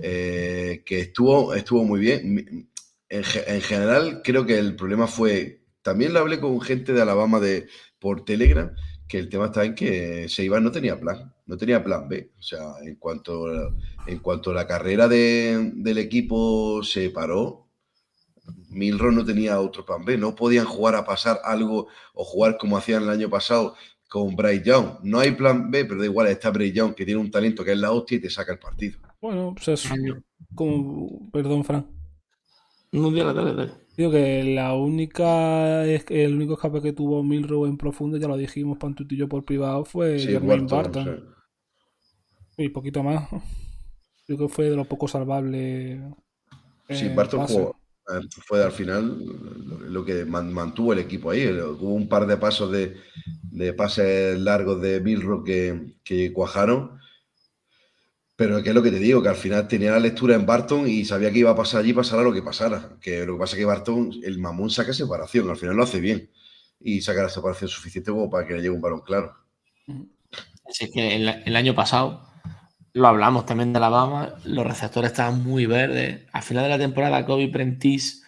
eh, 0.00 0.82
que 0.84 1.00
estuvo, 1.00 1.54
estuvo 1.54 1.84
muy 1.84 2.00
bien. 2.00 2.68
En 3.08 3.60
general, 3.62 4.20
creo 4.22 4.46
que 4.46 4.58
el 4.58 4.76
problema 4.76 5.06
fue, 5.06 5.62
también 5.82 6.12
lo 6.12 6.20
hablé 6.20 6.38
con 6.38 6.60
gente 6.60 6.92
de 6.92 7.02
Alabama 7.02 7.40
de, 7.40 7.66
por 7.98 8.24
Telegram, 8.24 8.72
que 9.08 9.18
el 9.18 9.28
tema 9.28 9.46
está 9.46 9.64
en 9.64 9.74
que 9.74 10.28
Seiban 10.28 10.62
no 10.62 10.70
tenía 10.70 10.98
plan, 11.00 11.34
no 11.46 11.56
tenía 11.56 11.82
plan 11.82 12.08
B. 12.08 12.30
O 12.38 12.42
sea, 12.42 12.74
en 12.84 12.94
cuanto, 12.96 13.46
en 14.06 14.18
cuanto 14.20 14.52
la 14.52 14.68
carrera 14.68 15.08
de- 15.08 15.72
del 15.74 15.98
equipo 15.98 16.82
se 16.84 17.10
paró, 17.10 17.66
Milron 18.70 19.14
no 19.16 19.24
tenía 19.24 19.60
otro 19.60 19.84
plan 19.84 20.04
B. 20.04 20.16
No 20.18 20.34
podían 20.34 20.64
jugar 20.66 20.94
a 20.94 21.04
pasar 21.04 21.40
algo 21.44 21.88
o 22.14 22.24
jugar 22.24 22.56
como 22.58 22.76
hacían 22.76 23.02
el 23.04 23.10
año 23.10 23.28
pasado 23.30 23.74
con 24.08 24.34
Bryce 24.36 24.64
Young. 24.64 24.86
No 25.02 25.18
hay 25.20 25.32
plan 25.32 25.70
B, 25.70 25.84
pero 25.84 26.00
da 26.00 26.06
igual, 26.06 26.26
está 26.28 26.50
Bryce 26.50 26.74
Young 26.74 26.94
que 26.94 27.04
tiene 27.04 27.20
un 27.20 27.30
talento 27.30 27.64
que 27.64 27.72
es 27.72 27.78
la 27.78 27.92
hostia 27.92 28.16
y 28.18 28.20
te 28.20 28.30
saca 28.30 28.52
el 28.52 28.58
partido. 28.58 28.98
Bueno, 29.20 29.54
pues 29.54 29.68
es 29.68 29.90
como... 30.54 31.30
Perdón, 31.30 31.64
Fran. 31.64 31.86
No, 32.92 33.10
dale, 33.10 33.32
dale, 33.34 33.54
dale. 33.54 33.72
Digo 33.96 34.10
que 34.10 34.42
la 34.44 34.74
única 34.74 35.84
es 35.84 36.04
que 36.04 36.24
el 36.24 36.34
único 36.34 36.54
escape 36.54 36.80
que 36.80 36.92
tuvo 36.92 37.22
Milrow 37.22 37.66
en 37.66 37.76
profundo, 37.76 38.16
ya 38.16 38.26
lo 38.28 38.36
dijimos 38.36 38.78
Pantut 38.78 39.12
y 39.12 39.16
yo 39.16 39.28
por 39.28 39.44
privado, 39.44 39.84
fue 39.84 40.18
Sí, 40.18 40.28
Jermaine 40.28 40.66
Barton, 40.66 41.04
sí. 42.56 42.64
Y 42.64 42.68
poquito 42.70 43.02
más. 43.02 43.28
Creo 44.26 44.38
que 44.38 44.48
fue 44.48 44.70
de 44.70 44.76
lo 44.76 44.84
poco 44.86 45.06
salvable. 45.06 46.00
Sí, 46.88 47.06
en 47.06 47.16
Barton 47.16 47.46
jugó- 47.46 47.70
eh, 47.70 47.79
fue 48.44 48.62
al 48.64 48.72
final 48.72 49.18
lo, 49.88 50.04
que 50.04 50.24
man- 50.24 50.52
mantuvo 50.52 50.92
el 50.92 50.98
equipo 50.98 51.30
ahí. 51.30 51.46
Hubo 51.46 51.94
un 51.94 52.08
par 52.08 52.26
de 52.26 52.36
pasos 52.36 52.70
de, 52.72 52.96
de 53.42 53.72
pases 53.72 54.38
largos 54.38 54.80
de 54.80 55.00
Milro 55.00 55.44
que, 55.44 55.94
que 56.02 56.32
cuajaron. 56.32 56.98
Pero 58.36 58.62
que 58.62 58.70
es 58.70 58.74
lo 58.74 58.82
que 58.82 58.90
te 58.90 58.98
digo, 58.98 59.22
que 59.22 59.28
al 59.28 59.36
final 59.36 59.68
tenía 59.68 59.92
la 59.92 60.00
lectura 60.00 60.34
en 60.34 60.46
Barton 60.46 60.88
y 60.88 61.04
sabía 61.04 61.30
que 61.30 61.40
iba 61.40 61.50
a 61.50 61.56
pasar 61.56 61.80
allí, 61.82 61.92
pasara 61.92 62.22
lo 62.22 62.32
que 62.32 62.42
pasara. 62.42 62.96
Que 63.00 63.26
lo 63.26 63.34
que 63.34 63.40
pasa 63.40 63.54
es 63.54 63.60
que 63.60 63.66
Barton, 63.66 64.12
el 64.22 64.38
mamón 64.38 64.70
saca 64.70 64.94
separación, 64.94 65.50
al 65.50 65.58
final 65.58 65.76
lo 65.76 65.82
hace 65.82 66.00
bien. 66.00 66.30
Y 66.80 67.02
saca 67.02 67.22
la 67.22 67.28
separación 67.28 67.68
suficiente 67.68 68.10
como 68.10 68.30
para 68.30 68.46
que 68.46 68.54
le 68.54 68.60
llegue 68.60 68.70
un 68.70 68.80
balón 68.80 69.02
claro. 69.02 69.34
Así 70.66 70.90
que 70.90 71.16
el 71.16 71.56
año 71.56 71.74
pasado 71.74 72.29
lo 72.92 73.08
hablamos 73.08 73.46
también 73.46 73.72
de 73.72 73.78
Alabama, 73.78 74.34
los 74.44 74.66
receptores 74.66 75.12
estaban 75.12 75.42
muy 75.42 75.66
verdes. 75.66 76.26
Al 76.32 76.42
final 76.42 76.64
de 76.64 76.70
la 76.70 76.78
temporada, 76.78 77.24
Kobe 77.26 77.48
Prentice, 77.48 78.22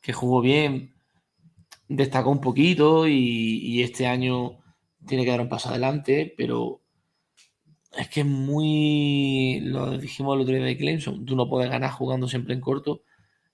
que 0.00 0.12
jugó 0.12 0.40
bien, 0.40 0.94
destacó 1.88 2.30
un 2.30 2.40
poquito 2.40 3.08
y, 3.08 3.14
y 3.62 3.82
este 3.82 4.06
año 4.06 4.58
tiene 5.06 5.24
que 5.24 5.30
dar 5.30 5.40
un 5.40 5.48
paso 5.48 5.70
adelante, 5.70 6.34
pero 6.36 6.82
es 7.96 8.08
que 8.08 8.20
es 8.20 8.26
muy. 8.26 9.60
Lo 9.62 9.96
dijimos 9.98 10.34
el 10.36 10.42
otro 10.42 10.54
día 10.54 10.64
de 10.64 10.76
Clemson, 10.76 11.24
tú 11.24 11.36
no 11.36 11.48
puedes 11.48 11.70
ganar 11.70 11.90
jugando 11.92 12.28
siempre 12.28 12.54
en 12.54 12.60
corto 12.60 13.02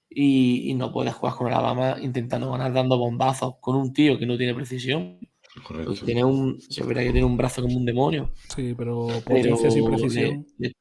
y, 0.09 0.71
y 0.71 0.75
no 0.75 0.93
puedes 0.93 1.15
jugar 1.15 1.37
con 1.37 1.49
Alabama 1.49 1.97
intentando 2.01 2.51
ganar 2.53 2.73
dando 2.73 2.99
bombazos 2.99 3.57
con 3.61 3.77
un 3.77 3.93
tío 3.93 4.19
que 4.19 4.27
no 4.27 4.39
tiene 4.39 4.55
precisión. 4.55 5.19
Correcto. 5.65 5.95
Tiene 6.05 6.25
un, 6.25 6.61
se 6.61 6.83
verá 6.85 7.03
que 7.03 7.11
tiene 7.11 7.25
un 7.27 7.37
brazo 7.37 7.63
como 7.63 7.77
un 7.77 7.85
demonio. 7.85 8.33
Sí, 8.55 8.75
pero 8.77 9.07
Pero 9.09 9.25
potencia 9.25 9.71
sin 9.71 9.85
le, 9.85 9.91
precisión. 9.91 10.47
le- 10.59 10.73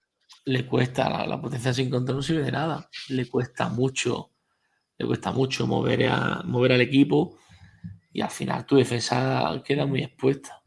le 0.45 0.65
cuesta, 0.65 1.09
la, 1.09 1.25
la 1.27 1.41
potencia 1.41 1.73
sin 1.73 1.89
control 1.89 2.17
no 2.17 2.23
sirve 2.23 2.43
de 2.43 2.51
nada. 2.51 2.89
Le 3.09 3.27
cuesta 3.27 3.69
mucho, 3.69 4.31
le 4.97 5.05
cuesta 5.05 5.31
mucho 5.31 5.67
mover, 5.67 6.07
a, 6.07 6.41
mover 6.45 6.73
al 6.73 6.81
equipo 6.81 7.37
y 8.13 8.21
al 8.21 8.29
final 8.29 8.65
tu 8.65 8.75
defensa 8.77 9.61
queda 9.65 9.85
muy 9.85 10.03
expuesta. 10.03 10.61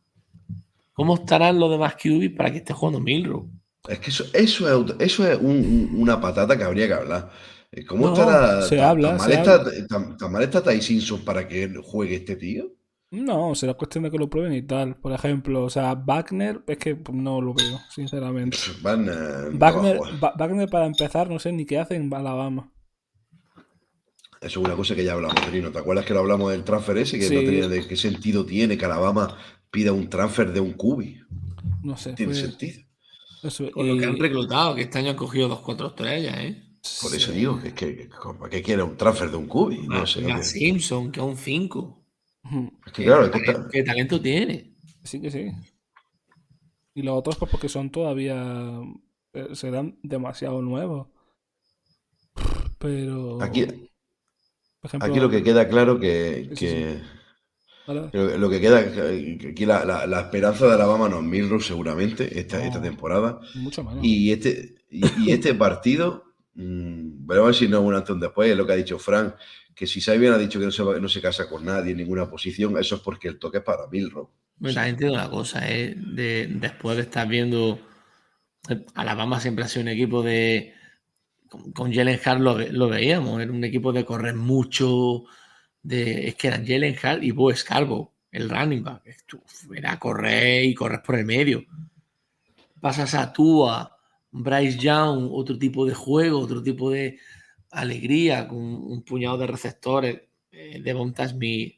¿Cómo 0.92 1.14
estarán 1.14 1.58
los 1.58 1.70
demás 1.70 1.94
QB 1.96 2.36
para 2.36 2.50
que 2.52 2.58
esté 2.58 2.72
jugando 2.74 3.00
Milrow? 3.00 3.48
Es 3.88 3.98
que 3.98 4.10
eso, 4.10 4.24
eso 4.34 4.86
es, 4.86 4.94
eso 5.00 5.26
es 5.26 5.38
un- 5.38 5.46
un- 5.46 5.90
una 5.94 6.20
patata 6.20 6.56
que 6.56 6.64
habría 6.64 6.86
que 6.86 6.94
hablar. 6.94 7.30
Eh, 7.72 7.84
¿Cómo 7.84 8.06
No, 8.08 8.12
estará? 8.14 8.62
se 8.62 8.76
tan- 8.76 8.84
habla, 8.90 9.08
tan 9.08 9.18
mal 9.18 9.26
se 9.30 9.34
está, 9.38 9.54
habla. 9.54 9.86
tan- 9.88 10.16
tan 10.16 10.32
mal 10.32 10.42
está 10.42 10.62
Ty 10.62 10.80
Simpson 10.82 11.24
para 11.24 11.48
que 11.48 11.72
juegue 11.82 12.16
este 12.16 12.36
tío? 12.36 12.70
No, 13.12 13.54
será 13.54 13.74
cuestión 13.74 14.04
de 14.04 14.10
que 14.10 14.16
lo 14.18 14.28
prueben 14.30 14.54
y 14.54 14.62
tal. 14.62 14.96
Por 14.96 15.12
ejemplo, 15.12 15.64
o 15.64 15.70
sea, 15.70 15.94
Wagner 15.94 16.62
es 16.66 16.78
que 16.78 16.98
no 17.12 17.40
lo 17.42 17.52
veo, 17.52 17.78
sinceramente. 17.90 18.56
Van, 18.80 19.04
eh, 19.06 19.12
no 19.52 19.58
va 19.58 19.68
a 19.68 19.72
Wagner, 19.72 19.96
jugar. 19.98 20.14
Wa- 20.20 20.34
Wagner, 20.38 20.68
para 20.70 20.86
empezar, 20.86 21.28
no 21.28 21.38
sé 21.38 21.52
ni 21.52 21.66
qué 21.66 21.78
hace 21.78 21.94
en 21.96 22.12
Alabama. 22.12 22.72
Eso 24.40 24.60
es 24.60 24.66
una 24.66 24.74
cosa 24.74 24.96
que 24.96 25.04
ya 25.04 25.12
hablamos, 25.12 25.40
Trino. 25.42 25.70
¿Te 25.70 25.78
acuerdas 25.78 26.04
que 26.04 26.14
lo 26.14 26.20
hablamos 26.20 26.50
del 26.50 26.64
transfer 26.64 26.96
ese? 26.98 27.18
Que 27.18 27.26
Sí. 27.28 27.34
no 27.34 27.40
tenía 27.42 27.68
de 27.68 27.86
qué 27.86 27.96
sentido 27.96 28.44
tiene 28.44 28.76
que 28.76 28.84
Alabama 28.86 29.36
pida 29.70 29.92
un 29.92 30.08
transfer 30.08 30.52
de 30.52 30.60
un 30.60 30.72
cubi. 30.72 31.20
No 31.82 31.96
sé. 31.96 32.14
Tiene 32.14 32.32
fue- 32.32 32.42
sentido. 32.42 32.82
eso, 33.42 33.70
Con 33.72 33.88
lo 33.88 33.96
que 33.98 34.04
han 34.06 34.16
y- 34.16 34.20
reclutado, 34.20 34.74
que 34.74 34.82
este 34.82 34.98
año 34.98 35.10
han 35.10 35.16
cogido 35.16 35.48
dos 35.48 35.60
cuatro 35.60 35.88
estrellas, 35.88 36.34
¿eh? 36.38 36.62
Por 37.02 37.14
eso 37.14 37.30
sí. 37.32 37.38
digo, 37.38 37.60
que, 37.60 37.68
es 37.68 37.74
que, 37.74 38.08
¿para 38.38 38.50
qué 38.50 38.62
quiere 38.62 38.82
un 38.82 38.96
transfer 38.96 39.30
de 39.30 39.36
un 39.36 39.46
cubi? 39.46 39.82
No 39.86 40.00
Más- 40.00 40.12
sé. 40.12 40.24
que- 40.24 40.42
Simpson, 40.42 41.12
que 41.12 41.20
es 41.20 41.26
un 41.26 41.36
5. 41.36 42.01
Claro, 42.92 43.30
¿Qué 43.70 43.82
talento 43.82 44.20
tiene? 44.20 44.74
Sí 45.04 45.20
que 45.20 45.30
sí. 45.30 45.50
Y 46.94 47.02
los 47.02 47.16
otros, 47.18 47.36
pues 47.36 47.50
porque 47.50 47.68
son 47.68 47.90
todavía. 47.90 48.80
eh, 49.32 49.48
serán 49.54 49.98
demasiado 50.02 50.60
nuevos. 50.60 51.08
Pero. 52.78 53.40
aquí, 53.42 53.64
por 53.66 54.88
ejemplo, 54.88 55.08
aquí 55.10 55.20
lo 55.20 55.30
que 55.30 55.42
queda 55.42 55.68
claro 55.68 55.98
que, 55.98 56.50
Sí, 56.54 56.66
que-. 56.66 57.00
Lo, 57.86 58.38
lo 58.38 58.48
que 58.50 58.60
queda, 58.60 58.92
que 58.92 59.48
aquí 59.50 59.66
la, 59.66 59.84
la- 59.84 60.06
la 60.06 60.20
esperanza 60.20 60.66
de 60.66 60.74
Alabama 60.74 61.08
no 61.08 61.18
es 61.18 61.24
Milrow 61.24 61.60
seguramente 61.60 62.38
esta, 62.38 62.58
No. 62.58 62.64
esta 62.64 62.80
temporada. 62.82 63.40
Mucho 63.54 63.82
menos. 63.82 64.04
Y 64.04 64.30
este, 64.32 64.76
y, 64.88 65.02
y 65.22 65.32
este 65.32 65.54
partido, 65.54 66.24
mm, 66.54 67.26
veremos 67.26 67.44
a 67.46 67.50
ver 67.50 67.54
si 67.54 67.68
no 67.68 67.78
es 67.80 67.84
un 67.84 67.94
antes 67.94 68.20
después, 68.20 68.50
es 68.50 68.56
lo 68.56 68.66
que 68.66 68.72
ha 68.72 68.76
dicho 68.76 68.98
Frank, 69.00 69.34
que 69.74 69.86
si 69.86 70.00
Sabian 70.00 70.34
ha 70.34 70.38
dicho 70.38 70.58
que 70.58 70.66
no 70.66 70.72
se, 70.72 70.82
va- 70.82 70.98
no 70.98 71.08
se 71.08 71.20
casa 71.22 71.48
con 71.48 71.64
nadie 71.64 71.92
en 71.92 71.98
ninguna 71.98 72.28
posición, 72.30 72.78
eso 72.78 72.96
es 72.96 73.00
porque 73.02 73.28
el 73.28 73.38
toque 73.38 73.58
es 73.58 73.64
para 73.64 73.86
Milrow. 73.88 74.30
Bueno, 74.56 74.74
también 74.74 74.96
te 74.96 75.04
digo 75.04 75.14
una 75.16 75.30
cosa, 75.30 75.68
¿eh? 75.70 75.94
De- 75.96 76.46
después 76.48 76.96
de 76.96 77.02
estar 77.02 77.26
viendo. 77.28 77.80
eh, 78.70 78.84
Alabama 78.94 79.40
siempre 79.40 79.64
ha 79.64 79.68
sido 79.68 79.82
un 79.84 79.88
equipo 79.88 80.22
de. 80.22 80.74
Con, 81.48 81.72
con 81.72 81.92
Jalen 81.94 82.20
Hart 82.24 82.40
lo, 82.40 82.58
lo 82.58 82.88
veíamos, 82.90 83.40
era 83.42 83.52
un 83.52 83.64
equipo 83.64 83.92
de 83.92 84.04
correr 84.04 84.34
mucho. 84.36 85.24
De, 85.82 86.28
es 86.28 86.36
que 86.36 86.48
eran 86.48 86.66
Jalen 86.66 86.96
Hart 87.02 87.22
y 87.24 87.32
Bo 87.32 87.54
Scarborough, 87.54 88.12
el 88.32 88.50
running 88.50 88.84
back. 88.84 89.02
Esto, 89.06 89.42
Era 89.74 89.98
correr 89.98 90.64
y 90.64 90.74
correr 90.74 91.02
por 91.02 91.16
el 91.18 91.26
medio. 91.26 91.64
Pasas 92.80 93.14
a 93.14 93.32
Tua, 93.32 93.96
Bryce 94.32 94.78
Young, 94.78 95.28
otro 95.32 95.58
tipo 95.58 95.86
de 95.86 95.94
juego, 95.94 96.40
otro 96.40 96.62
tipo 96.62 96.90
de 96.90 97.18
alegría, 97.72 98.46
con 98.48 98.58
un 98.58 99.02
puñado 99.02 99.38
de 99.38 99.46
receptores. 99.48 100.20
Eh, 100.50 100.80
Devonta 100.82 101.26
Smith, 101.28 101.74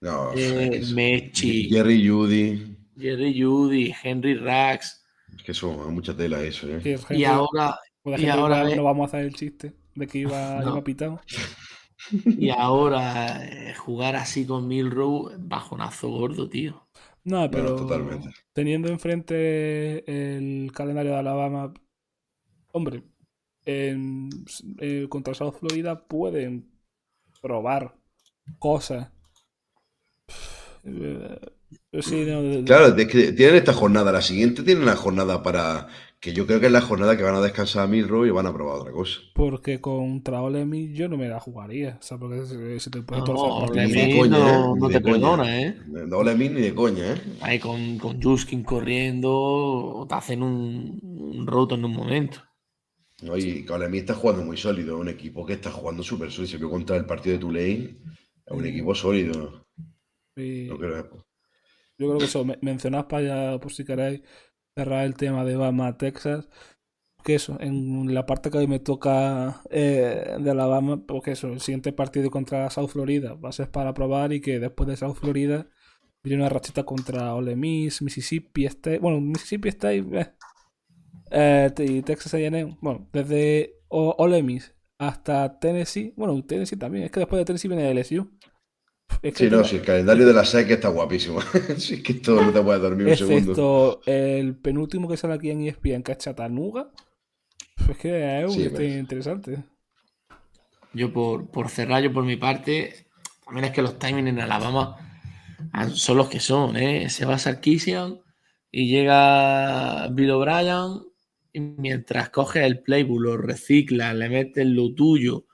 No, 0.00 0.32
eh, 0.34 0.70
es- 0.78 0.92
Mechi. 0.92 1.68
Jerry 1.70 2.06
Judy, 2.06 2.76
Jerry 2.98 3.40
Judy, 3.42 3.94
Henry 4.02 4.34
Rax. 4.34 5.02
que 5.44 5.54
son 5.54 5.94
mucha 5.94 6.14
tela 6.14 6.42
eso, 6.42 6.68
¿eh? 6.68 6.98
Y 7.10 7.24
ahora, 7.24 7.78
y 8.04 8.26
ahora 8.26 8.64
no 8.74 8.84
vamos 8.84 9.04
a 9.04 9.16
hacer 9.16 9.26
el 9.26 9.34
chiste 9.34 9.72
de 9.94 10.06
que 10.06 10.18
iba, 10.18 10.60
No. 10.64 10.70
iba 10.72 10.84
pitado. 10.84 11.20
y 12.24 12.50
ahora 12.50 13.44
eh, 13.46 13.74
jugar 13.74 14.16
así 14.16 14.44
con 14.46 14.66
Milrow, 14.68 15.30
bajonazo 15.38 16.08
gordo, 16.10 16.48
tío. 16.48 16.86
No, 17.24 17.50
pero 17.50 17.76
totalmente. 17.76 18.30
teniendo 18.52 18.88
enfrente 18.88 20.04
el 20.36 20.72
calendario 20.72 21.12
de 21.12 21.18
Alabama, 21.18 21.72
hombre, 22.72 23.02
en, 23.90 24.30
eh, 24.78 25.06
contra 25.08 25.34
South 25.34 25.54
Florida 25.58 26.06
pueden 26.06 26.70
probar 27.42 27.96
cosas. 28.58 29.10
Eh, 30.84 31.38
sí, 32.02 32.24
no, 32.26 32.42
de- 32.42 32.64
Claro, 32.64 32.86
es 32.96 33.06
que 33.08 33.32
tienen 33.32 33.56
esta 33.56 33.72
jornada, 33.74 34.12
la 34.12 34.22
siguiente 34.22 34.62
tienen 34.62 34.86
la 34.86 34.96
jornada 34.96 35.42
para. 35.42 35.88
Que 36.20 36.32
yo 36.34 36.46
creo 36.46 36.60
que 36.60 36.66
es 36.66 36.72
la 36.72 36.82
jornada 36.82 37.16
que 37.16 37.22
van 37.22 37.34
a 37.34 37.40
descansar 37.40 37.84
a 37.84 37.86
Milro 37.86 38.26
y 38.26 38.30
van 38.30 38.46
a 38.46 38.52
probar 38.52 38.80
otra 38.80 38.92
cosa. 38.92 39.20
porque 39.32 39.80
contra 39.80 40.42
Ole 40.42 40.64
Miss 40.66 40.96
yo 40.96 41.08
no 41.08 41.16
me 41.16 41.28
la 41.28 41.40
jugaría. 41.40 41.96
O 42.00 42.02
sea, 42.02 42.18
porque 42.18 42.44
se, 42.46 42.80
se 42.80 42.90
te 42.90 43.02
puede 43.02 43.20
No, 43.20 43.26
torcer 43.26 43.52
Ole 43.56 43.56
partido. 43.56 43.88
Ni 43.88 43.92
de 43.94 44.08
Miss 44.08 44.18
coña, 44.18 44.38
no- 44.38 44.76
¿eh? 44.76 44.78
No 44.80 44.88
te 44.88 45.00
coña. 45.02 45.30
perdona, 45.30 45.60
¿eh? 45.62 45.76
No 45.86 46.18
ole 46.18 46.34
Miss 46.34 46.50
ni 46.52 46.60
de 46.62 46.74
coña, 46.74 47.12
¿eh? 47.14 47.20
Ahí 47.40 47.58
con, 47.58 47.98
con 47.98 48.20
Juskin 48.22 48.62
corriendo, 48.64 50.06
te 50.08 50.14
hacen 50.14 50.42
un, 50.42 50.98
un 51.02 51.46
roto 51.46 51.74
en 51.74 51.84
un 51.84 51.92
momento. 51.92 52.40
No, 53.22 53.36
y 53.36 53.64
Miss 53.90 54.00
está 54.00 54.14
jugando 54.14 54.42
muy 54.44 54.56
sólido, 54.56 54.98
un 54.98 55.08
equipo 55.08 55.44
que 55.44 55.54
está 55.54 55.70
jugando 55.70 56.02
súper 56.02 56.30
sólido. 56.30 56.50
Se 56.52 56.56
vio 56.58 56.70
contra 56.70 56.96
el 56.96 57.04
partido 57.06 57.34
de 57.34 57.40
Tulane, 57.40 57.96
es 58.46 58.52
un 58.52 58.66
equipo 58.66 58.94
sólido. 58.94 59.66
Y 60.36 60.66
No 60.68 60.78
creo. 60.78 61.26
yo 61.98 62.06
creo 62.08 62.18
que 62.18 62.24
eso, 62.24 62.44
me- 62.44 62.58
mencionad 62.62 63.06
para 63.08 63.48
allá, 63.50 63.60
por 63.60 63.72
si 63.72 63.84
queréis 63.84 64.22
cerrar 64.74 65.04
el 65.04 65.14
tema 65.14 65.44
de 65.44 65.56
Bama 65.56 65.96
Texas. 65.98 66.48
Que 67.24 67.34
eso, 67.34 67.58
en 67.60 68.14
la 68.14 68.24
parte 68.24 68.50
que 68.50 68.58
hoy 68.58 68.66
me 68.66 68.78
toca 68.80 69.62
eh, 69.70 70.36
de 70.40 70.50
Alabama, 70.50 71.04
porque 71.06 71.32
eso, 71.32 71.48
el 71.48 71.60
siguiente 71.60 71.92
partido 71.92 72.30
contra 72.30 72.70
South 72.70 72.88
Florida 72.88 73.34
va 73.34 73.50
a 73.50 73.52
ser 73.52 73.70
para 73.70 73.92
probar 73.92 74.32
y 74.32 74.40
que 74.40 74.58
después 74.58 74.88
de 74.88 74.96
South 74.96 75.16
Florida 75.16 75.68
viene 76.22 76.42
una 76.42 76.48
rachita 76.48 76.84
contra 76.84 77.34
Ole 77.34 77.56
Miss, 77.56 78.00
Mississippi 78.02 78.64
State, 78.66 78.98
bueno, 79.00 79.20
Mississippi 79.20 79.68
State 79.68 79.98
eh, 80.18 80.32
eh, 81.30 81.70
y 81.78 82.02
Texas 82.02 82.34
A&M, 82.34 82.76
bueno, 82.80 83.08
desde 83.12 83.74
O- 83.88 84.14
Ole 84.18 84.42
Miss 84.42 84.74
hasta 84.98 85.58
Tennessee, 85.58 86.12
bueno, 86.16 86.42
Tennessee 86.44 86.76
también, 86.76 87.04
es 87.04 87.10
que 87.10 87.20
después 87.20 87.38
de 87.40 87.44
Tennessee 87.46 87.68
viene 87.68 87.90
LSU. 87.90 88.30
Es 89.22 89.34
que 89.34 89.44
Sí, 89.44 89.50
no, 89.50 89.64
si 89.64 89.76
el 89.76 89.82
calendario 89.82 90.26
de 90.26 90.32
la 90.32 90.44
SEC 90.44 90.70
está 90.70 90.88
guapísimo. 90.88 91.40
si 91.78 91.94
es 91.94 92.02
que 92.02 92.12
esto 92.12 92.40
no 92.40 92.52
te 92.52 92.60
puedes 92.62 92.80
dormir 92.82 93.06
un 93.08 93.16
segundo. 93.16 93.40
Excepto 93.40 94.00
el 94.06 94.56
penúltimo 94.56 95.08
que 95.08 95.16
sale 95.16 95.34
aquí 95.34 95.50
en 95.50 95.62
ESPN, 95.62 96.02
que 96.02 96.12
es 96.12 96.18
Chattanooga. 96.18 96.90
Es 97.88 97.96
que 97.98 98.40
es 98.40 98.46
un 98.46 98.52
Sí, 98.52 98.62
este 98.64 98.98
interesante. 98.98 99.64
Yo 100.92 101.12
por, 101.12 101.50
por 101.50 101.68
cerrar, 101.68 102.02
yo 102.02 102.12
por 102.12 102.24
mi 102.24 102.36
parte, 102.36 103.06
también 103.44 103.66
es 103.66 103.72
que 103.72 103.82
los 103.82 103.98
timings 103.98 104.28
en 104.28 104.40
Alabama 104.40 104.96
ah, 105.72 105.88
son 105.88 106.16
los 106.16 106.28
que 106.28 106.40
son, 106.40 106.76
¿eh? 106.76 107.08
Se 107.10 107.24
va 107.24 107.38
Sarkisian 107.38 108.20
y 108.70 108.88
llega 108.88 110.08
Bill 110.08 110.30
O'Brien 110.32 111.00
y 111.52 111.60
mientras 111.60 112.30
coges 112.30 112.64
el 112.64 112.80
playbook, 112.82 113.20
lo 113.20 113.36
reciclas, 113.36 114.14
le 114.14 114.28
metes 114.28 114.66
lo 114.66 114.94
tuyo. 114.94 115.46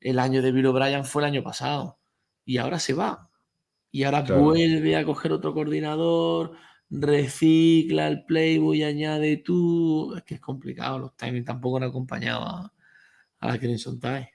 El 0.00 0.18
año 0.18 0.42
de 0.42 0.52
Bill 0.52 0.66
O'Brien 0.66 1.04
fue 1.04 1.22
el 1.22 1.28
año 1.28 1.42
pasado 1.44 2.00
y 2.44 2.58
ahora 2.58 2.78
se 2.80 2.94
va. 2.94 3.30
Y 3.92 4.04
ahora 4.04 4.24
Claro. 4.24 4.42
vuelve 4.42 4.96
a 4.96 5.04
coger 5.04 5.32
otro 5.32 5.54
coordinador, 5.54 6.52
recicla 6.90 8.08
el 8.08 8.24
playbook 8.26 8.74
y 8.76 8.84
añade 8.84 9.38
tú. 9.38 10.14
Es 10.16 10.24
que 10.24 10.34
es 10.36 10.40
complicado, 10.40 10.98
los 11.00 11.16
timings 11.16 11.46
tampoco 11.46 11.78
han 11.78 11.84
acompañado 11.84 12.42
a, 12.44 12.74
a 13.40 13.48
la 13.48 13.58
Crimson 13.58 14.00
Tide. 14.00 14.30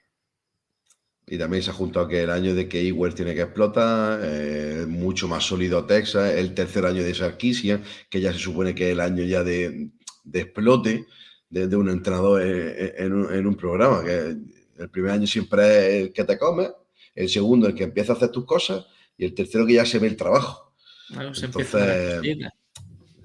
Y 1.28 1.38
también 1.38 1.62
se 1.62 1.70
ha 1.70 1.74
juntado 1.74 2.06
que 2.06 2.22
el 2.22 2.30
año 2.30 2.54
de 2.54 2.68
que 2.68 2.86
Ewell 2.86 3.14
tiene 3.14 3.34
que 3.34 3.42
explotar, 3.42 4.20
eh, 4.22 4.86
mucho 4.88 5.26
más 5.26 5.42
sólido 5.44 5.84
Texas, 5.84 6.32
el 6.34 6.54
tercer 6.54 6.86
año 6.86 7.02
de 7.02 7.14
Sarkisian, 7.14 7.82
que 8.08 8.20
ya 8.20 8.32
se 8.32 8.38
supone 8.38 8.74
que 8.76 8.86
es 8.88 8.92
el 8.92 9.00
año 9.00 9.24
ya 9.24 9.42
de, 9.42 9.90
de 10.26 10.40
explote 10.40 11.06
de, 11.48 11.68
de 11.68 11.76
un 11.76 11.88
entrenador 11.88 12.42
en, 12.42 12.92
en 12.98 13.12
un, 13.12 13.34
en 13.34 13.46
un 13.46 13.56
programa, 13.56 14.04
que 14.04 14.36
el 14.78 14.90
primer 14.90 15.12
año 15.12 15.26
siempre 15.26 15.64
es 15.64 16.02
el 16.02 16.12
que 16.12 16.24
te 16.24 16.36
come, 16.36 16.68
el 17.14 17.28
segundo 17.30 17.66
el 17.66 17.74
que 17.74 17.84
empieza 17.84 18.12
a 18.12 18.16
hacer 18.16 18.28
tus 18.28 18.44
cosas 18.44 18.84
y 19.16 19.24
el 19.24 19.32
tercero 19.34 19.64
que 19.64 19.74
ya 19.74 19.86
se 19.86 19.98
ve 19.98 20.08
el 20.08 20.16
trabajo. 20.16 20.74
Entonces. 21.10 22.20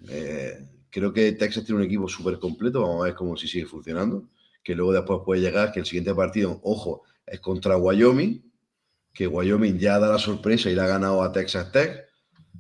Eh, 0.10 0.68
creo 0.90 1.14
que 1.14 1.32
Texas 1.34 1.64
tiene 1.64 1.82
un 1.82 1.86
equipo 1.86 2.08
súper 2.08 2.38
completo. 2.40 2.82
Vamos 2.82 3.02
a 3.02 3.06
ver 3.06 3.16
cómo 3.16 3.36
si 3.38 3.48
sigue 3.48 3.66
funcionando. 3.66 4.30
Que 4.64 4.76
luego 4.76 4.94
después 4.94 5.22
puede 5.26 5.42
llegar 5.42 5.72
que 5.72 5.80
el 5.80 5.86
siguiente 5.86 6.14
partido, 6.14 6.60
ojo, 6.64 7.04
es 7.26 7.40
contra 7.40 7.78
Wyoming. 7.78 8.44
Que 9.14 9.28
Wyoming 9.28 9.78
ya 9.78 10.00
da 10.00 10.10
la 10.10 10.20
sorpresa 10.20 10.70
y 10.70 10.76
le 10.76 10.82
ha 10.82 10.88
ganado 10.88 11.22
a 11.24 11.32
Texas 11.32 11.72
Tech. 11.72 12.06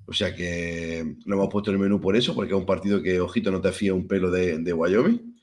O 0.05 0.13
sea 0.13 0.35
que 0.35 1.15
lo 1.25 1.35
hemos 1.35 1.49
puesto 1.49 1.71
en 1.71 1.77
el 1.77 1.81
menú 1.83 2.01
por 2.01 2.15
eso, 2.15 2.35
porque 2.35 2.53
es 2.53 2.59
un 2.59 2.65
partido 2.65 3.01
que, 3.01 3.19
ojito, 3.19 3.51
no 3.51 3.61
te 3.61 3.71
fía 3.71 3.93
un 3.93 4.07
pelo 4.07 4.29
de, 4.31 4.73
Wyoming. 4.73 5.35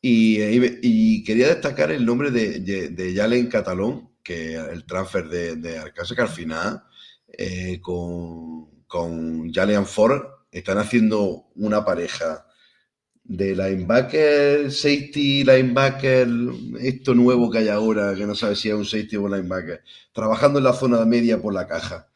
Y, 0.00 0.38
y 0.82 1.24
quería 1.24 1.48
destacar 1.48 1.92
el 1.92 2.04
nombre 2.04 2.30
de, 2.30 2.60
de, 2.60 2.88
de 2.88 3.14
Jalen 3.14 3.46
Catalón, 3.48 4.12
que 4.22 4.54
el 4.54 4.84
transfer 4.84 5.28
de, 5.28 5.56
de 5.56 5.92
que 5.94 6.22
al 6.22 6.28
final 6.28 6.82
eh, 7.28 7.80
con, 7.80 8.84
con 8.86 9.52
Jalen 9.52 9.86
Ford 9.86 10.22
están 10.50 10.78
haciendo 10.78 11.46
una 11.54 11.84
pareja 11.84 12.46
de 13.24 13.54
linebacker, 13.54 14.70
safety, 14.70 15.44
linebacker, 15.44 16.28
esto 16.80 17.14
nuevo 17.14 17.50
que 17.50 17.58
hay 17.58 17.68
ahora, 17.68 18.14
que 18.14 18.26
no 18.26 18.34
sabes 18.34 18.58
si 18.58 18.68
es 18.68 18.74
un 18.74 18.84
safety 18.84 19.16
o 19.16 19.22
un 19.22 19.32
linebacker, 19.32 19.82
trabajando 20.12 20.58
en 20.58 20.64
la 20.64 20.72
zona 20.72 21.04
media 21.04 21.40
por 21.40 21.54
la 21.54 21.66
caja. 21.66 22.08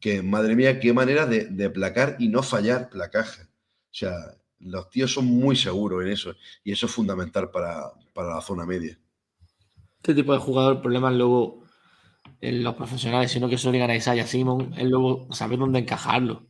Que 0.00 0.22
madre 0.22 0.54
mía, 0.54 0.78
qué 0.78 0.92
manera 0.92 1.26
de, 1.26 1.46
de 1.46 1.70
placar 1.70 2.16
y 2.18 2.28
no 2.28 2.42
fallar 2.42 2.88
placaje. 2.90 3.42
O 3.42 3.98
sea, 3.98 4.12
los 4.58 4.90
tíos 4.90 5.12
son 5.12 5.26
muy 5.26 5.56
seguros 5.56 6.04
en 6.04 6.10
eso 6.12 6.34
y 6.64 6.72
eso 6.72 6.86
es 6.86 6.92
fundamental 6.92 7.50
para, 7.50 7.90
para 8.14 8.34
la 8.36 8.40
zona 8.40 8.66
media. 8.66 8.98
Este 9.96 10.14
tipo 10.14 10.32
de 10.32 10.38
jugador, 10.38 10.76
el 10.76 10.80
problema 10.82 11.10
es 11.10 11.16
luego 11.16 11.64
en 12.40 12.62
los 12.62 12.74
profesionales, 12.74 13.30
sino 13.30 13.48
que 13.48 13.58
solo 13.58 13.72
digan 13.72 13.90
a 13.90 13.96
Isaiah 13.96 14.26
Simon, 14.26 14.74
es 14.76 14.84
luego 14.84 15.32
saber 15.32 15.58
dónde 15.58 15.78
encajarlo. 15.80 16.46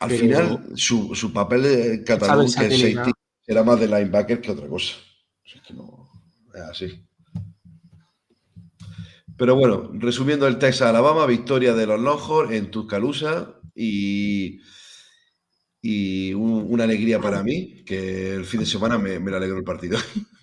Al 0.00 0.08
Pero- 0.10 0.20
final, 0.20 0.64
su, 0.76 1.14
su 1.14 1.32
papel 1.32 1.62
de 1.62 2.04
catalán, 2.04 2.40
que 2.40 2.44
es 2.46 2.52
safety, 2.52 3.12
era 3.46 3.62
más 3.62 3.80
de 3.80 3.86
linebacker 3.86 4.40
que 4.40 4.50
otra 4.52 4.68
cosa. 4.68 4.94
O 5.44 5.48
sea, 5.48 5.60
es 5.60 5.66
que 5.66 5.74
no, 5.74 6.08
es 6.54 6.60
así. 6.60 7.04
Pero 9.36 9.56
bueno, 9.56 9.90
resumiendo 9.94 10.46
el 10.46 10.58
Texas 10.58 10.88
Alabama, 10.88 11.26
victoria 11.26 11.74
de 11.74 11.86
los 11.86 12.00
Longhorns 12.00 12.52
en 12.52 12.70
Tuscaloosa 12.70 13.60
y, 13.74 14.60
y 15.82 16.32
un- 16.34 16.66
una 16.72 16.84
alegría 16.84 17.20
para 17.20 17.42
mí, 17.42 17.84
que 17.84 18.32
el 18.34 18.44
fin 18.44 18.60
de 18.60 18.66
semana 18.66 18.98
me, 18.98 19.18
me 19.20 19.30
le 19.30 19.36
alegró 19.36 19.58
el 19.58 19.64
partido. 19.64 19.98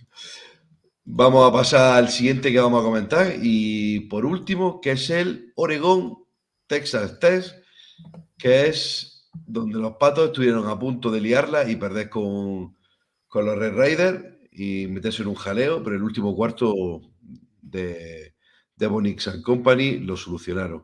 Vamos 1.04 1.48
a 1.48 1.52
pasar 1.54 1.98
al 1.98 2.10
siguiente 2.10 2.52
que 2.52 2.60
vamos 2.60 2.82
a 2.82 2.84
comentar 2.86 3.34
y 3.42 4.02
por 4.02 4.26
último, 4.26 4.80
que 4.82 4.92
es 4.92 5.10
el 5.10 5.52
Oregon 5.56 6.16
Texas 6.68 7.20
Test, 7.20 7.56
que 8.38 8.68
es 8.68 9.30
donde 9.34 9.80
los 9.80 9.94
patos 9.98 10.28
estuvieron 10.28 10.68
a 10.68 10.80
punto 10.80 11.12
de 11.12 11.22
liarla 11.22 11.70
y 11.70 11.76
perder 11.78 12.10
con, 12.10 12.78
con 13.28 13.46
los 13.46 13.58
Red 13.58 13.76
Raiders 13.76 14.26
y 14.52 14.88
meterse 14.88 15.24
en 15.24 15.30
un 15.30 15.36
jaleo, 15.36 15.84
pero 15.84 15.96
el 15.96 16.04
último 16.04 16.36
cuarto 16.36 17.02
de, 17.62 18.31
de 18.82 18.88
Bonix 18.88 19.28
and 19.28 19.44
Company 19.44 20.00
lo 20.00 20.18
solucionaron. 20.18 20.84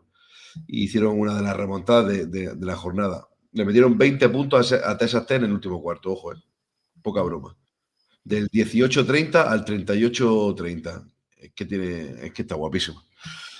Y 0.67 0.83
hicieron 0.83 1.19
una 1.19 1.35
de 1.35 1.41
las 1.41 1.57
remontadas 1.57 2.31
de 2.31 2.55
la 2.59 2.75
jornada. 2.75 3.27
Le 3.51 3.65
metieron 3.65 3.97
20 3.97 4.29
puntos 4.29 4.71
a, 4.71 4.91
a 4.91 4.97
Texas 4.97 5.25
Tech 5.25 5.39
en 5.39 5.45
el 5.45 5.53
último 5.53 5.81
cuarto, 5.81 6.11
ojo, 6.11 6.33
eh. 6.33 6.37
poca 7.01 7.23
broma. 7.23 7.57
Del 8.23 8.49
18-30 8.49 9.35
al 9.47 9.65
38-30. 9.65 11.11
Es 11.37 11.51
que, 11.53 11.65
tiene, 11.65 12.25
es 12.25 12.33
que 12.33 12.43
está 12.43 12.55
guapísimo. 12.55 13.01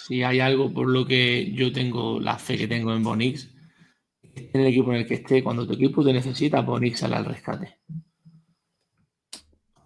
Si 0.08 0.24
hay 0.24 0.40
algo 0.40 0.72
por 0.72 0.88
lo 0.88 1.06
que 1.06 1.52
yo 1.54 1.72
tengo 1.74 2.20
la 2.20 2.38
fe 2.38 2.58
que 2.58 2.68
tengo 2.68 2.94
en 2.94 3.04
Bonix, 3.04 3.50
en 4.36 4.62
el 4.62 4.68
equipo 4.68 4.92
en 4.94 5.00
el 5.00 5.08
que 5.08 5.16
esté, 5.16 5.44
cuando 5.44 5.66
tu 5.66 5.74
equipo 5.74 6.04
te 6.04 6.14
necesita, 6.14 6.62
Bonix 6.62 7.00
sale 7.00 7.16
al 7.16 7.26
rescate. 7.26 7.80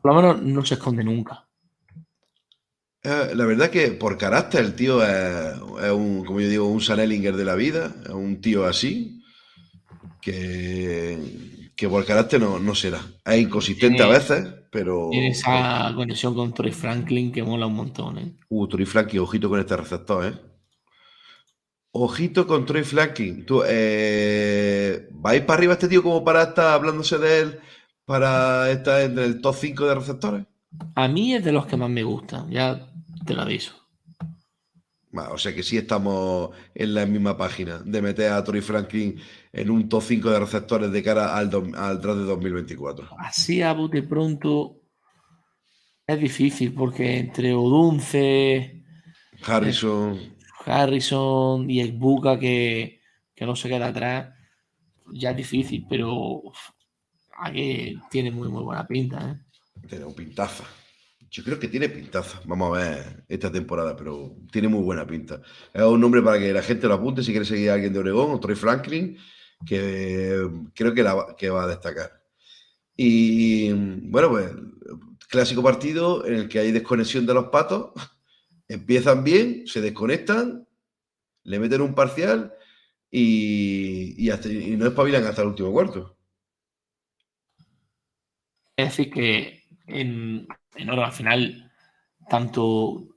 Por 0.01 0.13
lo 0.13 0.21
menos 0.21 0.41
no 0.41 0.65
se 0.65 0.73
esconde 0.73 1.03
nunca. 1.03 1.47
Eh, 3.03 3.31
la 3.35 3.45
verdad 3.45 3.69
que 3.71 3.91
por 3.91 4.17
carácter 4.17 4.61
el 4.63 4.75
tío 4.75 5.03
es, 5.03 5.55
es 5.83 5.91
un, 5.91 6.23
como 6.23 6.39
yo 6.39 6.49
digo, 6.49 6.67
un 6.67 6.81
San 6.81 6.99
Ellinger 6.99 7.35
de 7.35 7.45
la 7.45 7.55
vida, 7.55 7.95
es 8.03 8.09
un 8.11 8.41
tío 8.41 8.65
así, 8.65 9.23
que, 10.21 11.71
que 11.75 11.89
por 11.89 12.05
carácter 12.05 12.39
no, 12.41 12.59
no 12.59 12.75
será. 12.75 12.99
Es 13.25 13.39
inconsistente 13.41 13.97
Tiene- 13.97 14.11
a 14.11 14.17
veces, 14.19 14.47
pero... 14.71 15.09
Tiene 15.11 15.29
esa 15.29 15.91
conexión 15.95 16.35
con 16.35 16.53
Troy 16.53 16.71
Franklin 16.71 17.31
que 17.31 17.43
mola 17.43 17.65
un 17.67 17.75
montón. 17.75 18.17
¿eh? 18.19 18.33
Uh, 18.49 18.67
Troy 18.67 18.85
Flanky, 18.85 19.17
ojito 19.17 19.49
con 19.49 19.59
este 19.59 19.77
receptor, 19.77 20.25
¿eh? 20.25 20.33
Ojito 21.93 22.47
con 22.47 22.65
Troy 22.65 22.83
Flanky. 22.83 23.43
Tú, 23.45 23.63
eh, 23.67 25.09
¿Vais 25.11 25.41
para 25.41 25.57
arriba 25.57 25.73
este 25.73 25.87
tío 25.89 26.01
como 26.03 26.23
para 26.23 26.43
estar 26.43 26.67
hablándose 26.73 27.17
de 27.17 27.39
él 27.41 27.59
para 28.05 28.69
estar 28.71 29.01
en 29.01 29.17
el 29.19 29.41
top 29.41 29.55
5 29.55 29.85
de 29.87 29.95
receptores? 29.95 30.45
A 30.95 31.07
mí 31.09 31.33
es 31.35 31.43
de 31.43 31.51
los 31.51 31.65
que 31.65 31.75
más 31.75 31.89
me 31.89 32.03
gustan, 32.03 32.49
ya 32.49 32.90
te 33.25 33.33
lo 33.33 33.41
aviso. 33.41 33.81
O 35.13 35.37
sea 35.37 35.53
que 35.53 35.63
sí 35.63 35.77
estamos 35.77 36.51
en 36.73 36.93
la 36.93 37.05
misma 37.05 37.37
página 37.37 37.79
de 37.79 38.01
meter 38.01 38.31
a 38.31 38.43
Tori 38.43 38.61
Franklin 38.61 39.19
en 39.51 39.69
un 39.69 39.89
top 39.89 40.03
5 40.03 40.29
de 40.29 40.39
receptores 40.39 40.91
de 40.91 41.03
cara 41.03 41.35
al, 41.35 41.49
al 41.75 42.01
draft 42.01 42.19
de 42.19 42.25
2024. 42.25 43.09
Así 43.17 43.61
a 43.61 43.73
bote 43.73 44.03
pronto 44.03 44.81
es 46.07 46.19
difícil 46.19 46.73
porque 46.73 47.17
entre 47.17 47.53
Odunce, 47.53 48.83
Harrison, 49.45 50.17
Harrison 50.65 51.69
y 51.69 51.81
el 51.81 51.91
Buca 51.91 52.39
que, 52.39 53.01
que 53.35 53.45
no 53.45 53.55
se 53.55 53.67
queda 53.67 53.87
atrás, 53.87 54.33
ya 55.13 55.31
es 55.31 55.37
difícil, 55.37 55.85
pero 55.89 56.41
aquí 57.37 57.99
tiene 58.09 58.31
muy, 58.31 58.47
muy 58.47 58.63
buena 58.63 58.87
pinta. 58.87 59.31
¿eh? 59.31 59.87
Tiene 59.89 60.05
un 60.05 60.15
pintaza. 60.15 60.63
Yo 61.31 61.45
creo 61.45 61.57
que 61.57 61.69
tiene 61.69 61.87
pintaza. 61.87 62.41
Vamos 62.45 62.77
a 62.77 62.81
ver 62.81 63.23
esta 63.29 63.49
temporada, 63.49 63.95
pero 63.95 64.35
tiene 64.51 64.67
muy 64.67 64.83
buena 64.83 65.07
pinta. 65.07 65.41
Es 65.73 65.81
un 65.81 66.01
nombre 66.01 66.21
para 66.21 66.37
que 66.37 66.51
la 66.51 66.61
gente 66.61 66.87
lo 66.87 66.95
apunte 66.95 67.23
si 67.23 67.31
quiere 67.31 67.45
seguir 67.45 67.69
a 67.69 67.75
alguien 67.75 67.93
de 67.93 67.99
Oregón 67.99 68.31
o 68.31 68.39
Troy 68.39 68.55
Franklin, 68.55 69.17
que 69.65 70.45
creo 70.75 70.93
que, 70.93 71.03
la, 71.03 71.33
que 71.37 71.49
va 71.49 71.63
a 71.63 71.67
destacar. 71.67 72.21
Y 72.97 73.71
bueno, 73.71 74.29
pues 74.29 74.51
clásico 75.29 75.63
partido 75.63 76.25
en 76.25 76.33
el 76.33 76.49
que 76.49 76.59
hay 76.59 76.73
desconexión 76.73 77.25
de 77.25 77.33
los 77.33 77.47
patos. 77.47 77.91
Empiezan 78.67 79.23
bien, 79.23 79.65
se 79.67 79.79
desconectan, 79.79 80.67
le 81.43 81.59
meten 81.59 81.79
un 81.79 81.95
parcial 81.95 82.53
y, 83.09 84.15
y, 84.17 84.75
no 84.75 84.87
espabilan 84.87 85.23
hasta 85.25 85.43
el 85.43 85.47
último 85.47 85.71
cuarto. 85.71 86.17
Es 88.75 88.89
decir, 88.89 89.09
que 89.09 89.60
en, 89.93 90.47
en 90.75 90.89
oro 90.89 91.05
al 91.05 91.11
final, 91.11 91.71
tanto 92.29 93.07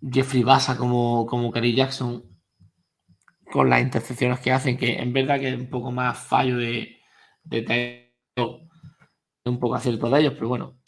Jeffrey 0.00 0.42
Bassa 0.42 0.76
como, 0.76 1.26
como 1.26 1.52
Kerry 1.52 1.74
Jackson, 1.74 2.24
con 3.50 3.70
las 3.70 3.82
intercepciones 3.82 4.40
que 4.40 4.52
hacen, 4.52 4.76
que 4.76 4.98
en 4.98 5.12
verdad 5.12 5.38
que 5.38 5.48
es 5.48 5.58
un 5.58 5.70
poco 5.70 5.92
más 5.92 6.18
fallo 6.18 6.56
de, 6.56 6.96
de 7.44 8.12
un 9.44 9.60
poco 9.60 9.74
acierto 9.74 10.08
de 10.10 10.20
ellos, 10.20 10.34
pero 10.34 10.48
bueno, 10.48 10.78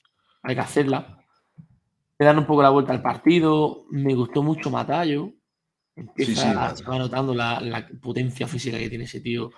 hay 0.42 0.54
que 0.54 0.60
hacerla. 0.60 1.24
Le 2.18 2.26
dan 2.26 2.38
un 2.38 2.46
poco 2.46 2.62
la 2.62 2.70
vuelta 2.70 2.92
al 2.92 3.02
partido. 3.02 3.84
Me 3.90 4.14
gustó 4.14 4.42
mucho 4.42 4.70
Matallo. 4.70 5.32
Empieza, 5.94 6.74
se 6.74 6.84
va 6.84 6.98
notando 6.98 7.34
la, 7.34 7.60
la, 7.60 7.86
potencia 8.00 8.46
física 8.46 8.78
que 8.78 8.88
tiene 8.88 9.04
ese 9.04 9.20
tío. 9.20 9.50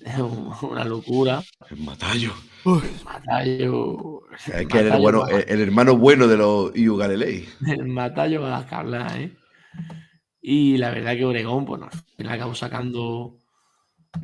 Es 0.00 0.18
una 0.62 0.84
locura. 0.84 1.42
El 1.68 1.76
Es 4.46 4.66
que 4.66 4.78
el, 4.80 4.98
bueno, 4.98 5.26
el, 5.26 5.60
hermano 5.60 5.96
bueno 5.96 6.26
de 6.26 6.36
los 6.36 6.74
Iu 6.76 6.96
Galilei. 6.96 7.48
El 7.66 7.88
Matallo 7.88 8.42
va 8.42 8.58
a 8.58 8.78
hablar, 8.78 9.20
¿eh? 9.20 9.36
Y 10.42 10.78
la 10.78 10.90
verdad 10.90 11.16
que 11.16 11.24
Oregón, 11.24 11.64
pues 11.64 11.80
no, 11.80 12.30
acabó 12.30 12.54
sacando 12.54 13.38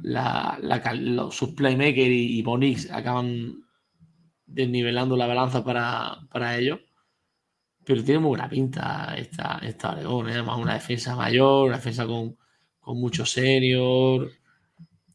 la, 0.03 0.59
la, 0.61 0.95
los, 0.95 1.35
sus 1.35 1.51
playmakers 1.51 2.09
y, 2.09 2.39
y 2.39 2.43
Bonix 2.43 2.91
acaban 2.91 3.57
desnivelando 4.47 5.17
la 5.17 5.27
balanza 5.27 5.65
para, 5.65 6.19
para 6.31 6.57
ellos. 6.57 6.81
Pero 7.85 8.03
tiene 8.03 8.21
muy 8.21 8.31
buena 8.31 8.49
pinta 8.49 9.15
esta, 9.17 9.61
esta 9.63 9.93
Oregón, 9.93 10.29
¿eh? 10.29 10.33
además 10.33 10.59
una 10.59 10.75
defensa 10.75 11.15
mayor, 11.15 11.69
una 11.69 11.77
defensa 11.77 12.07
con, 12.07 12.37
con 12.81 12.99
mucho 12.99 13.25
senior, 13.25 14.31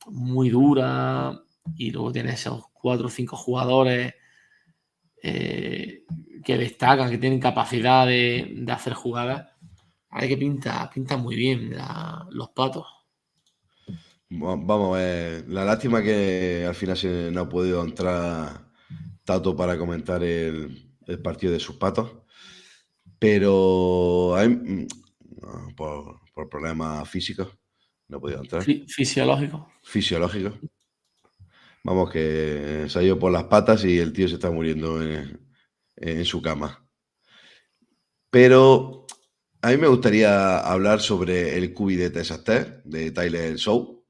muy 0.07 0.49
dura, 0.49 1.38
y 1.76 1.91
luego 1.91 2.11
tiene 2.11 2.34
esos 2.34 2.70
cuatro 2.82 3.07
o 3.07 3.09
cinco 3.09 3.38
jugadores 3.38 4.13
eh, 5.21 6.03
que 6.43 6.57
destacan, 6.57 7.09
que 7.09 7.17
tienen 7.17 7.39
capacidad 7.39 8.07
de, 8.07 8.53
de 8.57 8.71
hacer 8.71 8.93
jugadas. 8.93 9.49
Hay 10.09 10.27
que 10.27 10.38
pinta, 10.38 10.89
pinta 10.93 11.17
muy 11.17 11.36
bien 11.36 11.75
los 12.32 12.49
patos. 12.49 12.86
Vamos 14.29 14.95
a 14.95 14.99
ver, 14.99 15.49
la 15.49 15.65
lástima 15.65 16.01
que 16.01 16.65
al 16.65 16.75
final 16.75 16.95
se 16.95 17.32
no 17.32 17.41
ha 17.41 17.49
podido 17.49 17.84
entrar 17.84 18.71
Tato 19.25 19.55
para 19.55 19.77
comentar 19.77 20.23
el, 20.23 20.95
partido 21.21 21.51
de 21.51 21.59
sus 21.59 21.75
patos, 21.75 22.09
pero 23.19 24.34
hay, 24.36 24.49
mm, 24.49 24.88
por, 25.75 26.21
problemas 26.49 27.07
físicos 27.09 27.49
no 28.07 28.17
he 28.17 28.19
podido 28.21 28.41
entrar. 28.41 28.63
Fisiológico. 28.63 29.69
Fisiológico. 29.84 30.57
Vamos, 31.84 32.11
que 32.11 32.86
se 32.88 32.99
ha 32.99 33.03
ido 33.03 33.17
por 33.17 33.32
las 33.32 33.45
patas 33.45 33.84
y 33.86 33.97
el 33.97 34.13
tío 34.13 34.27
se 34.27 34.36
está 34.36 34.51
muriendo 34.51 35.01
en, 35.01 36.25
su 36.25 36.41
cama. 36.41 36.88
Pero 38.29 39.05
a 39.61 39.69
mí 39.69 39.77
me 39.77 39.88
gustaría 39.88 40.59
hablar 40.59 41.01
sobre 41.01 41.57
el 41.57 41.73
cubi 41.73 41.95
de 41.95 42.09
Texas 42.09 42.43
Tech, 42.43 42.84
de 42.84 43.11
Tyler 43.11 43.55
Show, 43.57 44.05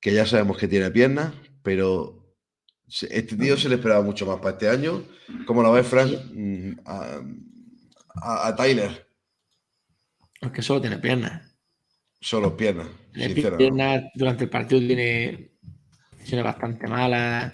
que 0.00 0.12
ya 0.12 0.26
sabemos 0.26 0.56
que 0.56 0.68
tiene 0.68 0.90
piernas, 0.90 1.34
pero 1.62 2.18
este 2.88 3.36
tío 3.36 3.56
se 3.56 3.68
le 3.68 3.74
esperaba 3.76 4.02
mucho 4.02 4.26
más 4.26 4.38
para 4.38 4.52
este 4.52 4.68
año. 4.68 5.04
¿Cómo 5.46 5.62
lo 5.62 5.72
ves, 5.72 5.86
Frank? 5.86 6.12
Mm, 6.32 6.72
a, 6.84 8.54
Tyler. 8.56 9.06
Es 10.40 10.50
que 10.50 10.62
solo 10.62 10.80
tiene 10.80 10.98
piernas. 10.98 11.54
Solo 12.20 12.56
piernas. 12.56 12.88
piernas 13.56 14.04
durante 14.14 14.44
el 14.44 14.50
partido 14.50 14.80
tiene, 14.80 15.47
tiene 16.28 16.42
bastante 16.42 16.86
malas. 16.86 17.52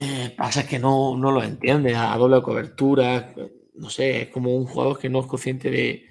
Eh, 0.00 0.34
pasa 0.36 0.66
que 0.66 0.78
no, 0.78 1.16
no 1.16 1.30
lo 1.30 1.42
entiende 1.42 1.94
a, 1.94 2.16
doble 2.16 2.42
cobertura. 2.42 3.34
No 3.74 3.90
sé, 3.90 4.22
es 4.22 4.28
como 4.28 4.56
un 4.56 4.66
jugador 4.66 4.98
que 4.98 5.08
no 5.08 5.20
es 5.20 5.26
consciente 5.26 5.70
de, 5.70 6.08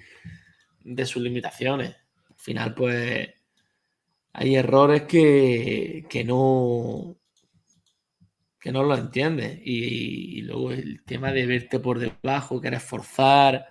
de 0.84 1.06
sus 1.06 1.22
limitaciones. 1.22 1.96
Al 2.30 2.38
final, 2.38 2.74
pues 2.74 3.28
hay 4.32 4.56
errores 4.56 5.02
que, 5.02 6.24
no 6.26 7.16
que 8.60 8.72
no 8.72 8.84
lo 8.84 8.96
entiendes. 8.96 9.60
Y, 9.64 10.42
luego 10.42 10.70
el 10.70 11.04
tema 11.04 11.32
de 11.32 11.46
verte 11.46 11.80
por 11.80 11.98
debajo, 11.98 12.60
querer 12.60 12.80
forzar, 12.80 13.66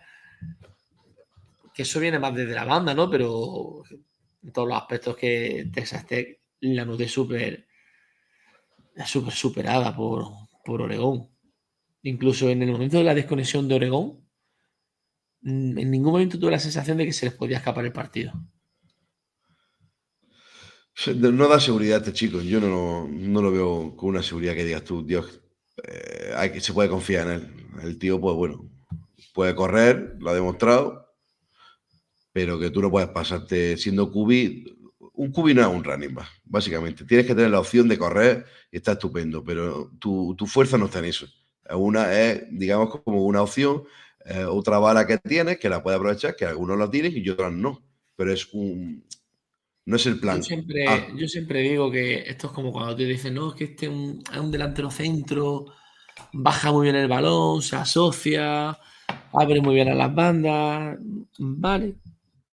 que 1.73 1.83
eso 1.83 1.99
viene 1.99 2.19
más 2.19 2.35
desde 2.35 2.53
la 2.53 2.65
banda, 2.65 2.93
¿no? 2.93 3.09
Pero 3.09 3.83
en 4.43 4.51
todos 4.51 4.67
los 4.67 4.77
aspectos 4.77 5.15
que 5.15 5.69
Tech 5.73 6.42
la 6.63 6.85
noté 6.85 7.07
súper 7.07 7.67
súper 9.05 9.33
superada 9.33 9.95
por, 9.95 10.25
por 10.63 10.81
Oregón. 10.81 11.29
Incluso 12.03 12.49
en 12.49 12.61
el 12.61 12.71
momento 12.71 12.97
de 12.97 13.03
la 13.03 13.15
desconexión 13.15 13.67
de 13.67 13.75
Oregón, 13.75 14.23
en 15.43 15.91
ningún 15.91 16.13
momento 16.13 16.39
tuve 16.39 16.51
la 16.51 16.59
sensación 16.59 16.97
de 16.97 17.05
que 17.05 17.13
se 17.13 17.25
les 17.25 17.35
podía 17.35 17.57
escapar 17.57 17.85
el 17.85 17.91
partido. 17.91 18.33
No 21.15 21.47
da 21.47 21.59
seguridad 21.59 21.97
a 21.97 21.99
este 21.99 22.13
chico. 22.13 22.41
Yo 22.41 22.61
no, 22.61 23.07
no 23.07 23.41
lo 23.41 23.51
veo 23.51 23.95
con 23.95 24.09
una 24.09 24.23
seguridad 24.23 24.53
que 24.53 24.63
digas 24.63 24.83
tú, 24.83 25.03
Dios, 25.03 25.41
eh, 25.83 26.33
hay, 26.35 26.59
se 26.61 26.73
puede 26.73 26.89
confiar 26.89 27.27
en 27.27 27.33
él. 27.33 27.47
El 27.83 27.97
tío, 27.97 28.21
pues 28.21 28.35
bueno, 28.35 28.69
puede 29.33 29.55
correr, 29.55 30.15
lo 30.19 30.29
ha 30.29 30.35
demostrado, 30.35 31.07
pero 32.31 32.59
que 32.59 32.69
tú 32.69 32.81
no 32.81 32.91
puedes 32.91 33.09
pasarte 33.09 33.75
siendo 33.77 34.11
cubi. 34.11 34.65
Un 35.13 35.31
cubi 35.31 35.53
no 35.53 35.61
es 35.61 35.67
un 35.67 35.83
running 35.83 36.13
back, 36.13 36.27
básicamente. 36.43 37.05
Tienes 37.05 37.27
que 37.27 37.35
tener 37.35 37.51
la 37.51 37.59
opción 37.59 37.87
de 37.87 37.97
correr 37.97 38.45
y 38.71 38.77
está 38.77 38.93
estupendo, 38.93 39.43
pero 39.43 39.91
tu, 39.99 40.35
tu 40.35 40.47
fuerza 40.47 40.77
no 40.77 40.85
está 40.85 40.99
en 40.99 41.05
eso. 41.05 41.27
Una 41.71 42.19
es, 42.19 42.43
digamos, 42.49 42.99
como 43.01 43.23
una 43.25 43.41
opción, 43.41 43.83
eh, 44.25 44.43
otra 44.45 44.79
bala 44.79 45.05
que 45.05 45.17
tienes, 45.17 45.59
que 45.59 45.69
la 45.69 45.83
puedes 45.83 45.99
aprovechar, 45.99 46.35
que 46.35 46.45
algunos 46.45 46.77
la 46.77 46.89
tienes 46.89 47.15
y 47.15 47.29
otras 47.29 47.53
no. 47.53 47.83
Pero 48.15 48.33
es 48.33 48.53
un, 48.53 49.03
no 49.85 49.95
es 49.95 50.05
el 50.05 50.19
plan. 50.19 50.37
Yo 50.37 50.43
siempre, 50.43 50.85
ah. 50.87 51.07
yo 51.15 51.27
siempre 51.27 51.61
digo 51.61 51.91
que 51.91 52.21
esto 52.21 52.47
es 52.47 52.53
como 52.53 52.71
cuando 52.71 52.95
te 52.95 53.05
dicen, 53.05 53.33
no, 53.33 53.49
es 53.49 53.55
que 53.55 53.63
este 53.65 53.87
es 53.87 53.91
un, 53.91 54.51
delantero 54.51 54.89
centro, 54.89 55.65
baja 56.31 56.71
muy 56.71 56.85
bien 56.85 56.95
el 56.95 57.07
balón, 57.07 57.61
se 57.61 57.75
asocia, 57.75 58.77
abre 59.33 59.61
muy 59.61 59.75
bien 59.75 59.89
a 59.89 59.95
las 59.95 60.13
bandas. 60.13 60.97
Vale. 61.37 61.95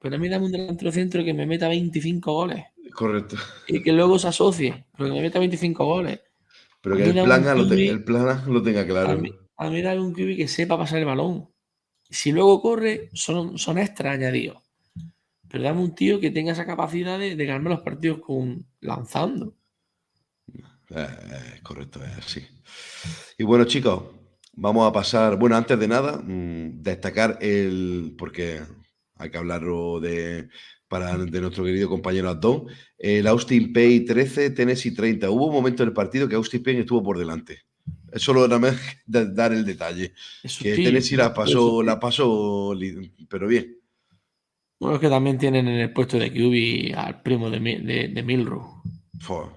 Pero 0.01 0.17
a 0.17 0.19
mí 0.19 0.29
dame 0.29 0.47
un 0.47 0.53
delantero 0.53 0.93
centro 0.93 1.25
que 1.25 1.35
me 1.35 1.47
meta 1.47 1.69
25 1.69 2.33
goles. 2.33 2.65
Correcto. 2.93 3.37
Y 3.67 3.83
que 3.83 3.93
luego 3.93 4.19
se 4.19 4.29
asocie, 4.29 4.87
pero 4.97 5.09
que 5.09 5.17
me 5.17 5.23
meta 5.23 5.39
25 5.39 5.85
goles. 5.85 6.21
Pero 6.81 6.97
que 6.97 7.05
el 7.05 7.25
plan, 7.25 7.59
lo 7.59 7.69
tenga, 7.69 7.93
el 7.93 8.05
plan 8.05 8.53
lo 8.53 8.63
tenga 8.63 8.87
claro. 8.87 9.21
A 9.57 9.71
mí, 9.71 9.83
dame 9.83 10.01
un 10.01 10.13
QB 10.13 10.37
que 10.37 10.49
sepa 10.49 10.79
pasar 10.79 11.01
el 11.01 11.05
balón. 11.05 11.49
Si 12.09 12.31
luego 12.33 12.63
corre, 12.63 13.11
son, 13.13 13.59
son 13.59 13.79
añadidos. 13.79 14.63
Pero 15.49 15.65
dame 15.65 15.81
un 15.81 15.95
tío 15.95 16.21
que 16.21 16.31
tenga 16.31 16.53
esa 16.53 16.67
capacidad 16.67 17.19
de, 17.19 17.35
ganarme 17.35 17.71
los 17.71 17.81
partidos 17.81 18.21
con 18.21 18.67
lanzando. 18.81 19.57
Eh, 20.91 21.61
correcto, 21.63 22.03
es 22.05 22.19
así. 22.19 22.47
Y 23.37 23.45
bueno, 23.45 23.65
chicos, 23.65 24.05
vamos 24.55 24.89
a 24.89 24.93
pasar. 24.93 25.37
Bueno, 25.37 25.57
antes 25.57 25.79
de 25.79 25.89
nada, 25.89 26.19
mm, 26.19 26.83
destacar 26.83 27.39
el. 27.41 28.15
Porque 28.17 28.63
hay 29.19 29.31
que 29.31 29.39
hablarlo 29.39 30.01
de, 30.01 30.49
para, 30.89 31.17
de 31.19 31.41
nuestro 31.41 31.65
querido 31.65 31.89
compañero 31.89 32.29
Adón. 32.29 32.67
El 32.97 33.27
Austin 33.27 33.73
Pay 33.73 34.05
13, 34.05 34.51
Tennessee 34.51 34.95
30. 34.95 35.31
Hubo 35.31 35.47
un 35.47 35.55
momento 35.55 35.83
en 35.83 35.91
el 35.91 35.95
partido 35.95 36.29
que 36.29 36.37
Austin 36.37 36.63
Pay 36.63 36.79
estuvo 36.79 37.03
por 37.03 37.19
delante. 37.19 37.63
Es 38.13 38.23
solo 38.23 38.47
nada 38.47 38.59
más 38.59 38.77
dar 39.07 39.53
el 39.53 39.65
detalle. 39.65 40.13
Que 40.43 40.49
sutil, 40.49 40.85
Tennessee 40.85 41.17
la 41.17 41.35
pasó, 41.35 41.83
la 41.83 42.01
pasó, 42.01 42.75
pero 43.29 43.47
bien. 43.47 43.77
Bueno, 44.81 44.97
es 44.97 45.01
que 45.01 45.09
también 45.09 45.39
tienen 45.39 45.67
en 45.67 45.81
el 45.81 45.93
puesto 45.93 46.19
de 46.19 46.31
QB 46.31 46.97
al 46.97 47.23
primo 47.23 47.51
de, 47.51 47.59
de. 47.59 48.49
Fua. 49.21 49.53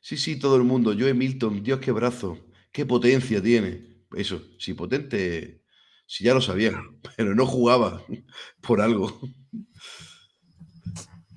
Sí, 0.00 0.16
sí, 0.16 0.38
todo 0.38 0.56
el 0.56 0.64
mundo. 0.64 0.94
Joe 0.96 1.14
Milton, 1.14 1.62
Dios, 1.62 1.80
qué 1.80 1.90
brazo, 1.90 2.38
qué 2.70 2.86
potencia 2.86 3.42
tiene. 3.42 3.94
Eso, 4.14 4.40
sí, 4.58 4.74
potente, 4.74 5.63
sí, 6.06 6.24
ya 6.24 6.34
lo 6.34 6.40
sabían, 6.40 7.00
pero 7.16 7.34
no 7.34 7.46
jugaba 7.46 8.02
por 8.60 8.80
algo. 8.80 9.20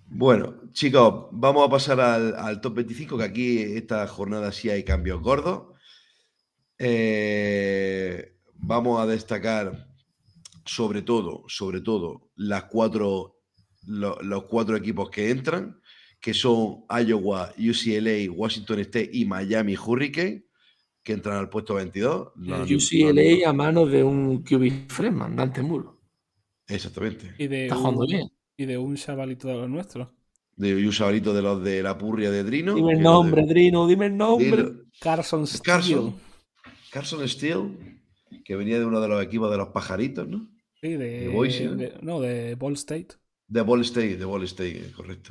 Bueno, 0.09 0.55
chicos, 0.72 1.28
vamos 1.32 1.65
a 1.68 1.70
pasar 1.70 1.99
al, 2.01 2.61
top 2.61 2.76
25, 2.76 3.18
que 3.18 3.24
aquí 3.24 3.59
esta 3.61 4.07
jornada 4.07 4.51
sí 4.51 4.70
hay 4.70 4.84
cambios 4.84 5.22
gordos. 5.22 5.74
Eh, 6.80 8.34
vamos 8.55 9.01
a 9.01 9.05
destacar 9.07 9.88
sobre 10.65 11.03
todo, 11.03 11.45
sobre 11.49 11.82
todo, 11.82 12.32
las 12.38 12.65
cuatro, 12.65 13.38
lo- 13.88 14.22
los 14.24 14.45
cuatro 14.45 14.78
equipos 14.78 15.11
que 15.11 15.32
entran, 15.32 15.82
que 16.22 16.34
son 16.36 16.86
Iowa, 16.89 17.53
UCLA, 17.59 18.32
Washington 18.32 18.80
State 18.82 19.11
y 19.13 19.26
Miami 19.26 19.78
Hurricane, 19.78 20.47
que 21.08 21.14
entran 21.14 21.38
al 21.38 21.47
puesto 21.47 21.76
22. 21.76 22.34
No- 22.36 22.64
El 22.66 22.76
UCLA 22.76 23.49
a 23.49 23.53
manos 23.53 23.89
de 23.89 24.03
un 24.03 24.43
QB 24.43 24.89
Freeman, 24.89 25.38
Dante 25.38 25.62
Moore. 25.64 25.88
Exactamente. 26.68 27.34
Y 27.38 27.47
de, 27.47 27.64
Está 27.64 27.76
jugando 27.78 28.01
un, 28.01 28.08
bien. 28.08 28.30
y 28.58 28.66
de 28.66 28.78
un 28.78 28.95
chavalito 28.97 29.47
de 29.47 29.53
los 29.55 29.70
nuestros. 29.70 30.10
De 30.58 30.76
un 30.76 30.91
chavalito 30.91 31.34
de 31.34 31.41
los 31.41 31.64
de 31.64 31.82
la 31.82 31.97
purria 31.97 32.30
de 32.30 32.43
Drino. 32.43 32.76
Dime 32.76 32.91
el 32.93 32.99
nombre, 33.01 33.43
de- 33.43 33.47
Drino, 33.47 33.88
dime 33.88 34.08
el 34.08 34.18
nombre. 34.18 34.66
Carson 34.99 35.47
Steele. 35.47 35.64
Carson. 35.64 36.16
Carson 36.91 37.30
Steele, 37.30 38.01
que 38.43 38.58
venía 38.58 38.78
de 38.78 38.86
uno 38.86 38.99
de 38.99 39.08
los 39.08 39.24
equipos 39.24 39.49
de 39.49 39.58
los 39.58 39.70
pajaritos, 39.70 40.28
¿no? 40.28 40.49
Sí, 40.82 40.89
de, 40.89 41.22
De 41.22 41.28
Boise, 41.30 41.66
¿no? 41.68 41.76
de- 41.76 41.93
no, 42.01 42.20
de 42.20 42.55
Ball 42.55 42.74
State. 42.74 43.08
De 43.47 43.62
Ball 43.62 43.80
State, 43.84 44.18
de 44.18 44.26
Ball 44.26 44.43
State, 44.43 44.91
correcto. 44.93 45.30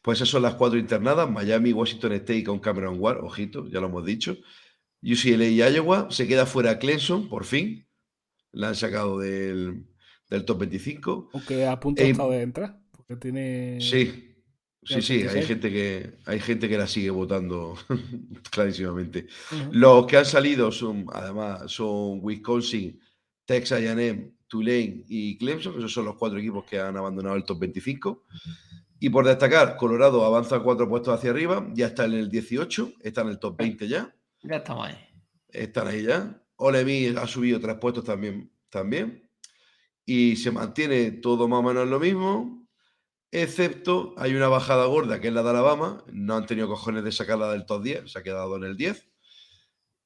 Pues 0.00 0.16
esas 0.18 0.30
son 0.30 0.40
las 0.40 0.54
cuatro 0.54 0.78
internadas, 0.78 1.30
Miami, 1.30 1.70
Washington 1.74 2.12
State 2.12 2.44
con 2.44 2.60
Cameron 2.60 2.96
Ward, 2.98 3.22
ojito, 3.22 3.68
ya 3.68 3.78
lo 3.80 3.88
hemos 3.88 4.06
dicho. 4.06 4.38
UCLA 5.02 5.44
y 5.46 5.62
Iowa, 5.62 6.08
se 6.10 6.26
queda 6.26 6.46
fuera 6.46 6.78
Clemson, 6.78 7.28
por 7.28 7.44
fin. 7.44 7.86
La 8.52 8.68
han 8.68 8.74
sacado 8.74 9.18
del, 9.18 9.86
del 10.30 10.44
top 10.44 10.60
25. 10.60 11.30
Aunque 11.34 11.66
a 11.66 11.78
punto 11.78 12.02
Eh, 12.02 12.12
de 12.12 12.42
entrar. 12.42 12.80
Porque 12.90 13.16
tiene. 13.16 13.78
Sí, 13.80 14.34
sí, 14.82 15.02
sí, 15.02 15.14
hay 15.14 15.44
26. 15.44 15.46
gente 15.46 15.70
que 15.70 16.14
hay 16.26 16.40
gente 16.40 16.68
que 16.68 16.78
la 16.78 16.86
sigue 16.86 17.10
votando 17.10 17.76
clarísimamente. 18.50 19.26
Los 19.70 20.06
que 20.06 20.16
han 20.16 20.24
salido 20.26 20.72
son, 20.72 21.06
además, 21.12 21.70
son 21.70 22.18
Wisconsin, 22.22 22.98
Texas 23.44 23.80
A&M, 23.80 24.32
Tulane 24.48 25.04
y 25.08 25.36
Clemson. 25.38 25.78
Esos 25.78 25.92
son 25.92 26.06
los 26.06 26.16
cuatro 26.16 26.38
equipos 26.38 26.64
que 26.64 26.80
han 26.80 26.96
abandonado 26.96 27.36
el 27.36 27.44
top 27.44 27.60
25. 27.60 28.24
Y 29.00 29.10
por 29.10 29.24
destacar, 29.26 29.76
Colorado 29.76 30.24
avanza 30.24 30.58
cuatro 30.60 30.88
puestos 30.88 31.14
hacia 31.14 31.30
arriba, 31.30 31.68
ya 31.72 31.86
está 31.86 32.06
en 32.06 32.14
el 32.14 32.28
18, 32.28 32.94
está 33.00 33.20
en 33.20 33.28
el 33.28 33.38
top 33.38 33.56
20 33.56 33.86
ya, 33.86 34.12
Ya 34.42 34.56
estamos 34.56 34.88
ahí. 34.88 34.96
están 35.48 35.88
ahí 35.88 36.02
ya. 36.04 36.42
Ole 36.56 36.84
Miss 36.84 37.16
ha 37.16 37.26
subido 37.26 37.60
tres 37.60 37.76
puestos 37.76 38.04
también, 38.04 38.52
también. 38.68 39.30
Y 40.04 40.36
se 40.36 40.50
mantiene 40.50 41.10
todo 41.12 41.48
más 41.48 41.60
o 41.60 41.62
menos 41.62 41.88
lo 41.88 42.00
mismo, 42.00 42.66
excepto 43.30 44.14
hay 44.16 44.34
una 44.34 44.48
bajada 44.48 44.86
gorda 44.86 45.20
que 45.20 45.28
es 45.28 45.34
la 45.34 45.42
de 45.42 45.50
Alabama. 45.50 46.04
No 46.12 46.36
han 46.36 46.46
tenido 46.46 46.68
cojones 46.68 47.04
de 47.04 47.12
sacarla 47.12 47.52
del 47.52 47.66
top 47.66 47.82
10, 47.82 48.10
se 48.10 48.18
ha 48.18 48.22
quedado 48.22 48.56
en 48.56 48.64
el 48.64 48.76
10. 48.76 49.08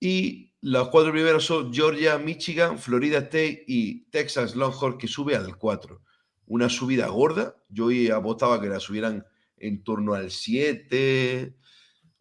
Y 0.01 0.55
los 0.61 0.89
cuatro 0.89 1.13
primeros 1.13 1.45
son 1.45 1.73
Georgia, 1.73 2.19
Michigan, 2.19 2.79
Florida 2.79 3.19
State 3.19 3.65
y 3.69 4.11
Texas 4.11 4.57
Longhorn, 4.57 4.99
que 4.99 5.07
sube 5.07 5.37
al 5.37 5.57
4. 5.57 6.03
Una 6.47 6.69
subida 6.69 7.07
gorda. 7.07 7.57
Yo 7.69 7.89
apostaba 8.15 8.61
que 8.61 8.69
la 8.69 8.81
subieran 8.81 9.25
en 9.57 9.85
torno 9.85 10.15
al 10.15 10.31
7 10.31 11.57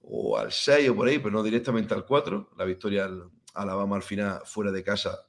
o 0.02 0.38
al 0.38 0.52
6 0.52 0.90
o 0.90 0.96
por 0.96 1.08
ahí, 1.08 1.20
pero 1.20 1.32
no 1.32 1.44
directamente 1.44 1.94
al 1.94 2.06
4. 2.06 2.52
La 2.58 2.66
victoria 2.66 3.06
al 3.06 3.30
Alabama 3.54 3.96
al 3.96 4.04
final, 4.04 4.42
fuera 4.46 4.72
de 4.72 4.84
casa, 4.84 5.28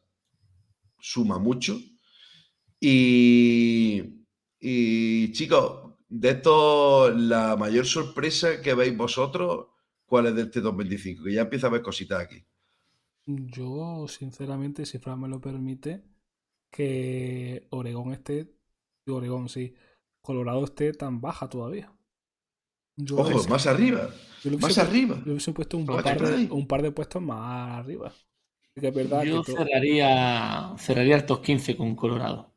suma 0.99 1.39
mucho. 1.39 1.79
Y, 2.81 4.03
y 4.61 5.33
chicos, 5.33 5.93
de 6.09 6.31
esto, 6.31 7.11
la 7.11 7.57
mayor 7.57 7.87
sorpresa 7.87 8.61
que 8.61 8.75
veis 8.75 8.97
vosotros, 8.97 9.69
¿cuál 10.05 10.27
es 10.27 10.35
de 10.35 10.43
este 10.43 10.61
2025? 10.61 11.25
Que 11.25 11.33
ya 11.33 11.43
empieza 11.43 11.67
a 11.67 11.71
haber 11.71 11.83
cositas 11.83 12.21
aquí. 12.21 12.45
Yo, 13.25 14.07
sinceramente, 14.09 14.85
si 14.85 14.99
Fran 14.99 15.21
me 15.21 15.29
lo 15.29 15.41
permite, 15.41 16.05
que 16.71 17.67
Oregón 17.71 18.13
esté. 18.13 18.53
Oregón, 19.07 19.49
sí. 19.49 19.75
Colorado 20.21 20.65
esté 20.65 20.93
tan 20.93 21.21
baja 21.21 21.49
todavía. 21.49 21.93
Yo 22.97 23.17
Ojo, 23.17 23.29
hubiese- 23.29 23.49
más 23.49 23.67
arriba. 23.67 24.11
yo 24.43 24.59
más 24.59 24.79
arriba. 24.79 25.17
Yo 25.25 25.33
hubiese 25.33 25.53
puesto 25.53 25.77
un 25.79 25.87
par, 26.03 26.21
de, 26.21 26.49
un 26.51 26.67
par 26.67 26.83
de 26.83 26.93
puestos 26.93 27.23
más 27.23 27.79
arriba. 27.81 28.13
Que 28.81 28.89
es 28.89 28.95
verdad 28.95 29.25
Yo 29.25 29.43
que 29.45 29.45
cerraría, 29.45 30.75
cerraría 30.79 31.17
el 31.17 31.27
top 31.27 31.43
15 31.43 31.77
con 31.77 31.97
Colorado. 31.97 32.53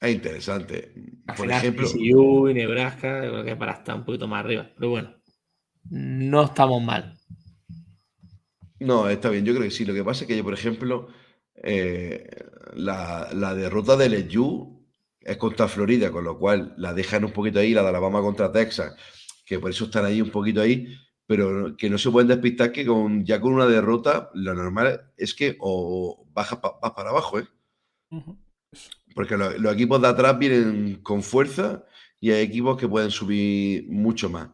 Es 0.00 0.12
interesante. 0.14 0.92
Al 1.28 1.36
Por 1.36 1.46
final, 1.46 1.58
ejemplo, 1.58 1.88
TCU 1.92 2.48
y 2.48 2.54
Nebraska, 2.54 3.20
creo 3.20 3.44
que 3.44 3.54
para 3.56 3.72
estar 3.74 3.94
un 3.96 4.04
poquito 4.04 4.26
más 4.26 4.44
arriba. 4.44 4.68
Pero 4.76 4.90
bueno, 4.90 5.14
no 5.90 6.44
estamos 6.44 6.82
mal. 6.82 7.18
no, 8.80 9.08
está 9.08 9.30
bien, 9.30 9.44
yo 9.44 9.52
creo 9.54 9.64
que 9.64 9.70
sí. 9.70 9.84
Lo 9.84 9.94
que 9.94 10.04
pasa 10.04 10.24
es 10.24 10.28
que 10.28 10.36
yo, 10.36 10.44
por 10.44 10.54
ejemplo, 10.54 11.08
eh, 11.54 12.28
la, 12.74 13.28
la 13.32 13.54
derrota 13.54 13.96
de 13.96 14.06
LSU 14.06 14.77
es 15.20 15.36
contra 15.36 15.68
Florida, 15.68 16.10
con 16.10 16.24
lo 16.24 16.38
cual 16.38 16.74
la 16.76 16.94
dejan 16.94 17.24
un 17.24 17.32
poquito 17.32 17.58
ahí, 17.58 17.72
la 17.74 17.82
de 17.82 17.88
Alabama 17.88 18.20
contra 18.20 18.50
Texas, 18.52 18.94
que 19.44 19.58
por 19.58 19.70
eso 19.70 19.86
están 19.86 20.04
ahí 20.04 20.20
un 20.22 20.30
poquito 20.30 20.60
ahí, 20.60 20.86
pero 21.26 21.76
que 21.76 21.90
no 21.90 21.98
se 21.98 22.10
pueden 22.10 22.28
despistar 22.28 22.72
que 22.72 22.86
con, 22.86 23.24
ya 23.24 23.40
con 23.40 23.52
una 23.52 23.66
derrota, 23.66 24.30
lo 24.34 24.54
normal 24.54 25.12
es 25.16 25.34
que 25.34 25.56
o 25.60 26.26
bajas 26.32 26.58
pa- 26.60 26.78
vas 26.80 26.92
para 26.92 27.10
abajo, 27.10 27.38
¿eh? 27.40 27.46
Porque 29.14 29.36
lo- 29.36 29.58
los 29.58 29.74
equipos 29.74 30.00
de 30.00 30.08
atrás 30.08 30.38
vienen 30.38 31.00
con 31.02 31.22
fuerza 31.22 31.84
y 32.20 32.30
hay 32.30 32.42
equipos 32.42 32.78
que 32.78 32.88
pueden 32.88 33.10
subir 33.10 33.86
mucho 33.90 34.30
más. 34.30 34.48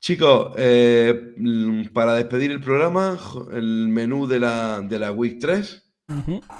Chicos, 0.00 0.54
eh, 0.56 1.34
mm, 1.36 1.86
para 1.92 2.14
despedir 2.14 2.50
el 2.52 2.60
programa, 2.60 3.18
el 3.52 3.88
menú 3.88 4.26
de 4.26 4.40
la, 4.40 4.80
de 4.80 4.98
la 4.98 5.12
Week 5.12 5.38
3, 5.38 5.89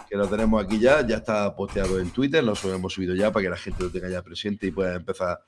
Que 0.08 0.16
lo 0.16 0.26
tenemos 0.28 0.64
aquí 0.64 0.78
ya, 0.78 1.06
ya 1.06 1.16
está 1.16 1.54
posteado 1.56 1.98
en 2.00 2.10
Twitter, 2.10 2.42
lo 2.44 2.54
hemos 2.74 2.92
subido 2.92 3.14
ya 3.14 3.32
para 3.32 3.44
que 3.44 3.50
la 3.50 3.56
gente 3.56 3.82
lo 3.84 3.90
tenga 3.90 4.08
ya 4.08 4.22
presente 4.22 4.66
y 4.66 4.70
pueda 4.70 4.94
empezar 4.94 5.40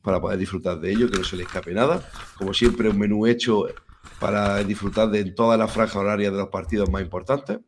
para 0.00 0.20
poder 0.20 0.38
disfrutar 0.38 0.80
de 0.80 0.90
ello, 0.92 1.10
que 1.10 1.18
no 1.18 1.24
se 1.24 1.36
le 1.36 1.44
escape 1.44 1.72
nada. 1.72 2.02
Como 2.36 2.52
siempre, 2.54 2.88
un 2.88 2.98
menú 2.98 3.26
hecho 3.26 3.66
para 4.18 4.62
disfrutar 4.64 5.10
de 5.10 5.26
todas 5.32 5.58
las 5.58 5.70
franjas 5.72 5.96
horarias 5.96 6.32
de 6.32 6.38
los 6.38 6.48
partidos 6.48 6.90
más 6.90 7.02
importantes. 7.02 7.58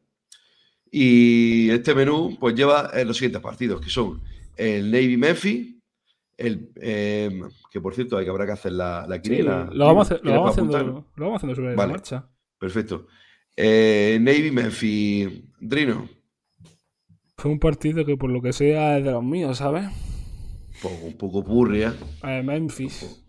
Y 0.91 1.71
este 1.71 1.95
menú 1.95 2.37
pues 2.39 2.55
lleva 2.55 2.91
eh, 2.95 3.05
los 3.05 3.17
siguientes 3.17 3.43
partidos, 3.43 3.81
que 3.81 3.91
son 3.91 4.23
el 4.57 4.91
Navy 4.91 5.17
Memphis, 5.17 5.75
el, 6.37 6.71
eh, 6.77 7.41
que 7.71 7.81
por 7.81 7.95
cierto 7.95 8.17
hay 8.17 8.25
que 8.25 8.31
habrá 8.31 8.47
que 8.47 8.53
hacer 8.53 8.73
la, 8.73 9.05
la 9.09 9.21
Sí, 9.23 9.39
lo 9.43 9.87
vamos, 9.87 10.11
a 10.11 10.15
hacer- 10.15 10.17
lo, 10.19 10.23
¿Tienes 10.23 10.41
vamos 10.41 10.51
haciendo, 10.53 11.07
lo 11.17 11.25
vamos 11.25 11.37
haciendo 11.39 11.55
sobre 11.57 11.75
Vale. 11.75 11.89
la 11.89 11.93
marcha. 11.95 12.29
Perfecto. 12.59 13.07
Eh, 13.57 14.19
Navy 14.21 14.51
Memphis, 14.51 15.29
Drino, 15.61 16.09
Fue 17.37 17.51
un 17.51 17.59
partido 17.59 18.05
que 18.05 18.17
por 18.17 18.31
lo 18.31 18.43
que 18.43 18.53
sea 18.53 18.99
es 18.99 19.05
de 19.05 19.13
los 19.13 19.23
míos, 19.23 19.59
¿sabes? 19.59 19.87
un 20.83 21.17
poco 21.17 21.45
purria. 21.45 21.95
Eh, 22.23 22.43
Memphis. 22.43 23.25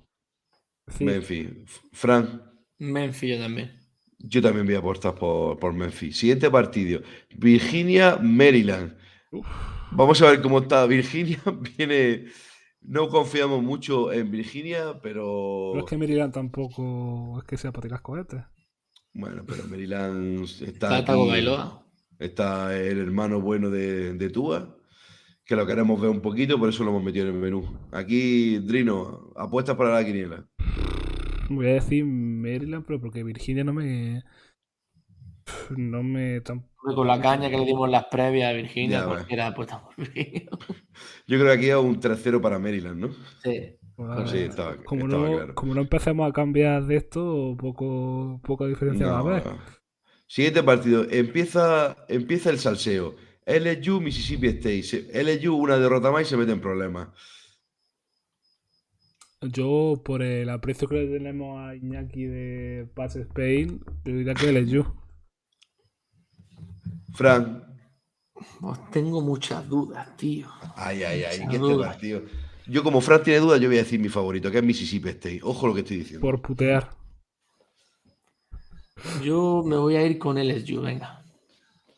Sí, 0.88 1.05
Memphis, 1.05 1.49
Fran. 1.93 2.41
Memphis 2.80 3.38
yo 3.38 3.39
también. 3.39 3.71
Yo 4.17 4.41
también 4.41 4.65
voy 4.65 4.76
a 4.76 4.80
apostar 4.80 5.15
por, 5.15 5.57
por 5.59 5.73
Memphis. 5.73 6.17
Siguiente 6.17 6.49
partido. 6.49 7.01
Virginia, 7.38 8.17
Maryland. 8.21 8.95
Vamos 9.91 10.21
a 10.21 10.32
ver 10.32 10.41
cómo 10.41 10.59
está 10.59 10.86
Virginia. 10.86 11.39
Viene. 11.78 12.26
No 12.82 13.09
confiamos 13.09 13.63
mucho 13.63 14.11
en 14.11 14.30
Virginia, 14.32 14.99
pero. 15.01 15.71
Pero 15.73 15.86
es 15.86 15.89
que 15.89 15.97
Maryland 15.97 16.34
tampoco 16.34 17.39
es 17.39 17.45
que 17.45 17.57
sea 17.57 17.71
para 17.71 17.84
tirar 17.84 18.01
cohetes. 18.01 18.41
Bueno, 19.16 19.43
pero 19.47 19.63
Maryland 19.70 20.43
está. 20.43 20.97
Aquí. 20.97 21.13
Bailoa. 21.13 21.82
Está 22.20 22.78
el 22.78 22.99
hermano 22.99 23.39
bueno 23.39 23.70
de, 23.70 24.13
de 24.13 24.30
Tua, 24.30 24.78
que 25.45 25.55
lo 25.55 25.66
queremos 25.66 25.99
ver 25.99 26.09
un 26.09 26.22
poquito, 26.22 26.59
por 26.59 26.70
eso 26.70 26.84
lo 26.84 26.91
hemos 26.91 27.03
metido 27.03 27.28
en 27.28 27.36
el 27.36 27.39
menú. 27.41 27.78
Aquí, 27.91 28.57
Drino, 28.59 29.32
apuestas 29.38 29.76
para 29.78 29.93
la 29.93 30.05
quiniela. 30.05 30.45
Voy 31.49 31.68
a 31.68 31.74
decir 31.76 32.03
Maryland, 32.05 32.86
pero 32.86 32.99
porque 32.99 33.24
Virginia 33.24 33.63
no 33.63 33.74
me. 33.74 34.24
No 35.78 36.03
me. 36.03 36.41
Con 36.41 37.07
la 37.07 37.22
caña 37.22 37.49
que 37.49 37.57
le 37.57 37.66
dimos 37.66 37.86
en 37.86 37.91
las 37.93 38.05
previas 38.05 38.49
a 38.49 38.53
Virginia, 38.53 38.99
Ya, 38.99 39.05
cualquiera 39.05 39.47
apuesta 39.47 39.82
por 39.82 39.95
Virginia. 39.95 40.49
Yo 41.28 41.39
creo 41.39 41.45
que 41.45 41.53
aquí 41.53 41.70
es 41.70 41.76
un 41.76 41.99
3-0 41.99 42.41
para 42.41 42.59
Maryland, 42.59 42.99
¿no? 42.99 43.09
Sí. 43.43 43.78
Pues, 43.96 44.30
Sí, 44.30 44.38
estaba, 44.39 44.76
como, 44.84 45.06
estaba 45.06 45.30
no, 45.30 45.36
claro. 45.38 45.56
como 45.56 45.74
no 45.74 45.82
empecemos 45.82 46.30
a 46.30 46.34
cambiar 46.34 46.86
de 46.86 46.98
esto, 46.98 47.56
poco, 47.58 48.41
poca 48.43 48.66
diferencia 48.66 49.08
va 49.08 49.18
a 49.18 49.20
haber. 49.20 49.43
Siguiente 50.28 50.64
partido. 50.64 51.06
Empieza, 51.10 51.96
empieza 52.10 52.50
el 52.50 52.60
salseo. 52.60 53.16
LSU, 53.46 54.02
Mississippi 54.02 54.48
State. 54.48 55.24
LSU, 55.24 55.56
una 55.56 55.78
derrota 55.78 56.12
más 56.12 56.24
y 56.24 56.26
se 56.26 56.38
mete 56.38 56.52
en 56.52 56.62
problemas. 56.62 57.10
Yo, 59.41 60.02
por 60.04 60.24
el 60.24 60.50
aprecio 60.50 60.88
que 60.88 60.96
le 60.96 61.08
tenemos 61.18 61.60
a 61.60 61.76
Iñaki 61.76 62.24
de 62.26 62.89
Pass 62.96 63.16
Spain, 63.16 63.80
yo 64.04 64.14
diría 64.14 64.34
que 64.34 64.52
LSU. 64.52 64.86
Fran. 67.14 67.64
Pues 68.60 68.80
tengo 68.91 69.22
muchas 69.22 69.68
dudas, 69.70 70.18
tío. 70.18 70.48
Ay, 70.76 71.04
ay, 71.04 71.24
ay. 71.24 71.38
¿Qué 71.38 71.43
este 71.43 71.58
duda. 71.60 71.88
partido? 71.88 72.22
Yo, 72.68 72.84
como 72.84 73.01
Fran 73.01 73.24
tiene 73.24 73.39
dudas, 73.39 73.59
yo 73.61 73.68
voy 73.68 73.78
a 73.78 73.84
decir 73.84 73.99
mi 73.99 74.09
favorito, 74.09 74.51
que 74.51 74.57
es 74.57 74.63
Mississippi 74.63 75.09
State. 75.09 75.39
Ojo 75.43 75.68
lo 75.68 75.74
que 75.74 75.82
estoy 75.82 75.97
diciendo. 75.97 76.22
Por 76.22 76.41
putear. 76.41 76.89
Yo 79.24 79.63
me 79.66 79.78
voy 79.78 79.95
a 79.95 80.05
ir 80.05 80.18
con 80.18 80.38
LSU, 80.38 80.82
venga. 80.82 81.24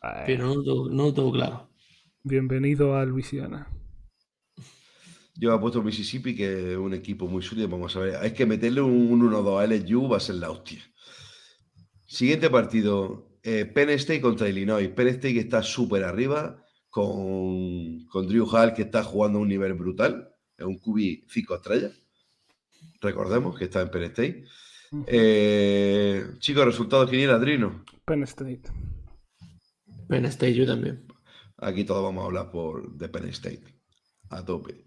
Ay, 0.02 0.24
Pero 0.26 0.46
no 0.48 0.56
lo 0.56 0.64
tengo, 0.64 0.90
no 0.90 1.04
lo 1.06 1.14
tengo 1.14 1.32
claro. 1.32 1.70
Bienvenido 2.24 2.96
a 2.96 3.06
Luisiana. 3.06 3.68
Yo 5.36 5.54
he 5.54 5.60
puesto 5.60 5.84
Mississippi, 5.84 6.36
que 6.36 6.72
es 6.74 6.78
un 6.78 6.94
equipo 6.94 7.28
muy 7.28 7.42
sólido. 7.44 7.68
Vamos 7.70 7.96
a 7.96 8.00
ver. 8.00 8.26
Es 8.26 8.34
que 8.34 8.46
meterle 8.46 8.82
un, 8.82 9.12
un 9.12 9.22
1-2 9.22 9.60
a 9.62 9.66
LSU 9.68 10.10
va 10.10 10.18
a 10.18 10.20
ser 10.20 10.36
la 10.36 10.50
hostia. 10.50 10.80
Siguiente 12.06 12.50
partido. 12.50 13.30
eh, 13.44 13.66
Penn 13.66 13.90
State 13.92 14.22
contra 14.22 14.50
Illinois. 14.50 14.90
Penn 14.90 15.08
State 15.10 15.34
que 15.34 15.40
está 15.42 15.62
súper 15.62 16.04
arriba. 16.04 16.64
Con, 16.90 18.06
con 18.08 18.28
Drew 18.28 18.46
Hall, 18.48 18.74
que 18.74 18.82
está 18.84 19.04
jugando 19.04 19.38
a 19.38 19.42
un 19.44 19.48
nivel 19.50 19.74
brutal. 19.74 20.30
Es 20.58 20.66
un 20.66 20.78
QB 20.80 21.26
5 21.30 21.56
estrellas. 21.56 21.92
Recordemos 23.02 23.58
que 23.58 23.66
está 23.66 23.82
en 23.82 23.92
Penn 23.92 24.04
State. 24.04 24.44
Eh, 25.06 26.26
chicos, 26.40 26.66
resultados 26.66 27.10
quiniela, 27.10 27.36
Adrino. 27.36 27.84
Penn 28.06 28.24
State. 28.24 28.62
Penn 30.08 30.26
State, 30.26 30.54
yo 30.54 30.66
también. 30.66 31.06
Aquí 31.58 31.84
todos 31.84 32.04
vamos 32.04 32.24
a 32.24 32.26
hablar 32.28 32.52
por 32.52 32.92
de 32.94 33.10
Penn 33.10 33.28
State. 33.30 33.64
A 34.30 34.44
tope. 34.44 34.86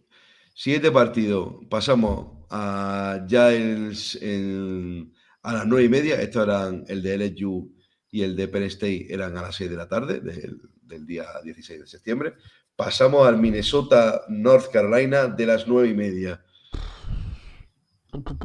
Siguiente 0.54 0.90
partido. 0.90 1.60
Pasamos 1.68 2.44
a 2.50 3.24
ya 3.28 3.52
el- 3.52 3.94
el- 4.20 5.12
a 5.42 5.52
las 5.54 5.66
nueve 5.66 5.84
y 5.84 5.88
media. 5.88 6.20
Estos 6.20 6.42
eran 6.46 6.84
el 6.88 7.02
de 7.02 7.14
LSU 7.14 7.72
y 8.10 8.22
el 8.22 8.34
de 8.36 8.48
Penn 8.48 8.64
State 8.64 9.06
eran 9.12 9.36
a 9.36 9.42
las 9.42 9.54
6 9.56 9.70
de 9.70 9.76
la 9.76 9.88
tarde 9.88 10.20
del, 10.20 10.60
del 10.82 11.06
día 11.06 11.26
16 11.44 11.80
de 11.80 11.86
septiembre. 11.86 12.34
Pasamos 12.80 13.28
al 13.28 13.36
Minnesota 13.36 14.22
North 14.30 14.70
Carolina 14.72 15.26
de 15.26 15.44
las 15.44 15.68
nueve 15.68 15.90
y 15.90 15.94
media. 15.94 16.42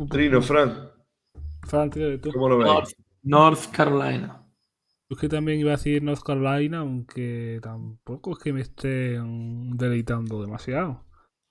Trino, 0.09 0.41
Fran, 0.41 0.89
Fran, 1.65 1.89
tírale 1.89 2.17
tú. 2.17 2.33
¿cómo 2.33 2.49
lo 2.49 2.57
ves? 2.57 2.67
North, 2.67 2.89
North 3.23 3.71
Carolina. 3.71 4.45
Yo 5.09 5.15
es 5.15 5.19
que 5.21 5.29
también 5.29 5.61
iba 5.61 5.71
a 5.71 5.77
decir 5.77 6.03
North 6.03 6.21
Carolina, 6.21 6.79
aunque 6.79 7.61
tampoco 7.63 8.33
es 8.33 8.39
que 8.39 8.51
me 8.51 8.59
estén 8.59 9.77
deleitando 9.77 10.41
demasiado. 10.41 11.05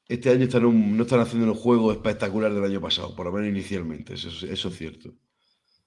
Este 0.06 0.28
año 0.28 0.44
están 0.44 0.66
un- 0.66 0.94
no 0.94 1.04
están 1.04 1.20
haciendo 1.20 1.50
un 1.50 1.58
juego 1.58 1.90
espectacular 1.90 2.52
del 2.52 2.64
año 2.64 2.82
pasado, 2.82 3.16
por 3.16 3.24
lo 3.24 3.32
menos 3.32 3.48
inicialmente. 3.48 4.12
Eso, 4.12 4.28
eso 4.28 4.68
es 4.68 4.76
cierto. 4.76 5.08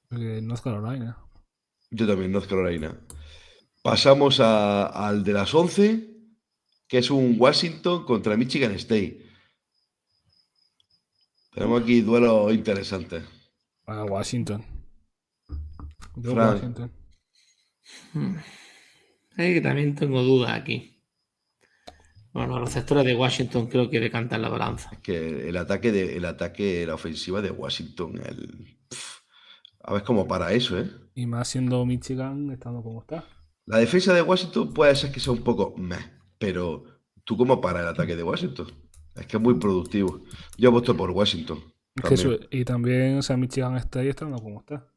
Porque 0.10 0.42
North 0.42 0.64
Carolina. 0.64 1.16
Yo 1.92 2.08
también, 2.08 2.32
North 2.32 2.48
Carolina. 2.50 3.00
Pasamos 3.84 4.40
a- 4.40 4.88
al 4.88 5.24
de 5.24 5.34
las 5.34 5.54
11, 5.54 6.17
que 6.88 7.00
es 7.00 7.10
un 7.12 7.36
Washington 7.38 8.06
contra 8.06 8.38
Michigan 8.38 8.72
State. 8.74 9.26
Tenemos 11.54 11.82
aquí 11.82 12.02
duelos 12.02 12.54
interesantes. 12.54 13.24
A 13.86 14.04
Washington. 14.04 14.64
Yo. 16.16 16.34
Washington. 16.34 16.92
Es 19.38 19.54
que 19.54 19.62
también 19.62 19.96
tengo 19.96 20.22
dudas 20.24 20.52
aquí. 20.52 21.04
Bueno, 22.34 22.60
los 22.60 22.70
receptores 22.70 23.06
de 23.06 23.16
Washington 23.16 23.68
creo 23.68 23.90
que 23.90 24.00
decantan 24.00 24.42
la 24.42 24.50
balanza. 24.50 24.92
Que 25.02 25.50
el 25.50 25.58
ataque, 25.58 25.92
de, 25.92 26.18
el 26.18 26.26
ataque, 26.26 26.86
la 26.86 26.94
ofensiva 26.94 27.42
de 27.42 27.50
Washington, 27.50 28.22
el, 28.24 28.78
a 29.88 29.94
ver 29.94 30.04
cómo 30.04 30.28
para 30.28 30.52
eso, 30.52 30.78
¿eh? 30.78 30.92
Y 31.16 31.26
más 31.26 31.48
siendo 31.48 31.84
Michigan 31.86 32.52
estando 32.52 32.84
como 32.84 33.02
está. 33.02 33.26
La 33.66 33.78
defensa 33.78 34.14
de 34.14 34.22
Washington 34.22 34.74
puede 34.74 34.96
ser 34.96 35.12
que 35.12 35.20
sea 35.20 35.34
un 35.34 35.44
poco 35.44 35.74
meh, 35.78 36.17
pero 36.38 36.84
¿tú 37.24 37.38
cómo 37.38 37.62
para 37.62 37.82
el 37.82 37.88
ataque 37.88 38.16
de 38.16 38.24
Washington? 38.24 38.68
Es 39.16 39.26
que 39.26 39.38
es 39.38 39.44
muy 39.44 39.56
productivo. 39.56 40.22
Yo 40.58 40.70
apuesto 40.70 40.96
por 40.96 41.12
Washington. 41.12 41.60
También. 41.96 42.40
y 42.52 42.64
también, 42.64 43.18
o 43.18 43.22
sea, 43.24 43.38
Michigan 43.38 43.76
está 43.76 44.00
ahí 44.00 44.10
estando 44.10 44.38
como 44.38 44.60
está. 44.60 44.88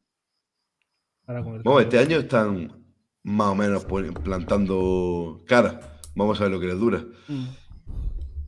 Ahora 1.26 1.42
con 1.42 1.54
el 1.54 1.62
Bueno, 1.62 1.80
este 1.80 1.98
año 1.98 2.18
están 2.18 2.80
más 3.22 3.48
o 3.48 3.54
menos 3.54 3.86
plantando 4.22 5.42
cara. 5.46 5.98
Vamos 6.14 6.38
a 6.40 6.44
ver 6.44 6.52
lo 6.52 6.60
que 6.60 6.66
les 6.66 6.78
dura. 6.78 7.04
Mm. 7.28 7.46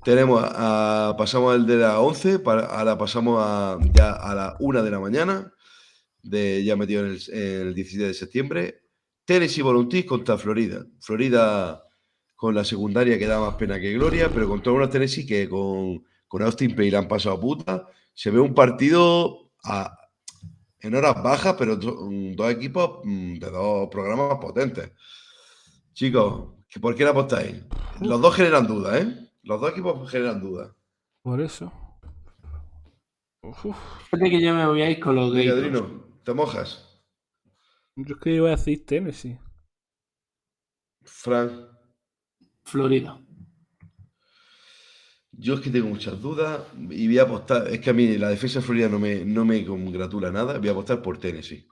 Tenemos 0.04 0.42
a, 0.44 1.14
pasamos 1.16 1.54
al 1.54 1.64
de 1.64 1.76
la 1.76 2.00
11, 2.00 2.40
para, 2.40 2.66
ahora 2.66 2.98
pasamos 2.98 3.38
a, 3.40 3.78
ya 3.94 4.12
a 4.12 4.34
la 4.34 4.56
1 4.58 4.82
de 4.82 4.90
la 4.90 4.98
mañana, 4.98 5.52
de, 6.22 6.64
ya 6.64 6.76
metido 6.76 7.06
en 7.06 7.12
el, 7.12 7.20
en 7.32 7.68
el 7.68 7.74
17 7.74 8.08
de 8.08 8.14
septiembre. 8.14 8.82
Tennessee 9.24 9.62
Volunteers 9.62 10.06
contra 10.06 10.36
Florida. 10.36 10.84
Florida 10.98 11.84
con 12.42 12.56
la 12.56 12.64
secundaria 12.64 13.16
que 13.20 13.28
da 13.28 13.38
más 13.38 13.54
pena 13.54 13.78
que 13.78 13.92
gloria, 13.92 14.28
pero 14.28 14.48
contra 14.48 14.72
unos 14.72 14.90
Tennessee 14.90 15.24
que 15.24 15.48
con, 15.48 16.04
con 16.26 16.42
Austin 16.42 16.74
Payne 16.74 16.96
han 16.96 17.06
pasado 17.06 17.36
a 17.36 17.40
puta. 17.40 17.86
Se 18.12 18.32
ve 18.32 18.40
un 18.40 18.52
partido 18.52 19.52
a- 19.62 19.96
en 20.80 20.92
horas 20.96 21.22
bajas, 21.22 21.54
pero 21.56 21.76
do- 21.76 22.08
dos 22.34 22.50
equipos 22.50 22.98
mm, 23.04 23.34
de 23.38 23.48
dos 23.48 23.88
programas 23.88 24.38
potentes. 24.40 24.90
Chicos, 25.92 26.54
¿que 26.68 26.80
¿por 26.80 26.96
qué 26.96 27.04
le 27.04 27.10
apostáis? 27.10 27.62
Los 28.00 28.20
dos 28.20 28.34
generan 28.34 28.66
dudas, 28.66 29.00
¿eh? 29.00 29.30
Los 29.44 29.60
dos 29.60 29.70
equipos 29.70 30.10
generan 30.10 30.40
dudas. 30.40 30.72
Por 31.22 31.40
eso. 31.40 31.72
Uf, 33.44 33.76
que 34.10 34.42
yo 34.42 34.52
me 34.52 34.66
voy 34.66 34.82
a 34.82 34.90
ir 34.90 34.98
con 34.98 35.14
los 35.14 35.32
Gators. 35.32 35.58
Adrino, 35.58 36.04
¿te 36.24 36.34
mojas? 36.34 36.88
Yo 37.94 38.16
es 38.16 38.20
que 38.20 38.34
iba 38.34 38.48
a 38.48 38.56
decir 38.56 38.84
Tennessee. 38.84 39.38
Frank, 41.04 41.71
Florida. 42.64 43.18
yo 45.32 45.54
es 45.54 45.60
que 45.60 45.70
tengo 45.70 45.88
muchas 45.88 46.20
dudas 46.20 46.60
y 46.90 47.06
voy 47.06 47.18
a 47.18 47.22
apostar. 47.22 47.68
Es 47.68 47.80
que 47.80 47.90
a 47.90 47.92
mí 47.92 48.16
la 48.18 48.28
defensa 48.28 48.60
de 48.60 48.64
Florida 48.66 48.88
no 48.88 48.98
me, 48.98 49.24
no 49.24 49.44
me 49.44 49.64
congratula 49.64 50.30
nada. 50.30 50.58
Voy 50.58 50.68
a 50.68 50.72
apostar 50.72 51.02
por 51.02 51.18
Tennessee. 51.18 51.66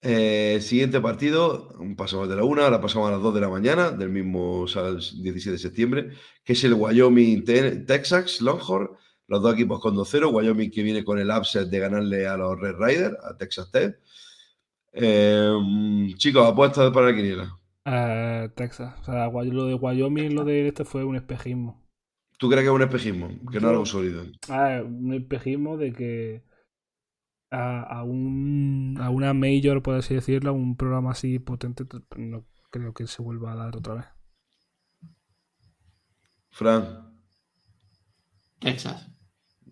Eh, 0.00 0.58
siguiente 0.60 1.00
partido, 1.00 1.74
pasamos 1.96 2.28
de 2.28 2.36
la 2.36 2.44
1, 2.44 2.62
ahora 2.62 2.80
pasamos 2.80 3.08
a 3.08 3.12
las 3.12 3.20
2 3.22 3.34
de 3.34 3.40
la 3.40 3.48
mañana 3.48 3.90
del 3.90 4.10
mismo 4.10 4.60
o 4.60 4.68
sea, 4.68 4.86
el 4.86 4.98
17 5.00 5.50
de 5.52 5.58
septiembre, 5.58 6.10
que 6.44 6.52
es 6.52 6.62
el 6.62 6.74
Wyoming 6.74 7.44
Te- 7.44 7.78
Texas 7.78 8.40
Longhorn, 8.40 8.90
los 9.26 9.42
dos 9.42 9.54
equipos 9.54 9.80
con 9.80 9.96
2-0, 9.96 10.30
Wyoming 10.32 10.70
que 10.70 10.84
viene 10.84 11.02
con 11.04 11.18
el 11.18 11.28
upset 11.30 11.68
de 11.68 11.78
ganarle 11.80 12.28
a 12.28 12.36
los 12.36 12.60
Red 12.60 12.76
Riders, 12.78 13.16
a 13.24 13.36
Texas 13.36 13.72
Tech. 13.72 13.98
Eh, 14.92 15.52
chicos, 16.16 16.46
apuestas 16.46 16.92
para 16.92 17.08
la 17.10 17.16
quiniela. 17.16 17.58
Eh, 17.84 18.50
Texas. 18.54 18.94
O 19.00 19.04
sea, 19.04 19.28
lo 19.30 19.66
de 19.66 19.74
Wyoming, 19.74 20.34
lo 20.34 20.44
de 20.44 20.68
este 20.68 20.84
fue 20.84 21.04
un 21.04 21.16
espejismo. 21.16 21.84
¿Tú 22.38 22.48
crees 22.48 22.62
que 22.62 22.68
es 22.68 22.74
un 22.74 22.82
espejismo? 22.82 23.28
Que 23.50 23.60
no 23.60 23.68
es 23.68 23.72
algo 23.72 23.86
sólido. 23.86 24.24
Ah, 24.48 24.82
un 24.84 25.12
espejismo 25.14 25.76
de 25.76 25.92
que 25.92 26.44
a, 27.50 27.82
a 27.82 28.04
un, 28.04 28.96
a 29.00 29.10
una 29.10 29.34
major, 29.34 29.82
por 29.82 29.94
así 29.94 30.14
decirlo, 30.14 30.52
un 30.54 30.76
programa 30.76 31.12
así 31.12 31.38
potente, 31.38 31.84
no 32.16 32.46
creo 32.70 32.92
que 32.94 33.06
se 33.06 33.22
vuelva 33.22 33.52
a 33.52 33.56
dar 33.56 33.76
otra 33.76 33.94
vez. 33.94 34.06
Fran, 36.50 36.84
Texas. 38.60 39.08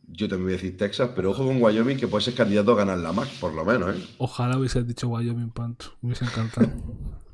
yo 0.08 0.28
también 0.28 0.44
voy 0.46 0.52
a 0.54 0.56
decir 0.56 0.76
Texas, 0.76 1.10
pero 1.14 1.30
ojo 1.32 1.44
con 1.46 1.60
Wyoming 1.62 1.98
que 1.98 2.08
puede 2.08 2.24
ser 2.24 2.34
candidato 2.34 2.72
a 2.72 2.76
ganar 2.76 2.98
la 2.98 3.12
MAC, 3.12 3.38
por 3.40 3.52
lo 3.54 3.64
menos, 3.64 3.94
¿eh? 3.96 4.08
Ojalá 4.18 4.58
hubiese 4.58 4.82
dicho 4.84 5.08
Wyoming 5.08 5.50
Panto. 5.52 5.96
Me 6.02 6.08
hubiese 6.08 6.24
encantado. 6.26 6.68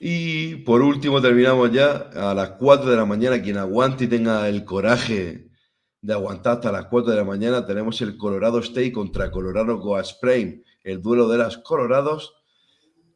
Y 0.00 0.56
por 0.56 0.80
último 0.82 1.20
terminamos 1.20 1.72
ya 1.72 2.10
a 2.14 2.34
las 2.34 2.50
4 2.50 2.90
de 2.90 2.96
la 2.96 3.04
mañana. 3.04 3.42
Quien 3.42 3.58
aguante 3.58 4.04
y 4.04 4.08
tenga 4.08 4.48
el 4.48 4.64
coraje 4.64 5.48
de 6.00 6.12
aguantar 6.12 6.54
hasta 6.54 6.72
las 6.72 6.86
4 6.86 7.10
de 7.10 7.16
la 7.16 7.24
mañana, 7.24 7.66
tenemos 7.66 8.00
el 8.00 8.16
Colorado 8.16 8.60
State 8.60 8.92
contra 8.92 9.30
Colorado 9.30 9.78
Go 9.78 9.98
Spring, 9.98 10.62
el 10.84 11.02
duelo 11.02 11.28
de 11.28 11.38
las 11.38 11.58
Colorados, 11.58 12.34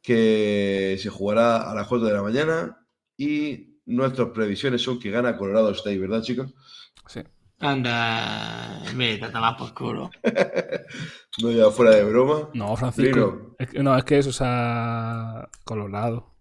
que 0.02 0.98
se 1.00 1.08
jugará 1.08 1.70
a 1.70 1.74
las 1.74 1.86
4 1.86 2.08
de 2.08 2.14
la 2.14 2.22
mañana. 2.22 2.86
Y 3.16 3.78
nuestras 3.86 4.30
previsiones 4.30 4.82
son 4.82 4.98
que 4.98 5.10
gana 5.10 5.36
Colorado 5.36 5.70
State, 5.70 5.98
¿verdad, 5.98 6.22
chicos? 6.22 6.52
Sí. 7.06 7.20
Anda, 7.60 8.82
vete 8.96 9.24
a 9.32 9.56
por 9.56 9.72
culo. 9.72 10.10
No 11.40 11.50
ya 11.50 11.70
fuera 11.70 11.94
de 11.94 12.04
broma. 12.04 12.50
No, 12.52 12.76
Francisco. 12.76 13.16
Lino. 13.16 13.56
Es 13.58 13.70
que, 13.70 13.82
no, 13.82 13.96
es 13.96 14.04
que 14.04 14.18
eso, 14.18 14.28
o 14.30 14.32
sea, 14.32 15.48
Colorado. 15.64 16.31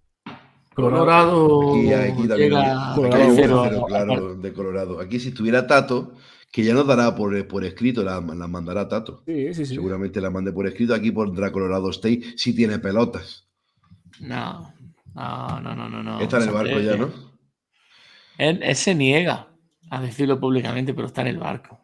Colorado 0.74 1.76
Y 1.78 1.91
aquí 1.91 2.28
también 2.28 2.51
llega 2.51 2.91
aquí 2.91 2.95
Colorado, 2.95 3.36
tercero 3.36 3.86
claro 3.88 4.36
de 4.36 4.53
Colorado. 4.53 4.99
Aquí 4.99 5.19
si 5.19 5.30
estuviera 5.30 5.67
Tato, 5.67 6.13
que 6.51 6.63
ya 6.63 6.74
nos 6.74 6.88
dará 6.88 7.13
por, 7.15 7.47
por 7.47 7.63
escrito, 7.65 8.03
la, 8.03 8.22
la 8.22 8.47
mandará 8.47 8.88
Tato. 8.88 9.24
Sí, 9.26 9.53
sí, 9.53 9.65
sí. 9.65 9.76
Seguramente 9.76 10.22
la 10.22 10.30
mande 10.30 10.51
por 10.53 10.67
escrito. 10.67 10.93
Aquí 10.93 11.11
pondrá 11.11 11.51
Colorado 11.51 11.89
State 11.89 12.38
si 12.38 12.55
tiene 12.55 12.80
pelotas. 12.80 13.47
No, 14.19 14.74
no, 15.13 15.59
no, 15.61 15.89
no, 15.89 16.03
no. 16.03 16.19
Está 16.22 16.38
en 16.38 16.43
el 16.43 16.51
barco 16.51 16.80
ya, 16.80 16.95
¿no? 16.95 17.09
Él, 18.38 18.59
él 18.63 18.76
se 18.76 18.95
niega 18.95 19.47
a 19.89 20.01
decirlo 20.01 20.39
públicamente, 20.39 20.93
pero 20.93 21.07
está 21.07 21.22
en 21.22 21.28
el 21.28 21.38
barco. 21.38 21.82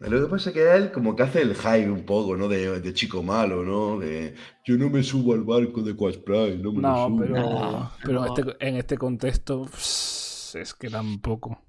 Lo 0.00 0.20
que 0.20 0.26
pasa 0.30 0.50
es 0.50 0.54
que 0.54 0.76
él 0.76 0.92
como 0.92 1.16
que 1.16 1.24
hace 1.24 1.42
el 1.42 1.54
hype 1.56 1.90
un 1.90 2.04
poco, 2.06 2.36
¿no? 2.36 2.46
De, 2.48 2.80
de 2.80 2.94
chico 2.94 3.22
malo, 3.22 3.64
¿no? 3.64 3.98
De 3.98 4.34
yo 4.64 4.76
no 4.78 4.88
me 4.90 5.02
subo 5.02 5.34
al 5.34 5.42
barco 5.42 5.82
de 5.82 5.96
Quash 5.96 6.18
Prime, 6.18 6.56
no 6.58 6.72
me 6.72 6.82
lo 6.82 6.94
subo. 6.94 7.18
pero, 7.18 7.34
No, 7.34 7.90
pero 8.04 8.20
no. 8.20 8.26
este- 8.26 8.66
en 8.68 8.76
este 8.76 8.96
contexto 8.96 9.66
es 9.74 10.74
que 10.78 10.88
tampoco. 10.88 11.60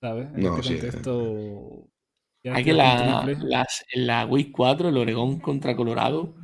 ¿Sabes? 0.00 0.28
En 0.34 0.40
No, 0.42 0.56
este 0.58 0.62
sí. 0.62 0.74
contexto. 0.74 1.88
Hay 2.44 2.64
que 2.64 2.72
la, 2.72 3.24
las, 3.40 3.84
en 3.92 4.06
la 4.06 4.24
Week 4.26 4.52
4, 4.52 4.88
el 4.88 4.96
Oregón 4.96 5.40
contra 5.40 5.74
Colorado, 5.74 6.34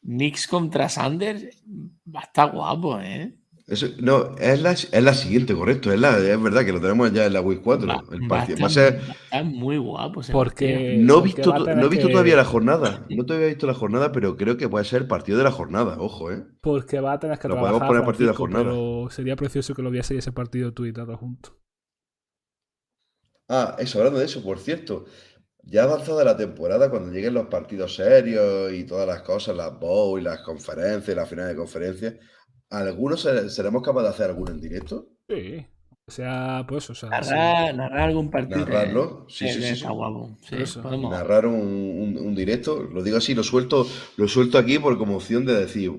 Knicks 0.00 0.46
contra 0.48 0.88
Sanders, 0.88 1.44
va 2.14 2.20
a 2.20 2.24
estar 2.24 2.50
guapo, 2.52 2.98
¿eh? 3.00 3.36
Eso, 3.66 3.86
no, 4.02 4.36
es 4.36 4.60
la, 4.60 4.72
es 4.72 4.92
la 5.02 5.14
siguiente, 5.14 5.54
correcto. 5.54 5.90
Es, 5.90 5.98
la, 5.98 6.18
es 6.18 6.42
verdad 6.42 6.66
que 6.66 6.72
lo 6.72 6.80
tenemos 6.82 7.10
ya 7.12 7.24
en 7.24 7.32
la 7.32 7.40
Week 7.40 7.62
4. 7.62 7.86
Va, 7.88 8.04
el 8.12 8.28
partido. 8.28 8.58
Va 8.60 8.66
a 8.66 8.70
ser, 8.70 9.00
estar 9.24 9.44
muy 9.44 9.78
guapo. 9.78 10.20
Porque- 10.32 10.66
partido. 10.74 11.02
no 11.04 11.18
he 11.20 11.22
visto, 11.22 11.58
no 11.58 11.82
he 11.86 11.88
visto 11.88 12.06
que- 12.08 12.12
todavía 12.12 12.36
la 12.36 12.44
jornada. 12.44 13.06
No 13.10 13.24
todavía 13.24 13.46
he 13.46 13.50
visto 13.50 13.66
la 13.66 13.72
jornada, 13.72 14.12
pero 14.12 14.36
creo 14.36 14.58
que 14.58 14.68
puede 14.68 14.84
ser 14.84 15.02
el 15.02 15.08
partido 15.08 15.38
de 15.38 15.44
la 15.44 15.50
jornada. 15.50 15.96
Ojo, 15.98 16.30
¿eh? 16.30 16.44
Porque 16.60 17.00
va 17.00 17.14
a 17.14 17.18
tener 17.18 17.38
que 17.38 17.48
Lo 17.48 17.54
trabajar. 17.54 17.72
podemos 17.78 17.88
poner 17.88 18.02
a 18.02 18.06
partir 18.06 18.26
de 18.26 18.32
la 18.32 18.36
jornada. 18.38 18.64
Pero 18.64 19.08
sería 19.10 19.36
precioso 19.36 19.74
que 19.74 19.80
lo 19.82 19.90
viese 19.90 20.18
ese 20.18 20.32
partido 20.32 20.74
tú 20.74 20.84
y 20.84 20.92
Tato 20.92 21.16
juntos. 21.16 21.54
Ah, 23.48 23.76
eso, 23.78 23.98
hablando 23.98 24.18
de 24.20 24.26
eso, 24.26 24.42
por 24.42 24.58
cierto. 24.58 25.04
Ya 25.66 25.84
avanzada 25.84 26.24
la 26.24 26.36
temporada, 26.36 26.90
cuando 26.90 27.10
lleguen 27.10 27.32
los 27.32 27.46
partidos 27.46 27.94
serios 27.94 28.70
y 28.74 28.84
todas 28.84 29.06
las 29.06 29.22
cosas, 29.22 29.56
las 29.56 29.78
bowl 29.78 30.20
y 30.20 30.22
las 30.24 30.40
conferencias, 30.42 31.16
las 31.16 31.28
finales 31.28 31.52
de 31.52 31.56
conferencias, 31.56 32.14
¿algunos 32.78 33.20
se- 33.22 33.48
seremos 33.50 33.82
capaces 33.82 34.08
de 34.10 34.14
hacer 34.14 34.30
alguno 34.30 34.52
en 34.52 34.60
directo? 34.60 35.08
Sí. 35.28 35.64
O 36.06 36.10
sea, 36.10 36.66
pues, 36.68 36.90
o 36.90 36.94
sea. 36.94 37.22
sí. 37.22 37.30
Narrar, 37.30 37.98
algún 37.98 38.30
partido. 38.30 38.58
Narrarlo, 38.60 39.22
¿eh? 39.22 39.32
sí, 39.32 39.48
sí, 39.48 39.54
sí, 39.62 39.68
Está 39.68 39.88
sí. 39.88 39.94
guapo. 39.94 40.36
Sí, 40.42 40.56
narrar 41.08 41.46
un, 41.46 41.54
un- 41.54 42.18
un 42.18 42.34
directo. 42.34 42.82
Lo 42.82 43.02
digo 43.02 43.16
así, 43.16 43.34
lo 43.34 43.42
suelto, 43.42 43.86
lo 44.18 44.28
suelto 44.28 44.58
aquí 44.58 44.78
por 44.78 44.98
como 44.98 45.16
opción 45.16 45.46
de 45.46 45.54
decir, 45.54 45.92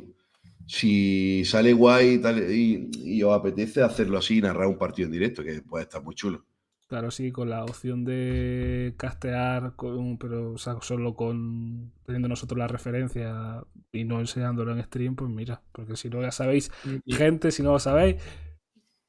si 0.68 1.44
sale 1.46 1.74
guay 1.74 2.14
y, 2.16 2.18
tal, 2.20 2.52
y, 2.52 2.90
y 2.94 3.24
os 3.24 3.34
apetece 3.34 3.82
hacerlo 3.82 4.18
así, 4.20 4.42
narrar 4.42 4.68
un 4.68 4.78
partido 4.78 5.08
en 5.08 5.12
directo, 5.14 5.44
que 5.44 5.62
puede 5.62 5.84
estar 5.86 6.04
muy 6.04 6.14
chulo. 6.16 6.46
Claro, 6.88 7.10
sí, 7.10 7.32
con 7.32 7.50
la 7.50 7.64
opción 7.66 8.06
de 8.06 8.94
castear, 8.98 9.76
con- 9.76 10.18
pero 10.20 10.52
o 10.54 10.58
sea, 10.60 10.78
solo 10.82 11.16
con 11.16 11.92
teniendo 12.06 12.28
nosotros 12.28 12.60
la 12.60 12.68
referencia 12.68 13.64
y 13.92 14.04
no 14.04 14.20
enseñándolo 14.20 14.72
en 14.72 14.84
stream, 14.84 15.16
pues 15.16 15.32
mira, 15.32 15.64
porque 15.72 15.96
si 15.96 16.10
no 16.10 16.22
ya 16.22 16.32
sabéis, 16.32 16.72
gente, 17.10 17.52
si 17.52 17.64
no 17.64 17.72
lo 17.72 17.80
sabéis, 17.80 18.22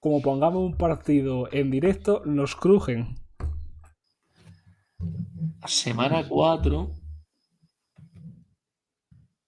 como 0.00 0.22
pongamos 0.22 0.62
un 0.64 0.78
partido 0.78 1.48
en 1.52 1.70
directo, 1.70 2.22
nos 2.26 2.56
crujen. 2.56 3.16
Semana 5.80 6.26
4 6.26 6.78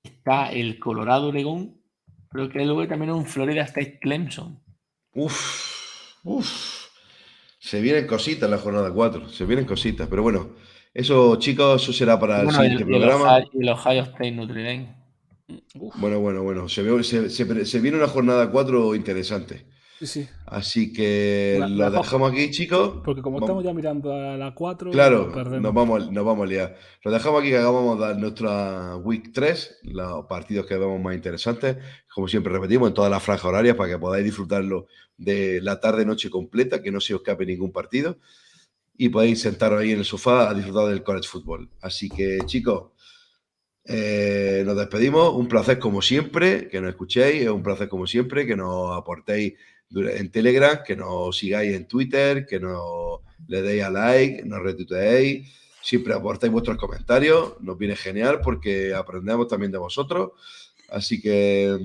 está 0.03 0.51
el 0.53 0.79
Colorado 0.81 1.29
Oregón, 1.29 1.81
pero 2.31 2.49
que 2.49 2.65
luego 2.65 2.89
también 2.89 3.13
un 3.13 3.27
Florida 3.27 3.63
State 3.63 3.99
Clemson. 4.01 4.61
Uf, 5.15 6.15
uf. 6.25 6.78
Se 7.69 7.83
vienen 7.83 8.07
cositas 8.07 8.45
en 8.45 8.51
la 8.53 8.59
jornada 8.59 8.91
4, 8.91 9.29
se 9.29 9.45
vienen 9.45 9.67
cositas, 9.67 10.09
pero 10.09 10.23
bueno, 10.23 10.51
eso 10.95 11.37
chicos, 11.37 11.83
eso 11.83 11.93
será 11.93 12.19
para 12.19 12.41
el 12.41 12.45
Bueno, 12.47 12.61
siguiente 12.63 12.83
y 12.85 12.87
programa. 12.87 13.41
Y 13.53 13.63
el 13.63 13.69
Ohio 13.69 14.03
State 14.05 14.31
Dame. 14.33 14.95
Bueno, 15.75 16.19
bueno, 16.19 16.43
bueno, 16.43 16.69
se, 16.71 16.83
ve- 16.83 17.05
se- 17.05 17.29
se- 17.29 17.67
se 17.67 17.81
viene 17.81 17.99
una 17.99 18.09
jornada 18.09 18.51
4 18.51 18.95
interesante. 18.95 19.67
Sí, 19.99 20.07
sí. 20.07 20.29
Así 20.47 20.93
que 20.93 21.57
La- 21.59 21.69
lo 21.69 21.91
la- 21.91 21.91
dejamos 22.03 22.31
aquí, 22.33 22.51
chicos. 22.51 23.01
Porque 23.05 23.21
como 23.21 23.37
Vamos- 23.41 23.49
estamos 23.49 23.65
ya 23.65 23.73
mirando 23.75 24.13
a 24.13 24.37
la 24.37 24.55
4, 24.55 24.93
Claro, 24.93 25.33
nos 25.61 25.75
vamos, 25.75 26.11
nos 26.13 26.25
vamos 26.25 26.45
a 26.45 26.49
liar. 26.49 26.77
Lo 27.03 27.11
dejamos 27.11 27.41
aquí 27.41 27.51
que 27.51 27.59
acabamos 27.59 27.99
de 27.99 28.07
dar 28.07 28.17
nuestra 28.19 28.97
Week 28.97 29.31
3, 29.33 29.79
los 29.83 30.27
partidos 30.27 30.67
que 30.67 30.77
vemos 30.77 31.01
más 31.03 31.15
interesantes. 31.17 31.77
Como 32.15 32.29
siempre 32.29 32.53
repetimos, 32.53 32.89
en 32.89 32.95
todas 32.95 33.11
las 33.11 33.23
franjas 33.23 33.47
horarias 33.47 33.75
para 33.77 33.91
que 33.91 33.99
podáis 33.99 34.25
disfrutarlo 34.25 34.87
de 35.17 35.61
la 35.63 35.81
tarde-noche 35.81 36.31
completa, 36.31 36.81
que 36.81 36.93
no 36.93 37.01
se 37.01 37.15
os 37.15 37.21
escape 37.21 37.45
ningún 37.45 37.73
partido. 37.73 38.19
Y 38.97 39.09
podéis 39.09 39.41
sentaros 39.41 39.81
ahí 39.81 39.91
en 39.93 39.99
el 39.99 40.05
sofá 40.05 40.49
a 40.49 40.55
disfrutar 40.55 40.87
del 40.89 41.03
college 41.03 41.29
football. 41.29 41.69
Así 41.81 42.09
que, 42.09 42.39
chicos, 42.47 42.93
eh, 43.85 44.63
nos 44.67 44.77
despedimos. 44.77 45.33
Un 45.35 45.49
placer 45.49 45.79
como 45.79 46.03
siempre 46.03 46.69
que 46.69 46.81
nos 46.81 46.91
escuchéis. 46.91 47.43
Es 47.43 47.49
un 47.49 47.63
placer 47.63 47.89
como 47.89 48.07
siempre 48.07 48.47
que 48.47 48.57
nos 48.57 48.97
aportéis 48.97 49.55
en 49.91 50.31
Telegram, 50.31 50.81
que 50.85 50.97
nos 50.97 51.37
sigáis 51.37 51.75
en 51.75 51.87
Twitter, 51.89 52.47
que 52.47 52.61
nos 52.61 53.21
le 53.47 53.63
deis 53.63 53.83
a 53.83 53.91
like, 53.91 54.45
nos 54.45 54.61
retuiteéis. 54.63 55.49
Siempre 55.83 56.13
aportáis 56.13 56.53
vuestros 56.53 56.77
comentarios. 56.77 57.61
Nos 57.61 57.79
viene 57.79 57.97
genial 57.97 58.41
porque 58.43 58.95
aprendemos 58.95 59.49
también 59.49 59.73
de 59.73 59.79
vosotros. 59.79 60.33
Así 60.91 61.21
que 61.21 61.79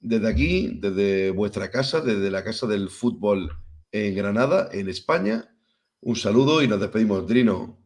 desde 0.00 0.28
aquí, 0.28 0.78
desde 0.80 1.30
vuestra 1.30 1.70
casa, 1.70 2.00
desde 2.00 2.30
la 2.30 2.42
casa 2.42 2.66
del 2.66 2.88
fútbol 2.88 3.52
en 3.92 4.14
Granada, 4.14 4.68
en 4.72 4.88
España, 4.88 5.54
un 6.00 6.16
saludo 6.16 6.62
y 6.62 6.68
nos 6.68 6.80
despedimos. 6.80 7.26
Drino, 7.26 7.78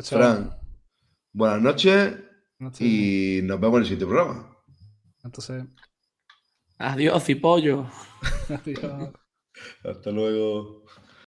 Chao. 0.00 0.18
Fran, 0.18 0.56
buenas 1.32 1.60
noches 1.62 2.14
No 2.58 2.72
sé. 2.72 2.84
y 2.84 3.40
nos 3.42 3.60
vemos 3.60 3.76
en 3.76 3.80
el 3.82 3.84
siguiente 3.84 4.06
programa. 4.06 4.56
Entonces, 5.22 5.64
Adiós, 6.86 7.26
y 7.30 7.34
pollo. 7.34 7.86
adiós. 8.50 9.10
Hasta 9.82 10.10
luego. 10.10 10.83